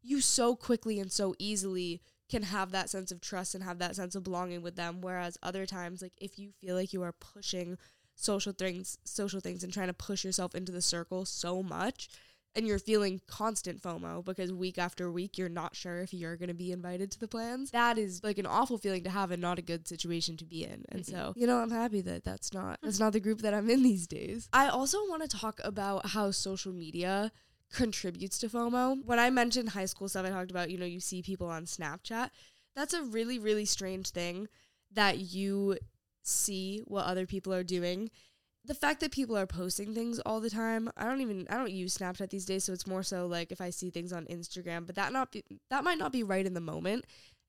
you 0.02 0.20
so 0.20 0.54
quickly 0.54 0.98
and 1.00 1.10
so 1.12 1.34
easily 1.38 2.00
can 2.28 2.42
have 2.42 2.72
that 2.72 2.90
sense 2.90 3.12
of 3.12 3.20
trust 3.20 3.54
and 3.54 3.64
have 3.64 3.78
that 3.78 3.96
sense 3.96 4.14
of 4.14 4.22
belonging 4.22 4.62
with 4.62 4.76
them 4.76 5.00
whereas 5.00 5.38
other 5.42 5.66
times 5.66 6.02
like 6.02 6.12
if 6.18 6.38
you 6.38 6.50
feel 6.60 6.74
like 6.74 6.92
you 6.92 7.02
are 7.02 7.12
pushing 7.12 7.78
social 8.14 8.52
things 8.52 8.98
social 9.04 9.40
things 9.40 9.62
and 9.62 9.72
trying 9.72 9.88
to 9.88 9.94
push 9.94 10.24
yourself 10.24 10.54
into 10.54 10.72
the 10.72 10.82
circle 10.82 11.24
so 11.24 11.62
much 11.62 12.08
and 12.56 12.66
you're 12.66 12.78
feeling 12.78 13.20
constant 13.26 13.80
FOMO 13.82 14.24
because 14.24 14.50
week 14.50 14.78
after 14.78 15.12
week 15.12 15.36
you're 15.36 15.48
not 15.48 15.76
sure 15.76 16.00
if 16.00 16.14
you're 16.14 16.36
going 16.36 16.48
to 16.48 16.54
be 16.54 16.72
invited 16.72 17.10
to 17.12 17.20
the 17.20 17.28
plans. 17.28 17.70
That 17.70 17.98
is 17.98 18.24
like 18.24 18.38
an 18.38 18.46
awful 18.46 18.78
feeling 18.78 19.04
to 19.04 19.10
have 19.10 19.30
and 19.30 19.42
not 19.42 19.58
a 19.58 19.62
good 19.62 19.86
situation 19.86 20.36
to 20.38 20.44
be 20.44 20.64
in. 20.64 20.84
And 20.88 21.04
so, 21.04 21.34
you 21.36 21.46
know, 21.46 21.58
I'm 21.58 21.70
happy 21.70 22.00
that 22.00 22.24
that's 22.24 22.52
not 22.54 22.78
that's 22.82 22.98
not 23.00 23.12
the 23.12 23.20
group 23.20 23.42
that 23.42 23.54
I'm 23.54 23.68
in 23.68 23.82
these 23.82 24.06
days. 24.06 24.48
I 24.52 24.68
also 24.68 24.98
want 25.08 25.22
to 25.22 25.28
talk 25.28 25.60
about 25.62 26.06
how 26.06 26.30
social 26.30 26.72
media 26.72 27.30
contributes 27.72 28.38
to 28.38 28.48
FOMO. 28.48 29.04
When 29.04 29.18
I 29.18 29.30
mentioned 29.30 29.70
high 29.70 29.86
school 29.86 30.08
stuff, 30.08 30.26
I 30.26 30.30
talked 30.30 30.50
about, 30.50 30.70
you 30.70 30.78
know, 30.78 30.86
you 30.86 31.00
see 31.00 31.22
people 31.22 31.48
on 31.48 31.64
Snapchat. 31.64 32.30
That's 32.74 32.94
a 32.94 33.02
really, 33.02 33.38
really 33.38 33.64
strange 33.64 34.10
thing 34.10 34.48
that 34.92 35.18
you 35.18 35.78
see 36.22 36.82
what 36.86 37.06
other 37.06 37.26
people 37.26 37.52
are 37.52 37.64
doing. 37.64 38.10
The 38.64 38.74
fact 38.74 39.00
that 39.00 39.12
people 39.12 39.36
are 39.36 39.46
posting 39.46 39.94
things 39.94 40.18
all 40.20 40.40
the 40.40 40.50
time, 40.50 40.90
I 40.96 41.04
don't 41.04 41.20
even 41.20 41.46
I 41.48 41.56
don't 41.56 41.70
use 41.70 41.96
Snapchat 41.96 42.30
these 42.30 42.44
days, 42.44 42.64
so 42.64 42.72
it's 42.72 42.86
more 42.86 43.04
so 43.04 43.26
like 43.26 43.52
if 43.52 43.60
I 43.60 43.70
see 43.70 43.90
things 43.90 44.12
on 44.12 44.26
Instagram, 44.26 44.86
but 44.86 44.96
that 44.96 45.12
not 45.12 45.30
be 45.30 45.44
that 45.70 45.84
might 45.84 45.98
not 45.98 46.12
be 46.12 46.24
right 46.24 46.44
in 46.44 46.54
the 46.54 46.60
moment. 46.60 47.04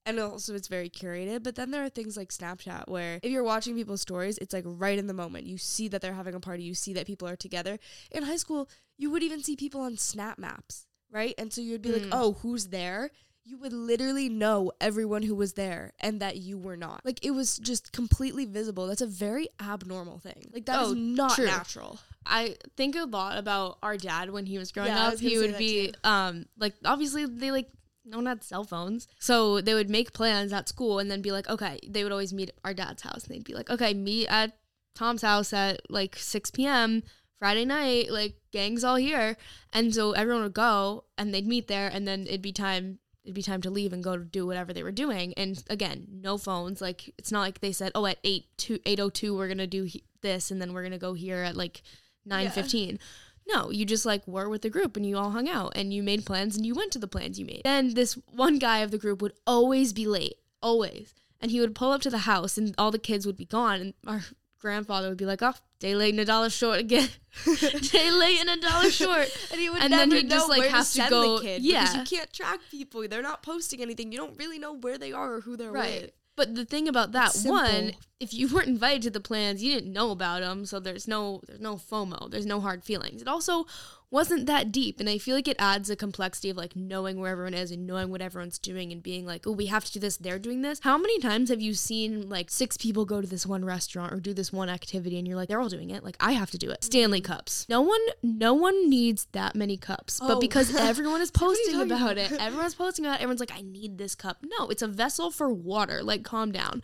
And 0.07 0.19
also 0.19 0.55
it's 0.55 0.69
very 0.69 0.89
curated, 0.89 1.43
but 1.43 1.55
then 1.55 1.69
there 1.71 1.83
are 1.83 1.89
things 1.89 2.15
like 2.15 2.29
Snapchat 2.29 2.87
where 2.87 3.19
if 3.21 3.29
you're 3.29 3.43
watching 3.43 3.75
people's 3.75 4.01
stories, 4.01 4.37
it's 4.39 4.53
like 4.53 4.63
right 4.65 4.97
in 4.97 5.07
the 5.07 5.13
moment. 5.13 5.45
You 5.45 5.57
see 5.57 5.87
that 5.89 6.01
they're 6.01 6.13
having 6.13 6.33
a 6.33 6.39
party, 6.39 6.63
you 6.63 6.73
see 6.73 6.93
that 6.93 7.05
people 7.05 7.27
are 7.27 7.35
together. 7.35 7.77
In 8.11 8.23
high 8.23 8.37
school, 8.37 8.69
you 8.97 9.11
would 9.11 9.21
even 9.21 9.43
see 9.43 9.55
people 9.55 9.81
on 9.81 9.97
Snap 9.97 10.39
Maps, 10.39 10.87
right? 11.11 11.35
And 11.37 11.51
so 11.51 11.61
you'd 11.61 11.81
be 11.81 11.91
like, 11.91 12.03
Mm. 12.03 12.09
"Oh, 12.13 12.33
who's 12.41 12.67
there?" 12.69 13.11
you 13.49 13.57
would 13.57 13.71
literally 13.71 14.27
know 14.27 14.73
everyone 14.81 15.23
who 15.23 15.33
was 15.33 15.53
there 15.53 15.93
and 16.01 16.19
that 16.19 16.35
you 16.35 16.57
were 16.57 16.75
not. 16.75 16.99
Like 17.05 17.23
it 17.25 17.31
was 17.31 17.57
just 17.57 17.93
completely 17.93 18.43
visible. 18.43 18.87
That's 18.87 18.99
a 19.01 19.07
very 19.07 19.47
abnormal 19.57 20.19
thing. 20.19 20.51
Like 20.53 20.65
that 20.65 20.77
Oh, 20.77 20.91
not 20.93 21.35
true. 21.35 21.45
natural. 21.45 21.97
I 22.25 22.57
think 22.75 22.97
a 22.97 23.05
lot 23.05 23.37
about 23.37 23.77
our 23.81 23.95
dad 23.95 24.31
when 24.31 24.45
he 24.45 24.57
was 24.57 24.73
growing 24.73 24.89
Yeah, 24.89 25.07
up. 25.07 25.19
He 25.19 25.37
would 25.37 25.57
be 25.57 25.93
um 26.03 26.45
like 26.57 26.75
obviously 26.83 27.25
they 27.25 27.51
like 27.51 27.69
no 28.07 28.17
one 28.17 28.25
had 28.25 28.43
cell 28.43 28.63
phones. 28.63 29.07
So 29.19 29.61
they 29.61 29.73
would 29.73 29.89
make 29.89 30.13
plans 30.13 30.53
at 30.53 30.69
school 30.69 30.99
and 30.99 31.11
then 31.11 31.21
be 31.21 31.31
like, 31.31 31.49
okay, 31.49 31.79
they 31.87 32.03
would 32.03 32.11
always 32.11 32.33
meet 32.33 32.49
at 32.49 32.55
our 32.63 32.73
dad's 32.73 33.03
house 33.03 33.25
and 33.25 33.35
they'd 33.35 33.43
be 33.43 33.53
like, 33.53 33.69
okay, 33.69 33.93
meet 33.93 34.27
at 34.27 34.57
Tom's 34.95 35.21
house 35.21 35.53
at 35.53 35.81
like 35.89 36.15
six 36.15 36.49
PM 36.49 37.03
Friday 37.37 37.65
night, 37.65 38.09
like 38.09 38.35
gang's 38.51 38.83
all 38.83 38.95
here. 38.95 39.37
And 39.73 39.93
so 39.93 40.13
everyone 40.13 40.43
would 40.43 40.53
go 40.53 41.03
and 41.17 41.33
they'd 41.33 41.45
meet 41.45 41.67
there 41.67 41.89
and 41.89 42.07
then 42.07 42.21
it'd 42.27 42.41
be 42.41 42.53
time 42.53 42.99
it'd 43.23 43.35
be 43.35 43.43
time 43.43 43.61
to 43.61 43.69
leave 43.69 43.91
and 43.91 44.01
go 44.01 44.15
to 44.15 44.23
do 44.23 44.47
whatever 44.47 44.71
they 44.71 44.83
were 44.83 44.91
doing. 44.91 45.33
And 45.33 45.61
again, 45.69 46.07
no 46.09 46.37
phones. 46.37 46.79
Like 46.79 47.13
it's 47.17 47.31
not 47.31 47.41
like 47.41 47.59
they 47.59 47.73
said, 47.73 47.91
"Oh, 47.93 48.05
at 48.05 48.19
8 48.23 48.45
2 48.57 48.79
802 48.85 49.35
we're 49.35 49.47
going 49.47 49.57
to 49.57 49.67
do 49.67 49.83
he- 49.83 50.05
this 50.21 50.49
and 50.49 50.61
then 50.61 50.73
we're 50.73 50.81
going 50.81 50.93
to 50.93 50.97
go 50.97 51.13
here 51.13 51.43
at 51.43 51.57
like 51.57 51.83
nine 52.25 52.47
9:15." 52.47 52.99
No, 53.49 53.71
you 53.71 53.85
just 53.85 54.05
like 54.05 54.27
were 54.27 54.49
with 54.49 54.61
the 54.61 54.69
group 54.69 54.97
and 54.97 55.05
you 55.05 55.17
all 55.17 55.31
hung 55.31 55.47
out 55.47 55.73
and 55.75 55.93
you 55.93 56.03
made 56.03 56.25
plans 56.25 56.57
and 56.57 56.65
you 56.65 56.75
went 56.75 56.91
to 56.91 56.99
the 56.99 57.07
plans 57.07 57.39
you 57.39 57.45
made. 57.45 57.61
Then 57.63 57.93
this 57.93 58.13
one 58.31 58.59
guy 58.59 58.79
of 58.79 58.91
the 58.91 58.97
group 58.97 59.21
would 59.21 59.33
always 59.45 59.93
be 59.93 60.05
late, 60.05 60.35
always. 60.61 61.13
And 61.39 61.51
he 61.51 61.59
would 61.59 61.75
pull 61.75 61.91
up 61.91 62.01
to 62.01 62.09
the 62.09 62.19
house 62.19 62.57
and 62.57 62.73
all 62.77 62.91
the 62.91 62.99
kids 62.99 63.25
would 63.25 63.37
be 63.37 63.45
gone 63.45 63.79
and 63.79 63.93
our 64.05 64.21
grandfather 64.59 65.07
would 65.09 65.17
be 65.17 65.25
like, 65.25 65.41
"Oh, 65.41 65.53
day 65.79 65.95
late 65.95 66.09
and 66.09 66.19
a 66.19 66.25
dollar 66.25 66.49
short 66.49 66.79
again. 66.79 67.07
day 67.45 68.11
late 68.11 68.39
and 68.41 68.49
a 68.49 68.57
dollar 68.57 68.89
short." 68.89 69.29
And 69.51 69.61
he 69.61 69.69
would 69.69 69.81
And 69.81 69.91
never 69.91 70.09
then 70.09 70.17
he'd 70.17 70.29
know 70.29 70.35
just, 70.35 70.49
like, 70.49 70.59
where 70.59 70.69
have 70.71 70.85
to 70.85 70.91
to 70.93 70.97
send 70.97 71.09
go- 71.11 71.37
the 71.37 71.43
kid 71.43 71.61
yeah. 71.61 71.81
because 71.81 71.95
you 72.11 72.17
can't 72.17 72.33
track 72.33 72.59
people. 72.71 73.07
They're 73.07 73.21
not 73.21 73.43
posting 73.43 73.81
anything. 73.81 74.11
You 74.11 74.17
don't 74.17 74.37
really 74.37 74.59
know 74.59 74.73
where 74.73 74.97
they 74.97 75.13
are 75.13 75.35
or 75.35 75.41
who 75.41 75.55
they're 75.55 75.71
with. 75.71 76.11
But 76.37 76.53
the 76.55 76.65
thing 76.65 76.87
about 76.87 77.11
that 77.13 77.35
one, 77.43 77.93
if 78.21 78.33
you 78.33 78.47
weren't 78.53 78.67
invited 78.67 79.01
to 79.01 79.09
the 79.09 79.19
plans, 79.19 79.61
you 79.61 79.73
didn't 79.73 79.91
know 79.91 80.11
about 80.11 80.41
them, 80.41 80.65
so 80.65 80.79
there's 80.79 81.07
no 81.07 81.41
there's 81.47 81.59
no 81.59 81.75
FOMO, 81.75 82.31
there's 82.31 82.45
no 82.45 82.61
hard 82.61 82.83
feelings. 82.85 83.21
It 83.21 83.27
also 83.27 83.65
wasn't 84.09 84.45
that 84.45 84.71
deep, 84.71 84.99
and 84.99 85.09
I 85.09 85.17
feel 85.17 85.35
like 85.35 85.47
it 85.47 85.57
adds 85.59 85.89
a 85.89 85.95
complexity 85.95 86.49
of 86.49 86.55
like 86.57 86.75
knowing 86.75 87.19
where 87.19 87.31
everyone 87.31 87.53
is 87.53 87.71
and 87.71 87.85
knowing 87.85 88.09
what 88.09 88.21
everyone's 88.21 88.57
doing 88.57 88.91
and 88.91 89.03
being 89.03 89.25
like, 89.25 89.45
oh, 89.45 89.51
we 89.51 89.65
have 89.65 89.83
to 89.85 89.91
do 89.91 89.99
this, 89.99 90.17
they're 90.17 90.39
doing 90.39 90.61
this. 90.61 90.79
How 90.81 90.97
many 90.97 91.19
times 91.19 91.49
have 91.49 91.61
you 91.61 91.73
seen 91.73 92.29
like 92.29 92.49
six 92.49 92.77
people 92.77 93.03
go 93.05 93.19
to 93.19 93.27
this 93.27 93.45
one 93.45 93.65
restaurant 93.65 94.13
or 94.13 94.19
do 94.19 94.33
this 94.33 94.53
one 94.53 94.69
activity, 94.69 95.17
and 95.17 95.27
you're 95.27 95.35
like, 95.35 95.49
they're 95.49 95.59
all 95.59 95.69
doing 95.69 95.89
it, 95.89 96.03
like 96.03 96.15
I 96.19 96.31
have 96.33 96.51
to 96.51 96.57
do 96.57 96.69
it. 96.69 96.83
Stanley 96.83 97.21
mm. 97.21 97.25
cups. 97.25 97.65
No 97.67 97.81
one, 97.81 98.01
no 98.23 98.53
one 98.53 98.89
needs 98.89 99.27
that 99.33 99.55
many 99.55 99.77
cups, 99.77 100.19
but 100.19 100.37
Oh. 100.37 100.39
because 100.39 100.73
everyone 100.75 101.21
is 101.21 101.31
what 101.37 101.43
are 101.43 101.51
you 101.51 101.77
posting 101.77 101.91
about? 101.91 102.17
it, 102.17 102.31
everyone's 102.31 102.75
posting 102.75 103.05
about 103.05 103.19
it. 103.19 103.23
Everyone's 103.23 103.39
like, 103.39 103.53
I 103.53 103.61
need 103.61 103.97
this 103.97 104.15
cup. 104.15 104.37
No, 104.57 104.67
it's 104.69 104.81
a 104.81 104.87
vessel 104.87 105.31
for 105.31 105.49
water. 105.49 106.01
Like, 106.01 106.23
calm 106.23 106.51
down. 106.51 106.81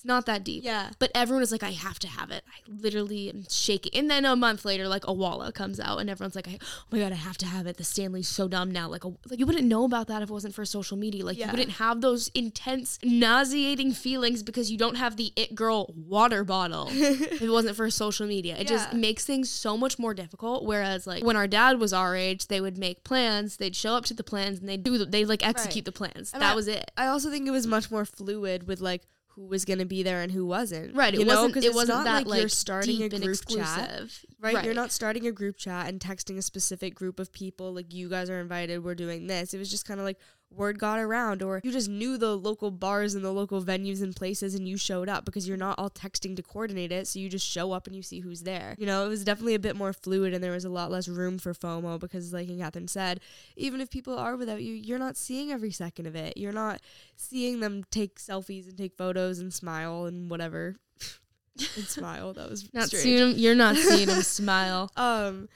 It's 0.00 0.04
not 0.06 0.24
that 0.24 0.44
deep. 0.44 0.64
Yeah. 0.64 0.88
But 0.98 1.10
everyone 1.14 1.42
is 1.42 1.52
like, 1.52 1.62
I 1.62 1.72
have 1.72 1.98
to 1.98 2.08
have 2.08 2.30
it. 2.30 2.42
I 2.48 2.60
literally 2.66 3.28
am 3.28 3.44
shaking. 3.50 3.92
And 3.94 4.10
then 4.10 4.24
a 4.24 4.34
month 4.34 4.64
later, 4.64 4.88
like 4.88 5.02
Owala 5.02 5.52
comes 5.52 5.78
out, 5.78 5.98
and 6.00 6.08
everyone's 6.08 6.34
like, 6.34 6.48
Oh 6.50 6.56
my 6.90 6.98
god, 7.00 7.12
I 7.12 7.16
have 7.16 7.36
to 7.38 7.46
have 7.46 7.66
it. 7.66 7.76
The 7.76 7.84
Stanley's 7.84 8.26
so 8.26 8.48
dumb 8.48 8.70
now. 8.70 8.88
Like, 8.88 9.04
a, 9.04 9.08
like 9.28 9.38
you 9.38 9.44
wouldn't 9.44 9.66
know 9.66 9.84
about 9.84 10.06
that 10.06 10.22
if 10.22 10.30
it 10.30 10.32
wasn't 10.32 10.54
for 10.54 10.64
social 10.64 10.96
media. 10.96 11.22
Like, 11.22 11.36
Yeah. 11.36 11.46
you 11.46 11.52
wouldn't 11.52 11.72
have 11.72 12.00
those 12.00 12.28
intense, 12.28 12.98
nauseating 13.02 13.92
feelings 13.92 14.42
because 14.42 14.70
you 14.70 14.78
don't 14.78 14.94
have 14.96 15.18
the 15.18 15.34
it 15.36 15.54
girl 15.54 15.92
water 15.94 16.44
bottle 16.44 16.88
if 16.90 17.42
it 17.42 17.50
wasn't 17.50 17.76
for 17.76 17.90
social 17.90 18.26
media. 18.26 18.56
It 18.56 18.66
just 18.68 18.94
makes 18.94 19.26
things 19.26 19.50
so 19.50 19.76
much 19.76 19.98
more 19.98 20.14
difficult. 20.14 20.64
Whereas, 20.64 21.06
like 21.06 21.22
when 21.24 21.36
our 21.36 21.46
dad 21.46 21.78
was 21.78 21.92
our 21.92 22.16
age, 22.16 22.46
they 22.46 22.62
would 22.62 22.78
make 22.78 23.04
plans, 23.04 23.58
they'd 23.58 23.76
show 23.76 23.94
up 23.96 24.06
to 24.06 24.14
the 24.14 24.24
plans, 24.24 24.60
and 24.60 24.68
they'd 24.68 24.82
do, 24.82 24.96
the, 24.96 25.04
they'd 25.04 25.26
like 25.26 25.46
execute 25.46 25.84
the 25.84 25.92
plans. 25.92 26.32
And 26.32 26.40
that 26.40 26.52
I- 26.52 26.56
was 26.56 26.68
it. 26.68 26.90
I 26.96 27.06
also 27.08 27.30
think 27.30 27.46
it 27.46 27.50
was 27.50 27.66
much 27.66 27.90
more 27.90 28.06
fluid 28.06 28.66
with 28.66 28.80
like 28.80 29.02
who 29.40 29.46
was 29.46 29.64
going 29.64 29.78
to 29.78 29.86
be 29.86 30.02
there 30.02 30.20
and 30.20 30.30
who 30.30 30.44
wasn't. 30.44 30.94
Right. 30.94 31.14
It 31.14 31.20
you 31.20 31.26
know? 31.26 31.44
wasn't. 31.44 31.64
it 31.64 31.74
wasn't 31.74 31.98
not 31.98 32.04
that 32.04 32.26
like 32.26 32.40
you're 32.40 32.48
starting 32.48 33.02
a 33.02 33.08
group 33.08 33.38
chat. 33.48 34.02
Right? 34.38 34.64
You're 34.64 34.74
not 34.74 34.92
starting 34.92 35.26
a 35.26 35.32
group 35.32 35.56
chat 35.56 35.88
and 35.88 35.98
texting 35.98 36.36
a 36.36 36.42
specific 36.42 36.94
group 36.94 37.18
of 37.18 37.32
people 37.32 37.72
like 37.72 37.92
you 37.92 38.08
guys 38.08 38.28
are 38.28 38.40
invited, 38.40 38.84
we're 38.84 38.94
doing 38.94 39.26
this. 39.26 39.54
It 39.54 39.58
was 39.58 39.70
just 39.70 39.86
kind 39.86 39.98
of 39.98 40.04
like 40.04 40.18
word 40.52 40.78
got 40.78 40.98
around 40.98 41.42
or 41.42 41.60
you 41.62 41.70
just 41.70 41.88
knew 41.88 42.18
the 42.18 42.36
local 42.36 42.70
bars 42.70 43.14
and 43.14 43.24
the 43.24 43.30
local 43.30 43.62
venues 43.62 44.02
and 44.02 44.16
places 44.16 44.54
and 44.54 44.68
you 44.68 44.76
showed 44.76 45.08
up 45.08 45.24
because 45.24 45.46
you're 45.46 45.56
not 45.56 45.78
all 45.78 45.90
texting 45.90 46.34
to 46.36 46.42
coordinate 46.42 46.90
it, 46.92 47.06
so 47.06 47.18
you 47.18 47.28
just 47.28 47.46
show 47.46 47.72
up 47.72 47.86
and 47.86 47.94
you 47.94 48.02
see 48.02 48.20
who's 48.20 48.42
there. 48.42 48.74
You 48.78 48.86
know, 48.86 49.06
it 49.06 49.08
was 49.08 49.22
definitely 49.24 49.54
a 49.54 49.60
bit 49.60 49.76
more 49.76 49.92
fluid 49.92 50.34
and 50.34 50.42
there 50.42 50.50
was 50.52 50.64
a 50.64 50.68
lot 50.70 50.90
less 50.90 51.06
room 51.08 51.38
for 51.38 51.54
FOMO 51.54 52.00
because 52.00 52.32
like 52.32 52.48
Catherine 52.58 52.88
said, 52.88 53.20
even 53.56 53.80
if 53.80 53.90
people 53.90 54.18
are 54.18 54.36
without 54.36 54.62
you, 54.62 54.74
you're 54.74 54.98
not 54.98 55.16
seeing 55.16 55.52
every 55.52 55.70
second 55.70 56.06
of 56.06 56.16
it. 56.16 56.36
You're 56.36 56.52
not 56.52 56.80
seeing 57.16 57.60
them 57.60 57.84
take 57.90 58.18
selfies 58.18 58.68
and 58.68 58.76
take 58.76 58.96
photos 58.96 59.38
and 59.38 59.54
smile 59.54 60.06
and 60.06 60.28
whatever. 60.28 60.76
and 61.76 61.86
smile. 61.86 62.32
That 62.32 62.48
was 62.50 62.72
Not 62.72 62.88
strange. 62.88 63.02
seeing 63.02 63.18
him. 63.18 63.34
You're 63.36 63.54
not 63.54 63.76
seeing 63.76 64.06
them 64.06 64.22
smile. 64.22 64.90
Um, 64.96 65.48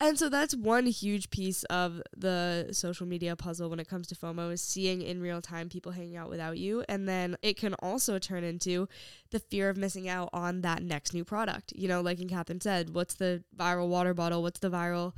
and 0.00 0.18
so 0.18 0.28
that's 0.28 0.54
one 0.54 0.86
huge 0.86 1.30
piece 1.30 1.64
of 1.64 2.00
the 2.16 2.68
social 2.70 3.06
media 3.06 3.34
puzzle 3.34 3.68
when 3.68 3.80
it 3.80 3.88
comes 3.88 4.06
to 4.08 4.14
FOMO 4.14 4.52
is 4.52 4.62
seeing 4.62 5.02
in 5.02 5.20
real 5.20 5.42
time 5.42 5.68
people 5.68 5.92
hanging 5.92 6.16
out 6.16 6.30
without 6.30 6.56
you. 6.56 6.84
And 6.88 7.08
then 7.08 7.36
it 7.42 7.56
can 7.56 7.74
also 7.74 8.18
turn 8.20 8.44
into 8.44 8.88
the 9.30 9.40
fear 9.40 9.68
of 9.68 9.76
missing 9.76 10.08
out 10.08 10.30
on 10.32 10.60
that 10.60 10.82
next 10.82 11.14
new 11.14 11.24
product. 11.24 11.72
You 11.74 11.88
know, 11.88 12.00
like 12.00 12.20
in 12.20 12.28
Catherine 12.28 12.60
said, 12.60 12.90
what's 12.90 13.14
the 13.14 13.42
viral 13.58 13.88
water 13.88 14.14
bottle? 14.14 14.40
What's 14.40 14.60
the 14.60 14.70
viral 14.70 15.14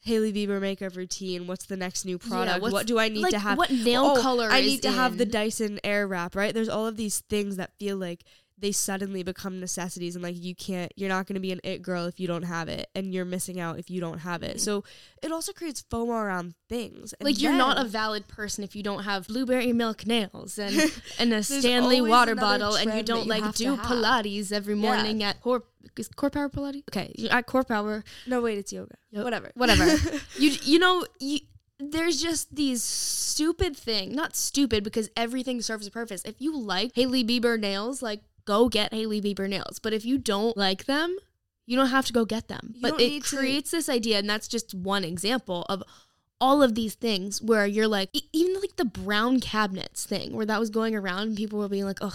Hailey 0.00 0.32
Bieber 0.32 0.60
makeup 0.60 0.96
routine? 0.96 1.46
What's 1.46 1.66
the 1.66 1.76
next 1.76 2.04
new 2.04 2.18
product? 2.18 2.60
what's- 2.60 2.72
what 2.72 2.86
do 2.86 2.98
I 2.98 3.08
need 3.08 3.22
like, 3.22 3.30
to 3.30 3.38
have? 3.38 3.56
what 3.56 3.70
nail 3.70 4.02
color? 4.02 4.18
Oh, 4.18 4.22
color 4.22 4.48
I 4.50 4.62
need 4.62 4.82
to 4.82 4.90
have 4.90 5.16
the? 5.16 5.26
Dyson 5.26 5.78
Airwrap, 5.84 6.34
right? 6.34 6.52
There's 6.52 6.68
all 6.68 6.88
of 6.88 6.96
these 6.96 7.20
things 7.20 7.56
that 7.56 7.70
feel 7.78 7.96
like 7.96 8.24
they 8.56 8.70
suddenly 8.70 9.22
become 9.24 9.58
necessities 9.58 10.14
and 10.14 10.22
like 10.22 10.36
you 10.36 10.54
can't 10.54 10.92
you're 10.96 11.08
not 11.08 11.26
going 11.26 11.34
to 11.34 11.40
be 11.40 11.50
an 11.50 11.60
it 11.64 11.82
girl 11.82 12.04
if 12.06 12.20
you 12.20 12.28
don't 12.28 12.44
have 12.44 12.68
it 12.68 12.88
and 12.94 13.12
you're 13.12 13.24
missing 13.24 13.58
out 13.58 13.78
if 13.78 13.90
you 13.90 14.00
don't 14.00 14.18
have 14.18 14.42
it. 14.44 14.60
So 14.60 14.84
it 15.22 15.32
also 15.32 15.52
creates 15.52 15.82
FOMO 15.82 16.10
around 16.22 16.54
things. 16.68 17.12
And 17.14 17.26
Like 17.26 17.40
you're 17.42 17.52
not 17.52 17.84
a 17.84 17.88
valid 17.88 18.28
person 18.28 18.62
if 18.62 18.76
you 18.76 18.82
don't 18.82 19.02
have 19.02 19.26
blueberry 19.26 19.72
milk 19.72 20.06
nails 20.06 20.58
and 20.58 20.92
and 21.18 21.32
a 21.32 21.42
Stanley 21.42 22.00
water 22.00 22.34
bottle 22.36 22.74
and 22.76 22.94
you 22.94 23.02
don't 23.02 23.24
you 23.24 23.30
like 23.30 23.54
do. 23.54 23.76
Pilates 23.76 24.52
every 24.52 24.74
Yeah. 24.74 24.80
morning 24.80 25.22
at 25.22 25.40
Core 25.40 25.64
is 25.98 26.08
Core 26.08 26.30
Power 26.30 26.48
Pilates. 26.48 26.84
Okay, 26.90 27.28
at 27.30 27.46
Core 27.46 27.64
Power, 27.64 28.04
No, 28.26 28.40
wait, 28.40 28.58
it's 28.58 28.72
yoga. 28.72 28.94
Yep. 29.10 29.24
Whatever. 29.24 29.50
whatever. 29.54 29.84
you 30.38 30.50
you 30.62 30.78
know 30.78 31.04
you. 31.18 31.40
There's 31.80 32.22
just 32.22 32.54
these 32.54 32.84
stupid 32.84 33.76
thing, 33.76 34.12
not 34.12 34.36
stupid 34.36 34.84
because 34.84 35.10
everything 35.16 35.60
serves 35.60 35.86
a 35.88 35.90
purpose. 35.90 36.22
If 36.24 36.40
you 36.40 36.56
like 36.56 36.92
Hailey 36.94 37.24
Bieber 37.24 37.58
nails, 37.58 38.00
like 38.00 38.20
go 38.44 38.68
get 38.68 38.92
Hailey 38.92 39.20
Bieber 39.20 39.48
nails. 39.48 39.78
But 39.78 39.92
if 39.92 40.04
you 40.04 40.18
don't 40.18 40.56
like 40.56 40.84
them, 40.84 41.16
you 41.66 41.76
don't 41.76 41.88
have 41.88 42.06
to 42.06 42.12
go 42.12 42.24
get 42.24 42.48
them. 42.48 42.74
You 42.74 42.82
but 42.82 43.00
it 43.00 43.08
need 43.08 43.24
to- 43.24 43.36
creates 43.36 43.70
this 43.70 43.88
idea, 43.88 44.18
and 44.18 44.28
that's 44.28 44.48
just 44.48 44.74
one 44.74 45.04
example 45.04 45.64
of 45.68 45.82
all 46.40 46.62
of 46.62 46.74
these 46.74 46.94
things 46.94 47.40
where 47.40 47.66
you're 47.66 47.88
like, 47.88 48.10
even 48.32 48.60
like 48.60 48.76
the 48.76 48.84
brown 48.84 49.40
cabinets 49.40 50.04
thing, 50.04 50.34
where 50.34 50.46
that 50.46 50.60
was 50.60 50.70
going 50.70 50.94
around 50.94 51.28
and 51.28 51.36
people 51.36 51.58
were 51.58 51.68
being 51.68 51.84
like, 51.84 51.98
ugh, 52.02 52.12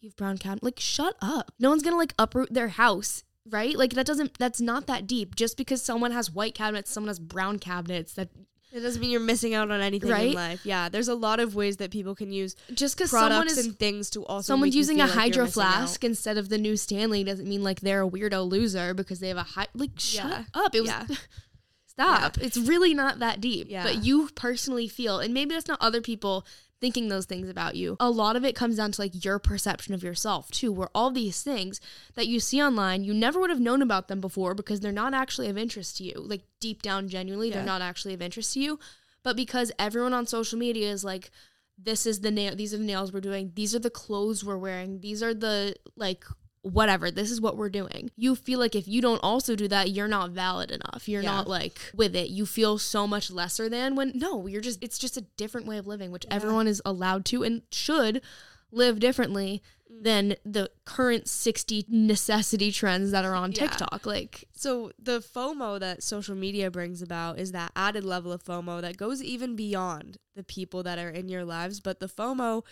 you 0.00 0.08
have 0.10 0.16
brown 0.16 0.36
cabinet. 0.36 0.62
Like, 0.62 0.80
shut 0.80 1.14
up. 1.22 1.52
No 1.58 1.70
one's 1.70 1.82
gonna 1.82 1.96
like 1.96 2.14
uproot 2.18 2.52
their 2.52 2.68
house. 2.68 3.24
Right? 3.48 3.76
Like 3.76 3.94
that 3.94 4.06
doesn't 4.06 4.38
that's 4.38 4.60
not 4.60 4.86
that 4.86 5.06
deep. 5.08 5.34
Just 5.34 5.56
because 5.56 5.82
someone 5.82 6.12
has 6.12 6.30
white 6.30 6.54
cabinets, 6.54 6.92
someone 6.92 7.08
has 7.08 7.18
brown 7.18 7.58
cabinets, 7.58 8.12
that 8.14 8.28
It 8.74 8.80
doesn't 8.80 9.00
mean 9.00 9.10
you're 9.10 9.20
missing 9.20 9.52
out 9.54 9.70
on 9.70 9.80
anything 9.82 10.08
Right? 10.10 10.28
in 10.28 10.34
life. 10.34 10.64
Yeah, 10.64 10.88
there's 10.88 11.08
a 11.08 11.14
lot 11.14 11.40
of 11.40 11.54
ways 11.54 11.76
that 11.76 11.90
people 11.90 12.14
can 12.14 12.32
use 12.32 12.56
just 12.72 12.96
because 12.96 13.10
someone 13.10 13.30
products 13.30 13.58
is 13.58 13.66
and 13.66 13.78
things 13.78 14.08
to 14.10 14.24
also 14.24 14.46
someone's 14.54 14.74
using 14.74 15.00
a 15.00 15.04
like 15.04 15.12
hydro 15.12 15.36
you're 15.42 15.46
out. 15.46 15.52
flask 15.52 16.02
instead 16.04 16.38
of 16.38 16.48
the 16.48 16.56
new 16.58 16.76
Stanley 16.76 17.22
doesn't 17.22 17.46
mean 17.48 17.62
like 17.62 17.80
they're 17.80 18.02
a 18.02 18.08
weirdo 18.08 18.48
loser 18.50 18.94
because 18.94 19.20
they 19.20 19.28
have 19.28 19.36
a 19.36 19.42
high 19.42 19.66
like 19.74 19.90
shut 19.98 20.24
Yeah. 20.30 20.44
up. 20.54 20.74
It 20.74 20.80
was 20.80 20.88
Yeah. 20.90 21.06
stop. 21.86 22.38
It's 22.38 22.56
really 22.56 22.94
not 22.94 23.18
that 23.18 23.40
deep. 23.40 23.66
Yeah. 23.70 23.82
But 23.82 24.04
you 24.04 24.28
personally 24.34 24.88
feel 24.88 25.18
and 25.20 25.34
maybe 25.34 25.54
that's 25.54 25.68
not 25.68 25.78
other 25.80 26.00
people 26.00 26.46
thinking 26.82 27.08
those 27.08 27.24
things 27.26 27.48
about 27.48 27.76
you. 27.76 27.96
A 28.00 28.10
lot 28.10 28.36
of 28.36 28.44
it 28.44 28.54
comes 28.56 28.76
down 28.76 28.92
to 28.92 29.00
like 29.00 29.24
your 29.24 29.38
perception 29.38 29.94
of 29.94 30.02
yourself 30.02 30.50
too, 30.50 30.70
where 30.72 30.90
all 30.94 31.10
these 31.12 31.42
things 31.42 31.80
that 32.16 32.26
you 32.26 32.40
see 32.40 32.60
online, 32.60 33.04
you 33.04 33.14
never 33.14 33.40
would 33.40 33.50
have 33.50 33.60
known 33.60 33.80
about 33.80 34.08
them 34.08 34.20
before 34.20 34.52
because 34.54 34.80
they're 34.80 34.92
not 34.92 35.14
actually 35.14 35.48
of 35.48 35.56
interest 35.56 35.96
to 35.98 36.04
you. 36.04 36.14
Like 36.16 36.42
deep 36.60 36.82
down 36.82 37.08
genuinely, 37.08 37.48
Yeah. 37.48 37.54
they're 37.58 37.64
not 37.64 37.80
actually 37.82 38.14
of 38.14 38.20
interest 38.20 38.52
to 38.54 38.60
you. 38.60 38.78
But 39.22 39.36
because 39.36 39.70
everyone 39.78 40.12
on 40.12 40.26
social 40.26 40.58
media 40.58 40.90
is 40.90 41.04
like 41.04 41.30
this 41.78 42.04
is 42.04 42.20
the 42.20 42.30
nail 42.30 42.54
these 42.54 42.74
are 42.74 42.78
the 42.78 42.84
nails 42.84 43.12
we're 43.12 43.20
doing 43.20 43.50
these 43.54 43.74
are 43.74 43.78
the 43.78 43.88
clothes 43.90 44.44
we're 44.44 44.58
wearing 44.58 45.00
these 45.00 45.22
are 45.22 45.32
the 45.32 45.74
like 45.96 46.22
whatever 46.62 47.10
this 47.10 47.30
is 47.30 47.40
what 47.40 47.56
we're 47.56 47.68
doing 47.68 48.10
you 48.16 48.34
feel 48.36 48.58
like 48.58 48.74
if 48.76 48.86
you 48.86 49.00
don't 49.02 49.18
also 49.22 49.56
do 49.56 49.66
that 49.66 49.90
you're 49.90 50.06
not 50.08 50.30
valid 50.30 50.70
enough 50.70 51.08
you're 51.08 51.22
Yeah. 51.22 51.32
not 51.32 51.48
like 51.48 51.78
with 51.94 52.14
it 52.14 52.30
you 52.30 52.46
feel 52.46 52.78
so 52.78 53.06
much 53.06 53.30
lesser 53.30 53.68
than 53.68 53.96
when 53.96 54.12
no 54.14 54.46
you're 54.46 54.60
just 54.60 54.78
it's 54.82 54.98
just 54.98 55.16
a 55.16 55.22
different 55.36 55.66
way 55.66 55.76
of 55.78 55.86
living 55.88 56.12
which 56.12 56.24
everyone 56.30 56.68
is 56.68 56.80
allowed 56.84 57.24
to 57.26 57.42
and 57.42 57.62
should 57.72 58.22
live 58.70 59.00
differently 59.00 59.60
Mm. 59.92 60.04
than 60.04 60.36
the 60.46 60.70
current 60.86 61.28
60 61.28 61.84
necessity 61.88 62.72
trends 62.72 63.10
that 63.10 63.26
are 63.26 63.34
on 63.34 63.52
Yeah. 63.52 63.66
TikTok. 63.66 64.06
Like, 64.06 64.48
So 64.56 64.90
the 64.98 65.20
FOMO 65.20 65.78
that 65.80 66.02
social 66.02 66.34
media 66.34 66.70
brings 66.70 67.02
about 67.02 67.38
is 67.38 67.52
that 67.52 67.72
added 67.76 68.02
level 68.02 68.32
of 68.32 68.42
FOMO 68.42 68.80
that 68.80 68.96
goes 68.96 69.22
even 69.22 69.54
beyond 69.54 70.16
the 70.34 70.44
people 70.44 70.82
that 70.84 70.98
are 70.98 71.10
in 71.10 71.28
your 71.28 71.44
lives, 71.44 71.80
but 71.80 72.00
the 72.00 72.08
FOMO 72.08 72.62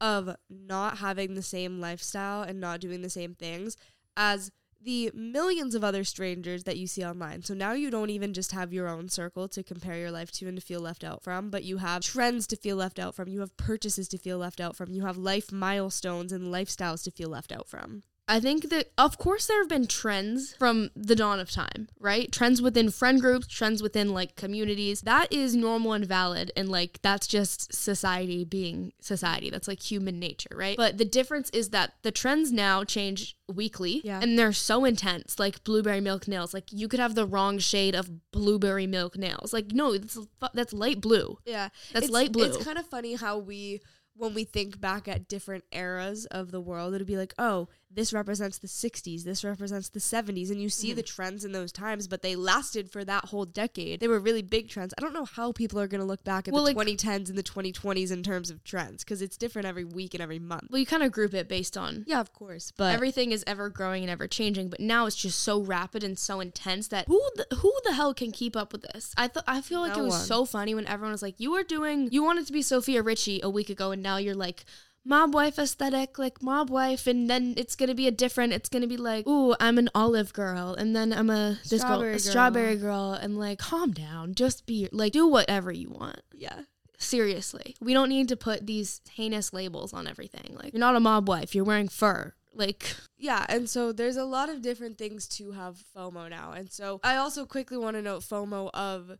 of 0.00 0.34
not 0.48 0.98
having 0.98 1.34
the 1.34 1.42
same 1.42 1.80
lifestyle 1.80 2.42
and 2.42 2.60
not 2.60 2.80
doing 2.80 3.02
the 3.02 3.10
same 3.10 3.34
things 3.34 3.76
as 4.16 4.50
the 4.82 5.10
millions 5.14 5.74
of 5.74 5.84
other 5.84 6.04
strangers 6.04 6.64
that 6.64 6.78
you 6.78 6.86
see 6.86 7.04
online. 7.04 7.42
So 7.42 7.52
now 7.52 7.72
you 7.72 7.90
don't 7.90 8.10
even 8.10 8.32
just 8.32 8.52
have 8.52 8.72
your 8.72 8.88
own 8.88 9.08
circle 9.08 9.46
to 9.48 9.62
compare 9.62 9.96
your 9.96 10.10
life 10.10 10.32
to 10.32 10.48
and 10.48 10.56
to 10.56 10.62
feel 10.64 10.80
left 10.80 11.04
out 11.04 11.22
from, 11.22 11.50
but 11.50 11.64
you 11.64 11.78
have 11.78 12.02
trends 12.02 12.46
to 12.48 12.56
feel 12.56 12.76
left 12.76 12.98
out 12.98 13.14
from. 13.14 13.28
You 13.28 13.40
have 13.40 13.56
purchases 13.58 14.08
to 14.08 14.18
feel 14.18 14.38
left 14.38 14.60
out 14.60 14.76
from. 14.76 14.90
You 14.90 15.04
have 15.04 15.18
life 15.18 15.52
milestones 15.52 16.32
and 16.32 16.52
lifestyles 16.52 17.04
to 17.04 17.10
feel 17.10 17.28
left 17.28 17.52
out 17.52 17.68
from. 17.68 18.02
I 18.30 18.38
think 18.38 18.70
that, 18.70 18.92
of 18.96 19.18
course, 19.18 19.46
there 19.46 19.58
have 19.60 19.68
been 19.68 19.88
trends 19.88 20.54
from 20.56 20.90
the 20.94 21.16
dawn 21.16 21.40
of 21.40 21.50
time, 21.50 21.88
right? 21.98 22.30
Trends 22.30 22.62
within 22.62 22.90
friend 22.90 23.20
groups, 23.20 23.48
trends 23.48 23.82
within 23.82 24.14
like 24.14 24.36
communities. 24.36 25.00
That 25.00 25.32
is 25.32 25.56
normal 25.56 25.94
and 25.94 26.06
valid. 26.06 26.52
And 26.56 26.68
like, 26.68 27.00
that's 27.02 27.26
just 27.26 27.74
society 27.74 28.44
being 28.44 28.92
society. 29.00 29.50
That's 29.50 29.66
like 29.66 29.82
human 29.82 30.20
nature, 30.20 30.54
right? 30.54 30.76
But 30.76 30.96
the 30.96 31.04
difference 31.04 31.50
is 31.50 31.70
that 31.70 31.94
the 32.02 32.12
trends 32.12 32.52
now 32.52 32.84
change 32.84 33.36
weekly 33.52 34.00
Yeah. 34.04 34.20
and 34.22 34.38
they're 34.38 34.52
so 34.52 34.84
intense, 34.84 35.40
like 35.40 35.64
blueberry 35.64 36.00
milk 36.00 36.28
nails. 36.28 36.54
Like, 36.54 36.70
you 36.70 36.86
could 36.86 37.00
have 37.00 37.16
the 37.16 37.26
wrong 37.26 37.58
shade 37.58 37.96
of 37.96 38.30
blueberry 38.30 38.86
milk 38.86 39.18
nails. 39.18 39.52
Like, 39.52 39.72
no, 39.72 39.98
that's, 39.98 40.18
that's 40.54 40.72
light 40.72 41.00
blue. 41.00 41.38
Yeah, 41.44 41.70
That's 41.92 42.04
it's, 42.06 42.12
light 42.14 42.30
blue. 42.30 42.44
It's 42.44 42.64
kind 42.64 42.78
of 42.78 42.86
funny 42.86 43.14
how 43.14 43.38
we, 43.38 43.80
when 44.14 44.34
we 44.34 44.44
think 44.44 44.80
back 44.80 45.08
at 45.08 45.26
different 45.26 45.64
eras 45.72 46.26
of 46.26 46.52
the 46.52 46.60
world, 46.60 46.94
it'd 46.94 47.06
be 47.08 47.16
like, 47.16 47.34
oh, 47.38 47.68
this 47.92 48.12
represents 48.12 48.58
the 48.58 48.68
60s, 48.68 49.24
this 49.24 49.42
represents 49.44 49.88
the 49.88 49.98
70s, 50.00 50.50
and 50.50 50.60
you 50.62 50.68
see 50.68 50.88
Mm-hmm. 50.90 50.96
the 50.96 51.02
trends 51.02 51.44
in 51.44 51.52
those 51.52 51.72
times, 51.72 52.06
but 52.08 52.22
they 52.22 52.36
lasted 52.36 52.90
for 52.90 53.04
that 53.04 53.26
whole 53.26 53.44
decade. 53.44 53.98
They 54.00 54.08
were 54.08 54.20
really 54.20 54.42
big 54.42 54.68
trends. 54.68 54.94
I 54.96 55.00
don't 55.00 55.12
know 55.12 55.24
how 55.24 55.52
people 55.52 55.78
are 55.80 55.88
going 55.88 56.00
to 56.00 56.06
look 56.06 56.22
back 56.24 56.46
at 56.48 56.54
Well, 56.54 56.64
the 56.64 56.72
like- 56.72 56.86
2010s 56.86 57.28
and 57.28 57.36
the 57.36 57.42
2020s 57.42 58.10
in 58.12 58.22
terms 58.22 58.50
of 58.50 58.62
trends 58.64 59.02
because 59.04 59.20
it's 59.22 59.36
different 59.36 59.66
every 59.66 59.84
week 59.84 60.14
and 60.14 60.22
every 60.22 60.38
month. 60.38 60.68
Well, 60.70 60.78
you 60.78 60.86
kind 60.86 61.02
of 61.02 61.10
group 61.12 61.34
it 61.34 61.48
based 61.48 61.76
on 61.76 62.04
Yeah, 62.06 62.20
of 62.20 62.32
course, 62.32 62.72
but 62.76 62.94
everything 62.94 63.32
is 63.32 63.42
ever 63.46 63.68
growing 63.68 64.02
and 64.02 64.10
ever 64.10 64.26
changing 64.28 64.68
but 64.70 64.80
now 64.80 65.06
it's 65.06 65.16
just 65.16 65.40
so 65.40 65.60
rapid 65.60 66.04
and 66.04 66.18
so 66.18 66.40
intense 66.40 66.88
that 66.88 67.06
who 67.08 67.20
the, 67.36 67.56
who 67.56 67.72
the 67.84 67.94
hell 67.94 68.14
can 68.14 68.30
keep 68.30 68.56
up 68.56 68.72
with 68.72 68.82
this 68.82 69.12
i 69.16 69.26
thought 69.26 69.44
i 69.46 69.60
feel 69.60 69.80
like 69.80 69.96
No 69.96 70.02
it 70.02 70.04
was 70.06 70.14
one. 70.14 70.24
so 70.24 70.44
funny 70.44 70.74
when 70.74 70.86
everyone 70.86 71.12
was 71.12 71.22
like 71.22 71.34
you 71.38 71.50
were 71.52 71.62
doing 71.62 72.08
you 72.12 72.22
wanted 72.22 72.46
to 72.46 72.52
be 72.52 72.62
sofia 72.62 73.02
richie 73.02 73.40
a 73.42 73.50
week 73.50 73.70
ago 73.70 73.90
and 73.90 74.02
now 74.02 74.16
you're 74.16 74.34
like 74.34 74.64
mob 75.04 75.34
wife 75.34 75.58
aesthetic 75.58 76.18
like 76.18 76.42
mob 76.42 76.68
wife 76.70 77.06
and 77.06 77.28
then 77.28 77.54
it's 77.56 77.74
gonna 77.74 77.94
be 77.94 78.06
a 78.06 78.10
different 78.10 78.52
it's 78.52 78.68
gonna 78.68 78.86
be 78.86 78.96
like 78.96 79.26
ooh 79.26 79.54
i'm 79.58 79.78
an 79.78 79.88
olive 79.94 80.32
girl 80.32 80.74
and 80.74 80.94
then 80.94 81.12
i'm 81.12 81.30
a 81.30 81.58
this 81.68 81.82
girl 81.82 81.98
Strawberry 81.98 82.10
a 82.10 82.12
girl. 82.12 82.18
strawberry 82.18 82.76
girl 82.76 83.12
and 83.12 83.38
like 83.38 83.58
calm 83.58 83.92
down 83.92 84.34
just 84.34 84.66
be 84.66 84.88
like 84.92 85.12
do 85.12 85.26
whatever 85.26 85.72
you 85.72 85.90
want 85.90 86.20
yeah. 86.34 86.60
seriously 86.98 87.76
we 87.80 87.94
don't 87.94 88.10
need 88.10 88.28
to 88.28 88.36
put 88.36 88.66
these 88.66 89.00
heinous 89.12 89.52
labels 89.52 89.92
on 89.92 90.06
everything 90.06 90.56
like 90.62 90.72
you're 90.74 90.80
not 90.80 90.96
a 90.96 91.00
mob 91.00 91.28
wife 91.28 91.54
you're 91.54 91.64
wearing 91.64 91.88
fur 91.88 92.34
like 92.52 92.94
Yeah, 93.18 93.44
and 93.48 93.68
so 93.68 93.92
there's 93.92 94.16
a 94.16 94.24
lot 94.24 94.48
of 94.48 94.62
different 94.62 94.98
things 94.98 95.28
to 95.28 95.52
have 95.52 95.76
FOMO 95.96 96.30
now. 96.30 96.52
And 96.52 96.70
so 96.70 97.00
I 97.04 97.16
also 97.16 97.44
quickly 97.44 97.76
want 97.76 97.96
to 97.96 98.02
note 98.02 98.22
FOMO 98.22 98.70
of 98.72 99.18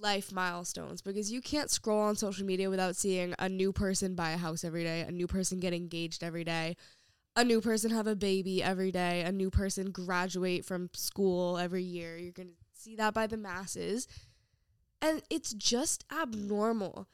life 0.00 0.32
milestones 0.32 1.02
because 1.02 1.30
you 1.32 1.40
can't 1.40 1.70
scroll 1.70 2.00
on 2.00 2.16
social 2.16 2.46
media 2.46 2.70
without 2.70 2.96
seeing 2.96 3.34
a 3.38 3.48
new 3.48 3.72
person 3.72 4.14
buy 4.14 4.30
a 4.30 4.36
house 4.36 4.64
every 4.64 4.84
day, 4.84 5.00
a 5.00 5.12
new 5.12 5.26
person 5.26 5.60
get 5.60 5.72
engaged 5.72 6.22
every 6.22 6.44
day, 6.44 6.76
a 7.36 7.44
new 7.44 7.60
person 7.60 7.90
have 7.90 8.06
a 8.06 8.16
baby 8.16 8.62
every 8.62 8.90
day, 8.90 9.22
a 9.22 9.32
new 9.32 9.50
person 9.50 9.90
graduate 9.90 10.64
from 10.64 10.90
school 10.92 11.58
every 11.58 11.82
year. 11.82 12.16
You're 12.16 12.32
going 12.32 12.48
to 12.48 12.54
see 12.72 12.96
that 12.96 13.14
by 13.14 13.26
the 13.26 13.36
masses. 13.36 14.06
And 15.00 15.22
it's 15.30 15.52
just 15.52 16.04
abnormal 16.10 17.06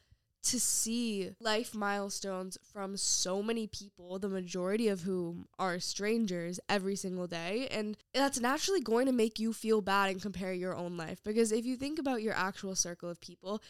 to 0.45 0.59
see 0.59 1.31
life 1.39 1.73
milestones 1.73 2.57
from 2.71 2.97
so 2.97 3.41
many 3.41 3.67
people, 3.67 4.19
the 4.19 4.29
majority 4.29 4.87
of 4.87 5.01
whom 5.01 5.47
are 5.57 5.79
strangers 5.79 6.59
every 6.69 6.95
single 6.95 7.27
day. 7.27 7.67
And 7.71 7.97
that's 8.13 8.39
naturally 8.39 8.81
going 8.81 9.07
to 9.07 9.11
make 9.11 9.39
you 9.39 9.53
feel 9.53 9.81
bad 9.81 10.09
and 10.11 10.21
compare 10.21 10.53
your 10.53 10.75
own 10.75 10.97
life. 10.97 11.23
Because 11.23 11.51
if 11.51 11.65
you 11.65 11.75
think 11.75 11.99
about 11.99 12.21
your 12.21 12.33
actual 12.33 12.75
circle 12.75 13.09
of 13.09 13.19
people, 13.19 13.61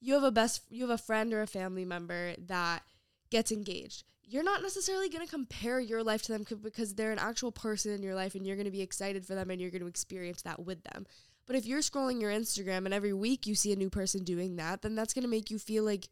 you 0.00 0.14
have 0.14 0.24
a 0.24 0.30
best 0.30 0.62
you 0.68 0.82
have 0.82 0.90
a 0.90 1.02
friend 1.02 1.32
or 1.32 1.42
a 1.42 1.46
family 1.46 1.84
member 1.84 2.34
that 2.46 2.82
gets 3.30 3.50
engaged. 3.50 4.04
You're 4.28 4.42
not 4.42 4.62
necessarily 4.62 5.08
going 5.08 5.24
to 5.24 5.30
compare 5.30 5.78
your 5.78 6.02
life 6.02 6.22
to 6.22 6.32
them 6.32 6.44
because 6.62 6.94
they're 6.94 7.12
an 7.12 7.18
actual 7.18 7.52
person 7.52 7.92
in 7.92 8.02
your 8.02 8.16
life 8.16 8.34
and 8.34 8.44
you're 8.44 8.56
going 8.56 8.66
to 8.66 8.72
be 8.72 8.82
excited 8.82 9.24
for 9.24 9.34
them 9.36 9.50
and 9.50 9.60
you're 9.60 9.70
going 9.70 9.82
to 9.82 9.88
experience 9.88 10.42
that 10.42 10.64
with 10.64 10.82
them. 10.82 11.06
But 11.46 11.56
if 11.56 11.66
you're 11.66 11.80
scrolling 11.80 12.20
your 12.20 12.30
Instagram 12.30 12.84
and 12.84 12.92
every 12.92 13.12
week 13.12 13.46
you 13.46 13.54
see 13.54 13.72
a 13.72 13.76
new 13.76 13.90
person 13.90 14.24
doing 14.24 14.56
that, 14.56 14.82
then 14.82 14.94
that's 14.94 15.14
going 15.14 15.22
to 15.22 15.28
make 15.28 15.50
you 15.50 15.58
feel 15.58 15.84
like 15.84 16.08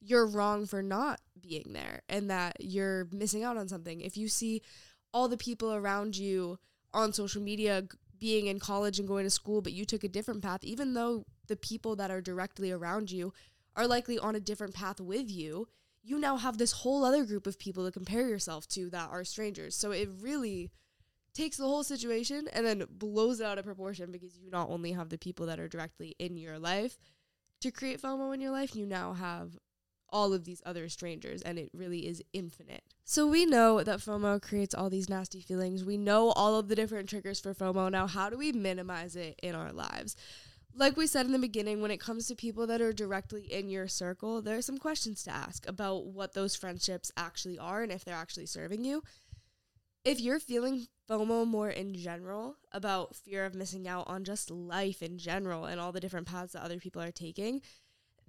you're 0.00 0.26
wrong 0.26 0.66
for 0.66 0.82
not 0.82 1.20
being 1.40 1.72
there 1.72 2.02
and 2.08 2.30
that 2.30 2.56
you're 2.60 3.08
missing 3.10 3.42
out 3.42 3.56
on 3.56 3.68
something. 3.68 4.00
If 4.00 4.16
you 4.16 4.28
see 4.28 4.62
all 5.12 5.28
the 5.28 5.36
people 5.36 5.74
around 5.74 6.16
you 6.16 6.58
on 6.92 7.12
social 7.12 7.42
media 7.42 7.84
being 8.18 8.46
in 8.46 8.60
college 8.60 8.98
and 8.98 9.08
going 9.08 9.24
to 9.24 9.30
school, 9.30 9.60
but 9.60 9.72
you 9.72 9.84
took 9.84 10.04
a 10.04 10.08
different 10.08 10.42
path, 10.42 10.62
even 10.62 10.94
though 10.94 11.24
the 11.48 11.56
people 11.56 11.96
that 11.96 12.10
are 12.10 12.20
directly 12.20 12.70
around 12.70 13.10
you 13.10 13.32
are 13.74 13.86
likely 13.86 14.18
on 14.18 14.34
a 14.34 14.40
different 14.40 14.74
path 14.74 15.00
with 15.00 15.30
you, 15.30 15.68
you 16.02 16.18
now 16.18 16.36
have 16.36 16.56
this 16.56 16.72
whole 16.72 17.04
other 17.04 17.24
group 17.24 17.46
of 17.46 17.58
people 17.58 17.84
to 17.84 17.90
compare 17.90 18.28
yourself 18.28 18.68
to 18.68 18.88
that 18.90 19.10
are 19.10 19.24
strangers. 19.24 19.74
So 19.74 19.90
it 19.90 20.08
really 20.20 20.70
takes 21.36 21.56
the 21.58 21.64
whole 21.64 21.84
situation 21.84 22.48
and 22.52 22.66
then 22.66 22.84
blows 22.90 23.40
it 23.40 23.46
out 23.46 23.58
of 23.58 23.64
proportion 23.64 24.10
because 24.10 24.38
you 24.38 24.50
not 24.50 24.70
only 24.70 24.92
have 24.92 25.10
the 25.10 25.18
people 25.18 25.46
that 25.46 25.60
are 25.60 25.68
directly 25.68 26.16
in 26.18 26.36
your 26.36 26.58
life 26.58 26.96
to 27.60 27.70
create 27.70 28.00
FOMO 28.00 28.34
in 28.34 28.40
your 28.40 28.50
life, 28.50 28.74
you 28.74 28.86
now 28.86 29.12
have 29.12 29.58
all 30.08 30.32
of 30.32 30.44
these 30.44 30.62
other 30.64 30.88
strangers 30.88 31.42
and 31.42 31.58
it 31.58 31.68
really 31.74 32.06
is 32.06 32.22
infinite. 32.32 32.82
So 33.04 33.26
we 33.26 33.44
know 33.44 33.82
that 33.82 33.98
FOMO 33.98 34.40
creates 34.40 34.74
all 34.74 34.88
these 34.88 35.08
nasty 35.08 35.40
feelings. 35.40 35.84
We 35.84 35.98
know 35.98 36.30
all 36.30 36.56
of 36.56 36.68
the 36.68 36.76
different 36.76 37.08
triggers 37.08 37.40
for 37.40 37.54
FOMO. 37.54 37.90
Now, 37.90 38.06
how 38.06 38.30
do 38.30 38.38
we 38.38 38.52
minimize 38.52 39.16
it 39.16 39.38
in 39.42 39.54
our 39.54 39.72
lives? 39.72 40.16
Like 40.74 40.96
we 40.96 41.06
said 41.06 41.24
in 41.24 41.32
the 41.32 41.38
beginning, 41.38 41.80
when 41.80 41.90
it 41.90 42.00
comes 42.00 42.28
to 42.28 42.34
people 42.34 42.66
that 42.66 42.82
are 42.82 42.92
directly 42.92 43.42
in 43.50 43.70
your 43.70 43.88
circle, 43.88 44.42
there 44.42 44.58
are 44.58 44.62
some 44.62 44.76
questions 44.76 45.22
to 45.24 45.30
ask 45.30 45.66
about 45.66 46.06
what 46.06 46.34
those 46.34 46.54
friendships 46.54 47.10
actually 47.16 47.58
are 47.58 47.82
and 47.82 47.90
if 47.90 48.04
they're 48.04 48.14
actually 48.14 48.46
serving 48.46 48.84
you. 48.84 49.02
If 50.06 50.20
you're 50.20 50.38
feeling 50.38 50.86
FOMO 51.10 51.44
more 51.48 51.68
in 51.68 51.92
general 51.92 52.58
about 52.70 53.16
fear 53.16 53.44
of 53.44 53.56
missing 53.56 53.88
out 53.88 54.06
on 54.06 54.22
just 54.22 54.52
life 54.52 55.02
in 55.02 55.18
general 55.18 55.64
and 55.64 55.80
all 55.80 55.90
the 55.90 55.98
different 55.98 56.28
paths 56.28 56.52
that 56.52 56.62
other 56.62 56.78
people 56.78 57.02
are 57.02 57.10
taking, 57.10 57.60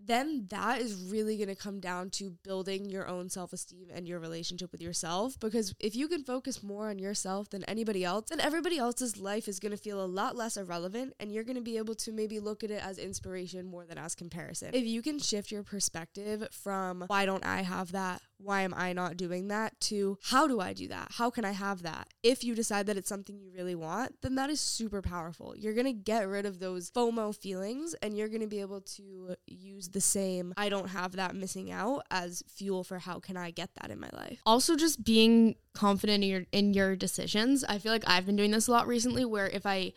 then 0.03 0.47
that 0.49 0.81
is 0.81 0.95
really 0.95 1.37
going 1.37 1.49
to 1.49 1.55
come 1.55 1.79
down 1.79 2.09
to 2.09 2.31
building 2.43 2.89
your 2.89 3.07
own 3.07 3.29
self 3.29 3.53
esteem 3.53 3.89
and 3.93 4.07
your 4.07 4.19
relationship 4.19 4.71
with 4.71 4.81
yourself. 4.81 5.39
Because 5.39 5.75
if 5.79 5.95
you 5.95 6.07
can 6.07 6.23
focus 6.23 6.63
more 6.63 6.89
on 6.89 6.97
yourself 6.97 7.49
than 7.49 7.63
anybody 7.65 8.03
else, 8.03 8.29
then 8.29 8.39
everybody 8.39 8.79
else's 8.79 9.19
life 9.19 9.47
is 9.47 9.59
going 9.59 9.71
to 9.71 9.77
feel 9.77 10.03
a 10.03 10.05
lot 10.05 10.35
less 10.35 10.57
irrelevant 10.57 11.13
and 11.19 11.31
you're 11.31 11.43
going 11.43 11.55
to 11.57 11.61
be 11.61 11.77
able 11.77 11.95
to 11.95 12.11
maybe 12.11 12.39
look 12.39 12.63
at 12.63 12.71
it 12.71 12.83
as 12.83 12.97
inspiration 12.97 13.67
more 13.67 13.85
than 13.85 13.99
as 13.99 14.15
comparison. 14.15 14.71
If 14.73 14.85
you 14.85 15.03
can 15.03 15.19
shift 15.19 15.51
your 15.51 15.63
perspective 15.63 16.47
from 16.51 17.03
why 17.05 17.25
don't 17.25 17.45
I 17.45 17.61
have 17.61 17.91
that? 17.91 18.21
Why 18.37 18.61
am 18.61 18.73
I 18.75 18.93
not 18.93 19.17
doing 19.17 19.47
that? 19.47 19.73
to 19.87 20.17
how 20.23 20.47
do 20.47 20.59
I 20.59 20.73
do 20.73 20.87
that? 20.89 21.11
How 21.13 21.29
can 21.29 21.45
I 21.45 21.51
have 21.51 21.83
that? 21.83 22.09
If 22.23 22.43
you 22.43 22.55
decide 22.55 22.87
that 22.87 22.97
it's 22.97 23.09
something 23.09 23.37
you 23.39 23.51
really 23.55 23.75
want, 23.75 24.15
then 24.21 24.35
that 24.35 24.49
is 24.49 24.59
super 24.59 25.01
powerful. 25.01 25.55
You're 25.55 25.73
going 25.73 25.85
to 25.85 25.93
get 25.93 26.27
rid 26.27 26.45
of 26.45 26.59
those 26.59 26.91
FOMO 26.91 27.35
feelings 27.35 27.95
and 28.01 28.17
you're 28.17 28.27
going 28.27 28.41
to 28.41 28.47
be 28.47 28.61
able 28.61 28.81
to 28.81 29.35
use 29.45 29.89
the 29.89 30.01
same 30.01 30.53
I 30.57 30.69
don't 30.69 30.89
have 30.89 31.13
that 31.13 31.35
missing 31.35 31.71
out 31.71 32.03
as 32.11 32.43
fuel 32.47 32.83
for 32.83 32.99
how 32.99 33.19
can 33.19 33.37
I 33.37 33.51
get 33.51 33.69
that 33.81 33.91
in 33.91 33.99
my 33.99 34.09
life. 34.13 34.41
also 34.45 34.75
just 34.75 35.03
being 35.03 35.55
confident 35.73 36.23
in 36.23 36.29
your 36.29 36.45
in 36.51 36.73
your 36.73 36.95
decisions. 36.95 37.63
I 37.63 37.77
feel 37.77 37.91
like 37.91 38.03
I've 38.07 38.25
been 38.25 38.35
doing 38.35 38.51
this 38.51 38.67
a 38.67 38.71
lot 38.71 38.87
recently 38.87 39.25
where 39.25 39.47
if 39.47 39.65
I 39.65 39.93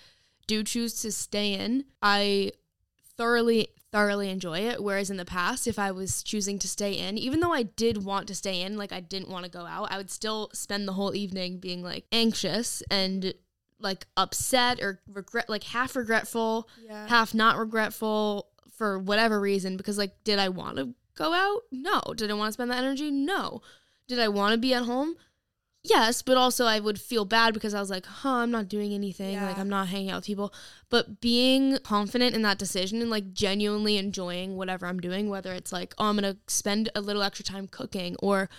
do 0.47 0.63
choose 0.63 1.01
to 1.03 1.13
stay 1.13 1.55
in, 1.55 1.85
I 2.03 2.53
thoroughly 3.17 3.69
thoroughly 3.93 4.31
enjoy 4.31 4.61
it 4.61 4.83
whereas 4.83 5.11
in 5.11 5.17
the 5.17 5.25
past 5.25 5.67
if 5.67 5.79
I 5.79 5.91
was 5.91 6.23
choosing 6.23 6.59
to 6.61 6.69
stay 6.69 6.93
in, 6.93 7.19
even 7.19 7.41
though 7.41 7.53
I 7.53 7.65
did 7.65 8.05
want 8.05 8.29
to 8.29 8.35
stay 8.35 8.63
in, 8.63 8.77
like 8.77 8.93
I 8.93 9.01
didn't 9.01 9.29
want 9.31 9.45
to 9.45 9.51
go 9.51 9.67
out, 9.67 9.91
I 9.93 9.97
would 9.97 10.11
still 10.11 10.51
spend 10.53 10.87
the 10.87 10.93
whole 10.93 11.15
evening 11.15 11.59
being 11.59 11.83
like 11.83 12.05
anxious 12.13 12.83
and 12.91 13.35
like 13.81 14.07
upset 14.17 14.81
or 14.81 15.01
regret 15.11 15.49
like 15.49 15.65
half 15.65 15.97
regretful 15.97 16.69
Yeah. 16.85 17.09
half 17.09 17.35
not 17.35 17.57
regretful 17.57 18.47
for 18.77 18.99
whatever 18.99 19.41
reason 19.41 19.77
because 19.77 19.99
like 19.99 20.13
did 20.25 20.39
I 20.39 20.51
want 20.51 20.77
to 20.77 20.95
go 21.17 21.33
out? 21.35 21.63
No. 21.73 22.01
Did 22.17 22.31
I 22.31 22.35
want 22.35 22.49
to 22.49 22.53
spend 22.53 22.71
that 22.71 22.79
energy? 22.79 23.11
No. 23.11 23.61
Did 24.07 24.19
I 24.19 24.29
want 24.29 24.53
to 24.53 24.59
be 24.59 24.73
at 24.75 24.85
home? 24.85 25.17
Yes, 25.83 26.21
but 26.21 26.37
also 26.37 26.67
I 26.67 26.79
would 26.79 27.01
feel 27.01 27.25
bad 27.25 27.55
because 27.55 27.73
I 27.73 27.81
was 27.81 27.89
like, 27.89 28.05
"Huh, 28.05 28.37
I'm 28.37 28.51
not 28.51 28.69
doing 28.69 28.93
anything. 28.93 29.35
Like 29.47 29.59
I'm 29.59 29.69
not 29.69 29.89
hanging 29.89 30.11
out 30.11 30.17
with 30.17 30.27
people." 30.27 30.53
But 30.91 31.21
being 31.21 31.79
confident 31.83 32.35
in 32.35 32.43
that 32.43 32.59
decision 32.59 33.01
and 33.01 33.11
like 33.11 33.33
genuinely 33.33 33.97
enjoying 33.97 34.57
whatever 34.57 34.87
I'm 34.87 35.01
doing, 35.01 35.31
whether 35.31 35.53
it's 35.55 35.73
like, 35.73 35.95
"Oh, 35.97 36.07
I'm 36.07 36.19
going 36.19 36.35
to 36.35 36.39
spend 36.53 36.91
a 36.95 37.01
little 37.01 37.23
extra 37.23 37.45
time 37.45 37.67
cooking," 37.67 38.17
or 38.19 38.51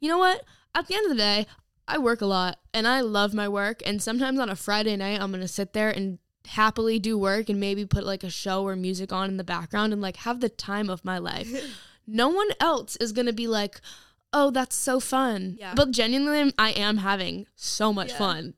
you 0.00 0.08
know 0.08 0.18
what? 0.18 0.44
At 0.74 0.86
the 0.86 0.94
end 0.94 1.06
of 1.06 1.10
the 1.10 1.16
day, 1.16 1.46
I 1.88 1.98
work 1.98 2.20
a 2.20 2.26
lot 2.26 2.58
and 2.72 2.86
I 2.86 3.00
love 3.00 3.34
my 3.34 3.48
work. 3.48 3.82
And 3.84 4.00
sometimes 4.00 4.38
on 4.38 4.48
a 4.48 4.56
Friday 4.56 4.96
night, 4.96 5.20
I'm 5.20 5.30
going 5.32 5.42
to 5.42 5.48
sit 5.48 5.72
there 5.72 5.90
and 5.90 6.18
happily 6.46 6.98
do 6.98 7.18
work 7.18 7.48
and 7.48 7.60
maybe 7.60 7.84
put 7.84 8.04
like 8.04 8.24
a 8.24 8.30
show 8.30 8.66
or 8.66 8.76
music 8.76 9.12
on 9.12 9.28
in 9.28 9.36
the 9.36 9.44
background 9.44 9.92
and 9.92 10.00
like 10.00 10.16
have 10.16 10.40
the 10.40 10.48
time 10.48 10.88
of 10.88 11.04
my 11.04 11.18
life. 11.18 11.48
no 12.06 12.28
one 12.28 12.48
else 12.60 12.96
is 12.96 13.12
going 13.12 13.26
to 13.26 13.32
be 13.32 13.46
like, 13.46 13.80
oh, 14.32 14.50
that's 14.50 14.76
so 14.76 15.00
fun. 15.00 15.56
Yeah. 15.58 15.74
But 15.74 15.90
genuinely, 15.90 16.52
I 16.58 16.70
am 16.70 16.98
having 16.98 17.46
so 17.56 17.92
much 17.92 18.10
Yeah. 18.10 18.18
fun. 18.18 18.54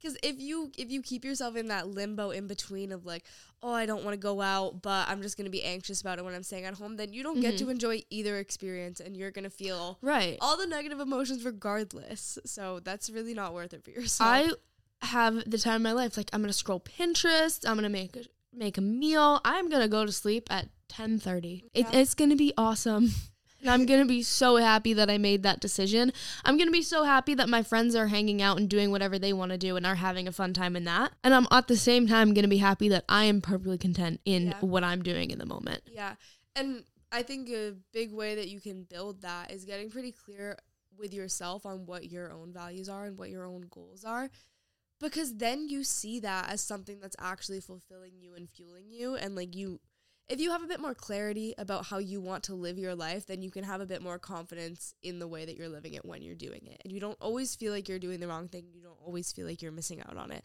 Because 0.00 0.16
if 0.24 0.40
you 0.40 0.72
if 0.76 0.90
you 0.90 1.00
keep 1.00 1.24
yourself 1.24 1.54
in 1.54 1.68
that 1.68 1.86
limbo 1.86 2.30
in 2.30 2.48
between 2.48 2.90
of 2.90 3.06
like, 3.06 3.24
oh, 3.62 3.72
I 3.72 3.86
don't 3.86 4.02
want 4.02 4.14
to 4.14 4.18
go 4.18 4.40
out, 4.40 4.82
but 4.82 5.08
I'm 5.08 5.22
just 5.22 5.36
gonna 5.36 5.48
be 5.48 5.62
anxious 5.62 6.00
about 6.00 6.18
it 6.18 6.24
when 6.24 6.34
I'm 6.34 6.42
staying 6.42 6.64
at 6.64 6.74
home, 6.74 6.96
then 6.96 7.12
you 7.12 7.22
don't 7.22 7.38
get 7.40 7.54
Mm-hmm. 7.54 7.64
to 7.66 7.70
enjoy 7.70 8.02
either 8.10 8.38
experience, 8.38 8.98
and 8.98 9.16
you're 9.16 9.30
gonna 9.30 9.48
feel 9.48 9.98
Right. 10.02 10.38
all 10.40 10.56
the 10.56 10.66
negative 10.66 10.98
emotions 10.98 11.44
regardless. 11.44 12.36
So 12.44 12.80
that's 12.80 13.10
really 13.10 13.32
not 13.32 13.54
worth 13.54 13.72
it 13.74 13.84
for 13.84 13.90
yourself. 13.90 14.28
I 15.02 15.06
have 15.06 15.48
the 15.48 15.58
time 15.58 15.76
of 15.76 15.82
my 15.82 15.92
life. 15.92 16.16
Like 16.16 16.30
I'm 16.32 16.40
gonna 16.42 16.52
scroll 16.52 16.80
Pinterest. 16.80 17.64
I'm 17.64 17.76
gonna 17.76 17.88
make 17.88 18.16
a, 18.16 18.24
make 18.52 18.78
a 18.78 18.80
meal. 18.80 19.40
I'm 19.44 19.68
gonna 19.68 19.86
go 19.86 20.04
to 20.04 20.10
sleep 20.10 20.48
at 20.50 20.68
10:30. 20.88 21.62
It, 21.74 21.86
it's 21.92 22.14
gonna 22.14 22.34
be 22.34 22.52
awesome. 22.58 23.10
And 23.62 23.70
I'm 23.70 23.86
gonna 23.86 24.04
be 24.04 24.22
so 24.22 24.56
happy 24.56 24.92
that 24.94 25.08
I 25.08 25.18
made 25.18 25.42
that 25.44 25.60
decision. 25.60 26.12
I'm 26.44 26.58
gonna 26.58 26.70
be 26.72 26.82
so 26.82 27.04
happy 27.04 27.34
that 27.34 27.48
my 27.48 27.62
friends 27.62 27.94
are 27.94 28.08
hanging 28.08 28.42
out 28.42 28.58
and 28.58 28.68
doing 28.68 28.90
whatever 28.90 29.18
they 29.18 29.32
want 29.32 29.52
to 29.52 29.58
do 29.58 29.76
and 29.76 29.86
are 29.86 29.94
having 29.94 30.26
a 30.26 30.32
fun 30.32 30.52
time 30.52 30.74
in 30.74 30.84
that. 30.84 31.12
And 31.22 31.32
I'm 31.32 31.46
at 31.52 31.68
the 31.68 31.76
same 31.76 32.08
time 32.08 32.34
gonna 32.34 32.48
be 32.48 32.58
happy 32.58 32.88
that 32.88 33.04
I 33.08 33.24
am 33.24 33.40
perfectly 33.40 33.78
content 33.78 34.20
in 34.24 34.48
Yeah. 34.48 34.60
what 34.60 34.82
I'm 34.82 35.02
doing 35.02 35.30
in 35.30 35.38
the 35.38 35.46
moment. 35.46 35.82
Yeah. 35.86 36.16
And 36.56 36.84
I 37.12 37.22
think 37.22 37.48
a 37.50 37.74
big 37.92 38.12
way 38.12 38.34
that 38.34 38.48
you 38.48 38.60
can 38.60 38.82
build 38.82 39.22
that 39.22 39.50
is 39.52 39.64
getting 39.64 39.90
pretty 39.90 40.12
clear 40.12 40.58
with 40.98 41.14
yourself 41.14 41.64
on 41.64 41.86
what 41.86 42.10
your 42.10 42.32
own 42.32 42.52
values 42.52 42.88
are 42.88 43.04
and 43.06 43.16
what 43.16 43.30
your 43.30 43.46
own 43.46 43.66
goals 43.70 44.04
are. 44.04 44.28
Because 44.98 45.36
then 45.36 45.68
you 45.68 45.84
see 45.84 46.20
that 46.20 46.48
as 46.48 46.60
something 46.60 47.00
that's 47.00 47.16
actually 47.18 47.60
fulfilling 47.60 48.12
you 48.20 48.34
and 48.34 48.48
fueling 48.50 48.90
you. 48.90 49.14
And 49.16 49.34
like 49.34 49.54
you, 49.54 49.80
if 50.28 50.40
you 50.40 50.50
have 50.50 50.62
a 50.62 50.66
bit 50.66 50.80
more 50.80 50.94
clarity 50.94 51.54
about 51.58 51.86
how 51.86 51.98
you 51.98 52.20
want 52.20 52.44
to 52.44 52.54
live 52.54 52.78
your 52.78 52.94
life, 52.94 53.26
then 53.26 53.42
you 53.42 53.50
can 53.50 53.64
have 53.64 53.80
a 53.80 53.86
bit 53.86 54.02
more 54.02 54.18
confidence 54.18 54.94
in 55.02 55.18
the 55.18 55.28
way 55.28 55.44
that 55.44 55.56
you're 55.56 55.68
living 55.68 55.94
it 55.94 56.04
when 56.04 56.22
you're 56.22 56.34
doing 56.34 56.66
it. 56.66 56.80
And 56.84 56.92
you 56.92 57.00
don't 57.00 57.18
always 57.20 57.54
feel 57.54 57.72
like 57.72 57.88
you're 57.88 57.98
doing 57.98 58.20
the 58.20 58.28
wrong 58.28 58.48
thing. 58.48 58.66
You 58.72 58.82
don't 58.82 58.98
always 59.04 59.32
feel 59.32 59.46
like 59.46 59.62
you're 59.62 59.72
missing 59.72 60.00
out 60.00 60.16
on 60.16 60.30
it. 60.30 60.44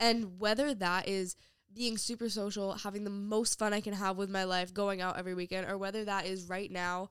And 0.00 0.38
whether 0.38 0.74
that 0.74 1.08
is 1.08 1.36
being 1.74 1.98
super 1.98 2.28
social, 2.28 2.72
having 2.72 3.04
the 3.04 3.10
most 3.10 3.58
fun 3.58 3.72
I 3.72 3.80
can 3.80 3.92
have 3.92 4.16
with 4.16 4.30
my 4.30 4.44
life, 4.44 4.72
going 4.72 5.00
out 5.00 5.18
every 5.18 5.34
weekend, 5.34 5.70
or 5.70 5.76
whether 5.76 6.04
that 6.04 6.26
is 6.26 6.48
right 6.48 6.70
now, 6.70 7.10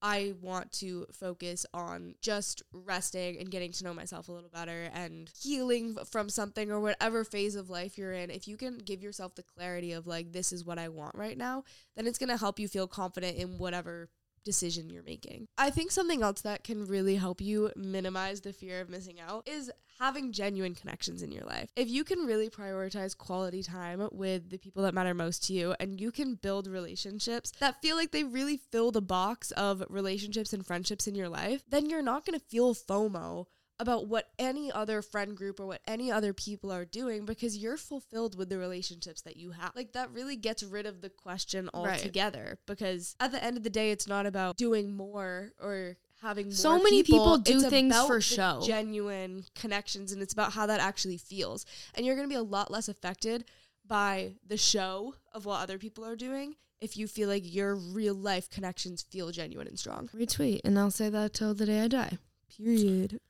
I 0.00 0.34
want 0.40 0.70
to 0.74 1.06
focus 1.12 1.66
on 1.74 2.14
just 2.20 2.62
resting 2.72 3.38
and 3.38 3.50
getting 3.50 3.72
to 3.72 3.84
know 3.84 3.92
myself 3.92 4.28
a 4.28 4.32
little 4.32 4.48
better 4.48 4.90
and 4.94 5.28
healing 5.40 5.96
from 6.08 6.28
something 6.28 6.70
or 6.70 6.78
whatever 6.78 7.24
phase 7.24 7.56
of 7.56 7.68
life 7.68 7.98
you're 7.98 8.12
in. 8.12 8.30
If 8.30 8.46
you 8.46 8.56
can 8.56 8.78
give 8.78 9.02
yourself 9.02 9.34
the 9.34 9.42
clarity 9.42 9.92
of 9.92 10.06
like, 10.06 10.32
this 10.32 10.52
is 10.52 10.64
what 10.64 10.78
I 10.78 10.88
want 10.88 11.16
right 11.16 11.36
now, 11.36 11.64
then 11.96 12.06
it's 12.06 12.18
going 12.18 12.28
to 12.28 12.36
help 12.36 12.60
you 12.60 12.68
feel 12.68 12.86
confident 12.86 13.38
in 13.38 13.58
whatever 13.58 14.08
decision 14.48 14.88
you're 14.88 15.02
making. 15.02 15.46
I 15.58 15.68
think 15.68 15.90
something 15.90 16.22
else 16.22 16.40
that 16.40 16.64
can 16.64 16.86
really 16.86 17.16
help 17.16 17.42
you 17.42 17.70
minimize 17.76 18.40
the 18.40 18.54
fear 18.54 18.80
of 18.80 18.88
missing 18.88 19.20
out 19.20 19.46
is 19.46 19.70
having 19.98 20.32
genuine 20.32 20.74
connections 20.74 21.22
in 21.22 21.30
your 21.30 21.44
life. 21.44 21.70
If 21.76 21.90
you 21.90 22.02
can 22.02 22.20
really 22.20 22.48
prioritize 22.48 23.14
quality 23.14 23.62
time 23.62 24.08
with 24.10 24.48
the 24.48 24.56
people 24.56 24.84
that 24.84 24.94
matter 24.94 25.12
most 25.12 25.44
to 25.48 25.52
you 25.52 25.74
and 25.78 26.00
you 26.00 26.10
can 26.10 26.36
build 26.36 26.66
relationships 26.66 27.52
that 27.60 27.82
feel 27.82 27.96
like 27.96 28.10
they 28.10 28.24
really 28.24 28.56
fill 28.56 28.90
the 28.90 29.02
box 29.02 29.50
of 29.50 29.84
relationships 29.90 30.54
and 30.54 30.64
friendships 30.64 31.06
in 31.06 31.14
your 31.14 31.28
life, 31.28 31.62
then 31.68 31.90
you're 31.90 32.00
not 32.00 32.24
going 32.24 32.38
to 32.38 32.46
feel 32.46 32.74
FOMO 32.74 33.44
about 33.80 34.08
what 34.08 34.28
any 34.38 34.72
other 34.72 35.02
friend 35.02 35.36
group 35.36 35.60
or 35.60 35.66
what 35.66 35.80
any 35.86 36.10
other 36.10 36.32
people 36.32 36.72
are 36.72 36.84
doing 36.84 37.24
because 37.24 37.56
you're 37.56 37.76
fulfilled 37.76 38.36
with 38.36 38.48
the 38.48 38.58
relationships 38.58 39.20
that 39.22 39.36
you 39.36 39.52
have. 39.52 39.70
Like 39.76 39.92
that 39.92 40.10
really 40.12 40.34
gets 40.36 40.62
rid 40.62 40.84
of 40.86 41.00
the 41.00 41.10
question 41.10 41.70
Right. 41.72 41.92
altogether 41.98 42.58
because 42.66 43.14
at 43.20 43.30
the 43.32 43.42
end 43.42 43.56
of 43.56 43.62
the 43.62 43.70
day 43.70 43.90
it's 43.92 44.08
not 44.08 44.26
about 44.26 44.56
doing 44.56 44.96
more 44.96 45.52
or 45.62 45.96
having 46.22 46.46
more 46.46 46.54
So 46.54 46.82
many 46.82 47.04
people 47.04 47.38
do 47.38 47.60
It's 47.60 47.68
things 47.68 47.96
for 48.06 48.20
show. 48.20 48.60
genuine 48.66 49.44
connections 49.54 50.10
and 50.10 50.20
it's 50.22 50.32
about 50.32 50.52
how 50.54 50.66
that 50.66 50.80
actually 50.80 51.16
feels. 51.18 51.64
And 51.94 52.04
you're 52.04 52.16
going 52.16 52.28
to 52.28 52.32
be 52.32 52.38
a 52.38 52.42
lot 52.42 52.72
less 52.72 52.88
affected 52.88 53.44
by 53.86 54.32
the 54.46 54.56
show 54.56 55.14
of 55.32 55.44
what 55.46 55.60
other 55.62 55.78
people 55.78 56.04
are 56.04 56.16
doing 56.16 56.56
if 56.80 56.96
you 56.96 57.06
feel 57.06 57.28
like 57.28 57.42
your 57.44 57.76
real 57.76 58.14
life 58.14 58.50
connections 58.50 59.02
feel 59.02 59.30
genuine 59.30 59.68
and 59.68 59.78
strong. 59.78 60.08
Retweet, 60.14 60.60
and 60.64 60.78
I'll 60.78 60.90
say 60.90 61.08
that 61.10 61.32
till 61.32 61.54
the 61.54 61.66
day 61.66 61.80
I 61.82 61.88
die. 61.88 62.18
Period. 62.56 63.20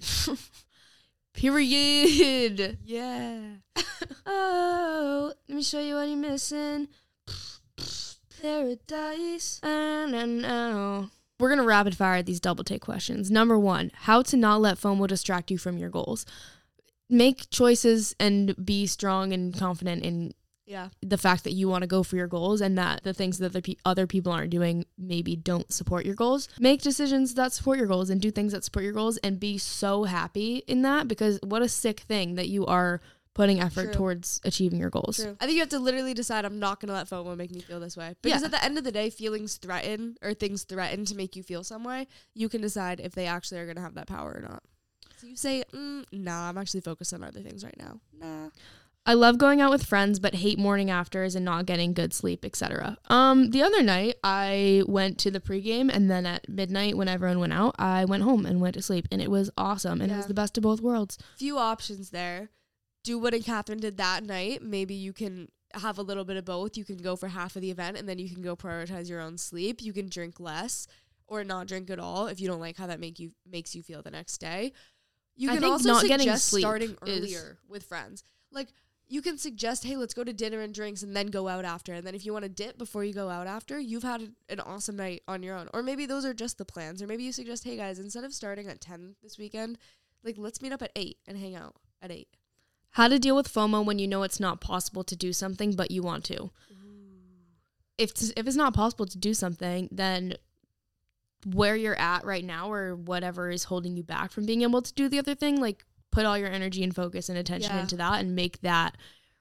Period. 1.34 2.78
Yeah. 2.84 3.40
Oh, 4.28 5.32
let 5.48 5.56
me 5.56 5.62
show 5.62 5.80
you 5.80 5.94
what 5.94 6.08
you're 6.08 6.16
missing. 6.16 6.88
Paradise. 8.42 9.60
And 9.62 10.14
know. 10.42 11.10
We're 11.38 11.48
going 11.48 11.60
to 11.60 11.66
rapid 11.66 11.96
fire 11.96 12.22
these 12.22 12.40
double 12.40 12.64
take 12.64 12.82
questions. 12.82 13.30
Number 13.30 13.58
one, 13.58 13.90
how 13.94 14.22
to 14.22 14.36
not 14.36 14.60
let 14.60 14.78
FOMO 14.78 15.06
distract 15.06 15.50
you 15.50 15.58
from 15.58 15.78
your 15.78 15.90
goals. 15.90 16.26
Make 17.08 17.50
choices 17.50 18.14
and 18.18 18.54
be 18.64 18.86
strong 18.86 19.32
and 19.32 19.56
confident 19.56 20.02
in 20.02 20.34
Yeah. 20.66 20.88
the 21.00 21.16
fact 21.16 21.44
that 21.44 21.52
you 21.52 21.68
want 21.68 21.82
to 21.82 21.86
go 21.86 22.02
for 22.02 22.16
your 22.16 22.26
goals 22.26 22.60
and 22.60 22.76
that 22.76 23.04
the 23.04 23.14
things 23.14 23.38
that 23.38 23.52
the 23.52 23.62
pe- 23.62 23.76
other 23.84 24.06
people 24.06 24.32
aren't 24.32 24.50
doing 24.50 24.84
maybe 24.98 25.36
don't 25.36 25.72
support 25.72 26.04
your 26.04 26.16
goals. 26.16 26.48
Make 26.58 26.82
decisions 26.82 27.34
that 27.34 27.52
support 27.52 27.78
your 27.78 27.86
goals 27.86 28.10
and 28.10 28.20
do 28.20 28.30
things 28.32 28.52
that 28.52 28.64
support 28.64 28.82
your 28.84 28.92
goals 28.92 29.16
and 29.18 29.38
be 29.38 29.58
so 29.58 30.04
happy 30.04 30.56
in 30.66 30.82
that 30.82 31.06
because 31.06 31.38
what 31.42 31.62
a 31.62 31.68
sick 31.68 32.00
thing 32.00 32.34
that 32.34 32.48
you 32.48 32.66
are 32.66 33.00
putting 33.34 33.60
effort 33.60 33.84
True. 33.84 33.92
towards 33.92 34.40
achieving 34.44 34.80
your 34.80 34.88
goals. 34.90 35.18
True. 35.18 35.36
I 35.38 35.44
think 35.44 35.54
you 35.56 35.60
have 35.60 35.68
to 35.68 35.78
literally 35.78 36.14
decide 36.14 36.44
I'm 36.46 36.58
not 36.58 36.80
going 36.80 36.88
to 36.88 36.94
let 36.94 37.06
FOMO 37.08 37.36
make 37.36 37.50
me 37.52 37.60
feel 37.60 37.78
this 37.78 37.94
way. 37.96 38.14
Because 38.22 38.40
Yeah. 38.40 38.46
at 38.46 38.50
the 38.50 38.64
end 38.64 38.78
of 38.78 38.84
the 38.84 38.90
day, 38.92 39.10
feelings 39.10 39.58
threaten 39.58 40.16
or 40.22 40.32
things 40.32 40.64
threaten 40.64 41.04
to 41.04 41.14
make 41.14 41.36
you 41.36 41.42
feel 41.42 41.62
some 41.62 41.84
way. 41.84 42.08
You 42.34 42.48
can 42.48 42.60
decide 42.62 42.98
if 42.98 43.14
they 43.14 43.26
actually 43.26 43.60
are 43.60 43.66
going 43.66 43.76
to 43.76 43.82
have 43.82 43.94
that 43.94 44.06
power 44.06 44.32
or 44.32 44.40
not. 44.40 44.62
So 45.18 45.26
you 45.26 45.36
say, 45.36 45.64
mm, 45.72 46.04
nah, 46.12 46.48
I'm 46.48 46.56
actually 46.58 46.80
focused 46.80 47.12
on 47.12 47.22
other 47.22 47.40
things 47.40 47.62
right 47.62 47.76
now. 47.78 48.00
Nah. 48.18 48.48
I 49.06 49.14
love 49.14 49.38
going 49.38 49.60
out 49.60 49.70
with 49.70 49.84
friends, 49.84 50.18
but 50.18 50.34
hate 50.34 50.58
morning 50.58 50.90
afters 50.90 51.36
and 51.36 51.44
not 51.44 51.64
getting 51.64 51.94
good 51.94 52.12
sleep, 52.12 52.44
etc. 52.44 52.98
Um, 53.06 53.52
the 53.52 53.62
other 53.62 53.82
night 53.82 54.16
I 54.24 54.82
went 54.86 55.18
to 55.18 55.30
the 55.30 55.40
pregame, 55.40 55.90
and 55.92 56.10
then 56.10 56.26
at 56.26 56.48
midnight, 56.48 56.96
when 56.96 57.06
everyone 57.06 57.38
went 57.38 57.52
out, 57.52 57.76
I 57.78 58.04
went 58.04 58.24
home 58.24 58.44
and 58.44 58.60
went 58.60 58.74
to 58.74 58.82
sleep, 58.82 59.06
and 59.12 59.22
it 59.22 59.30
was 59.30 59.48
awesome, 59.56 60.00
and 60.00 60.10
it 60.10 60.16
was 60.16 60.26
the 60.26 60.34
best 60.34 60.58
of 60.58 60.62
both 60.62 60.80
worlds. 60.80 61.18
Few 61.38 61.56
options 61.56 62.10
there. 62.10 62.50
Do 63.04 63.18
what 63.18 63.32
Catherine 63.44 63.78
did 63.78 63.96
that 63.98 64.24
night. 64.24 64.62
Maybe 64.62 64.94
you 64.94 65.12
can 65.12 65.48
have 65.74 65.98
a 65.98 66.02
little 66.02 66.24
bit 66.24 66.36
of 66.36 66.44
both. 66.44 66.76
You 66.76 66.84
can 66.84 66.96
go 66.96 67.16
for 67.16 67.28
half 67.28 67.56
of 67.56 67.62
the 67.62 67.70
event 67.70 67.96
and 67.96 68.08
then 68.08 68.18
you 68.18 68.28
can 68.28 68.42
go 68.42 68.56
prioritize 68.56 69.08
your 69.08 69.20
own 69.20 69.38
sleep. 69.38 69.82
You 69.82 69.92
can 69.92 70.08
drink 70.08 70.40
less 70.40 70.86
or 71.26 71.44
not 71.44 71.66
drink 71.66 71.90
at 71.90 71.98
all 71.98 72.26
if 72.26 72.40
you 72.40 72.48
don't 72.48 72.60
like 72.60 72.76
how 72.76 72.86
that 72.86 73.00
make 73.00 73.18
you 73.18 73.32
makes 73.48 73.74
you 73.74 73.82
feel 73.82 74.02
the 74.02 74.10
next 74.10 74.38
day. 74.38 74.72
You 75.36 75.50
I 75.50 75.54
can 75.54 75.62
think 75.62 75.72
also 75.72 75.88
not 75.88 76.00
suggest 76.00 76.24
getting 76.24 76.36
sleep 76.36 76.62
starting 76.62 76.96
earlier 77.02 77.58
with 77.68 77.84
friends. 77.84 78.24
Like 78.50 78.68
you 79.08 79.22
can 79.22 79.38
suggest, 79.38 79.84
hey, 79.84 79.96
let's 79.96 80.14
go 80.14 80.24
to 80.24 80.32
dinner 80.32 80.60
and 80.60 80.74
drinks 80.74 81.02
and 81.02 81.14
then 81.14 81.28
go 81.28 81.48
out 81.48 81.64
after. 81.64 81.94
And 81.94 82.04
then 82.04 82.14
if 82.14 82.26
you 82.26 82.32
want 82.32 82.44
to 82.44 82.48
dip 82.48 82.76
before 82.76 83.04
you 83.04 83.12
go 83.14 83.30
out 83.30 83.46
after, 83.46 83.78
you've 83.78 84.02
had 84.02 84.32
an 84.48 84.60
awesome 84.60 84.96
night 84.96 85.22
on 85.28 85.42
your 85.42 85.56
own. 85.56 85.68
Or 85.72 85.82
maybe 85.82 86.06
those 86.06 86.24
are 86.24 86.34
just 86.34 86.58
the 86.58 86.64
plans. 86.64 87.00
Or 87.00 87.06
maybe 87.06 87.22
you 87.22 87.32
suggest, 87.32 87.64
hey 87.64 87.76
guys, 87.76 87.98
instead 87.98 88.24
of 88.24 88.34
starting 88.34 88.68
at 88.68 88.80
ten 88.80 89.14
this 89.22 89.38
weekend, 89.38 89.78
like 90.24 90.36
let's 90.38 90.60
meet 90.60 90.72
up 90.72 90.82
at 90.82 90.90
eight 90.96 91.18
and 91.26 91.38
hang 91.38 91.54
out 91.54 91.76
at 92.02 92.10
eight. 92.10 92.28
How 92.90 93.08
to 93.08 93.18
deal 93.18 93.36
with 93.36 93.52
FOMO 93.52 93.84
when 93.84 93.98
you 93.98 94.08
know 94.08 94.22
it's 94.24 94.40
not 94.40 94.60
possible 94.60 95.04
to 95.04 95.14
do 95.14 95.32
something 95.32 95.72
but 95.76 95.90
you 95.90 96.02
want 96.02 96.24
to. 96.24 96.50
If 97.98 98.10
it's, 98.10 98.32
if 98.36 98.46
it's 98.46 98.56
not 98.56 98.74
possible 98.74 99.06
to 99.06 99.18
do 99.18 99.34
something, 99.34 99.88
then 99.92 100.34
where 101.44 101.76
you're 101.76 101.98
at 101.98 102.24
right 102.24 102.44
now 102.44 102.72
or 102.72 102.96
whatever 102.96 103.50
is 103.50 103.64
holding 103.64 103.96
you 103.96 104.02
back 104.02 104.32
from 104.32 104.46
being 104.46 104.62
able 104.62 104.82
to 104.82 104.92
do 104.94 105.08
the 105.08 105.18
other 105.18 105.34
thing, 105.34 105.60
like 105.60 105.84
put 106.16 106.24
all 106.24 106.38
your 106.38 106.48
energy 106.50 106.82
and 106.82 106.94
focus 106.94 107.28
and 107.28 107.36
attention 107.38 107.74
Yeah. 107.74 107.82
into 107.82 107.96
that 107.98 108.20
and 108.20 108.34
make 108.34 108.60
that 108.62 108.96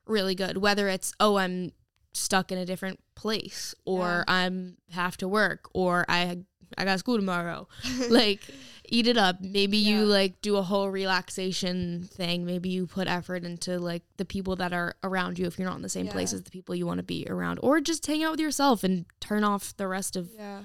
really 0.06 0.36
good. 0.36 0.58
Whether 0.58 0.88
it's 0.90 1.14
oh 1.20 1.38
I'm 1.38 1.72
stuck 2.14 2.52
in 2.52 2.58
a 2.58 2.66
different 2.66 3.00
place 3.16 3.74
or 3.86 4.08
Yeah. 4.28 4.36
I'm 4.36 4.78
have 4.92 5.16
to 5.18 5.28
work 5.28 5.70
or 5.74 6.06
I 6.10 6.40
I 6.78 6.84
got 6.84 7.00
school 7.00 7.18
tomorrow. 7.18 7.68
like 8.10 8.42
eat 8.90 9.08
it 9.08 9.18
up. 9.18 9.40
Maybe 9.42 9.78
Yeah. 9.78 9.90
you 10.00 10.06
like 10.06 10.42
do 10.42 10.58
a 10.58 10.62
whole 10.64 10.90
relaxation 10.90 12.04
thing. 12.12 12.46
Maybe 12.46 12.70
you 12.70 12.88
put 12.88 13.08
effort 13.08 13.44
into 13.46 13.80
like 13.80 14.04
the 14.18 14.26
people 14.26 14.56
that 14.58 14.74
are 14.74 14.96
around 15.04 15.40
you 15.40 15.46
if 15.48 15.58
you're 15.58 15.68
not 15.70 15.76
in 15.78 15.82
the 15.84 15.90
same 15.90 16.08
place 16.08 16.34
as 16.34 16.44
the 16.44 16.52
people 16.52 16.76
you 16.76 16.86
want 16.86 16.98
to 17.00 17.04
be 17.04 17.26
around 17.30 17.60
or 17.64 17.80
just 17.82 18.06
hang 18.06 18.24
out 18.24 18.32
with 18.32 18.40
yourself 18.42 18.84
and 18.84 19.06
turn 19.20 19.44
off 19.44 19.76
the 19.78 19.88
rest 19.88 20.16
of 20.16 20.30
Yeah. 20.36 20.64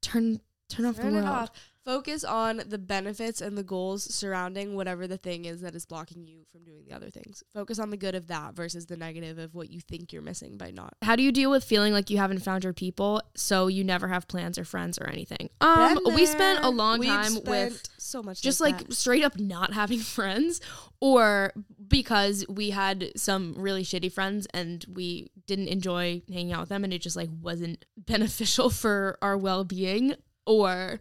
turn 0.00 0.40
turn 0.68 0.86
off 0.86 0.96
Turn 0.96 1.12
the 1.14 1.22
world. 1.22 1.26
off. 1.28 1.50
Focus 1.84 2.22
on 2.22 2.62
the 2.68 2.78
benefits 2.78 3.40
and 3.40 3.58
the 3.58 3.64
goals 3.64 4.04
surrounding 4.14 4.76
whatever 4.76 5.08
the 5.08 5.16
thing 5.16 5.46
is 5.46 5.62
that 5.62 5.74
is 5.74 5.84
blocking 5.84 6.24
you 6.24 6.44
from 6.52 6.62
doing 6.62 6.84
the 6.86 6.94
other 6.94 7.10
things. 7.10 7.42
Focus 7.52 7.80
on 7.80 7.90
the 7.90 7.96
good 7.96 8.14
of 8.14 8.28
that 8.28 8.54
versus 8.54 8.86
the 8.86 8.96
negative 8.96 9.36
of 9.38 9.52
what 9.54 9.68
you 9.68 9.80
think 9.80 10.12
you're 10.12 10.22
missing 10.22 10.56
by 10.56 10.70
not. 10.70 10.94
How 11.02 11.16
do 11.16 11.24
you 11.24 11.32
deal 11.32 11.50
with 11.50 11.64
feeling 11.64 11.92
like 11.92 12.08
you 12.08 12.18
haven't 12.18 12.38
found 12.38 12.62
your 12.62 12.72
people 12.72 13.20
so 13.34 13.66
you 13.66 13.82
never 13.82 14.06
have 14.06 14.28
plans 14.28 14.58
or 14.58 14.64
friends 14.64 14.96
or 14.96 15.08
anything? 15.08 15.50
Um 15.60 15.98
we 16.04 16.24
spent 16.26 16.64
a 16.64 16.68
long 16.68 17.00
We've 17.00 17.08
time 17.08 17.34
with 17.44 17.82
so 17.98 18.22
much 18.22 18.40
just 18.42 18.60
like, 18.60 18.82
like 18.82 18.92
straight 18.92 19.24
up 19.24 19.38
not 19.40 19.72
having 19.82 19.98
friends 19.98 20.60
or 21.00 21.52
because 21.88 22.44
we 22.48 22.70
had 22.70 23.10
some 23.16 23.54
really 23.56 23.82
shitty 23.82 24.12
friends 24.12 24.46
and 24.54 24.84
we 24.88 25.32
didn't 25.48 25.66
enjoy 25.68 26.22
hanging 26.28 26.52
out 26.52 26.60
with 26.60 26.68
them 26.68 26.84
and 26.84 26.92
it 26.92 27.00
just 27.00 27.16
like 27.16 27.30
wasn't 27.40 27.84
beneficial 27.96 28.70
for 28.82 29.18
our 29.20 29.36
well-being 29.36 30.14
or 30.46 31.00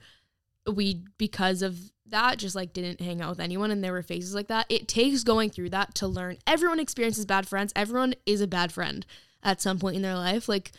we 0.68 1.04
because 1.18 1.62
of 1.62 1.78
that 2.12 2.38
just 2.38 2.56
like 2.56 2.74
didn't 2.74 3.02
hang 3.02 3.22
out 3.22 3.30
with 3.30 3.40
anyone 3.40 3.72
and 3.72 3.84
there 3.84 3.94
were 3.94 4.04
phases 4.04 4.36
like 4.36 4.48
that. 4.48 4.66
It 4.70 4.88
takes 4.88 5.24
going 5.24 5.50
through 5.50 5.70
that 5.70 5.96
to 5.96 6.08
learn. 6.08 6.38
Everyone 6.46 6.80
experiences 6.80 7.26
bad 7.26 7.48
friends. 7.48 7.74
Everyone 7.76 8.14
is 8.26 8.42
a 8.42 8.48
bad 8.48 8.72
friend 8.72 9.06
at 9.44 9.62
some 9.62 9.80
point 9.80 9.96
in 9.96 10.02
their 10.02 10.16
life. 10.16 10.48
Like 10.48 10.72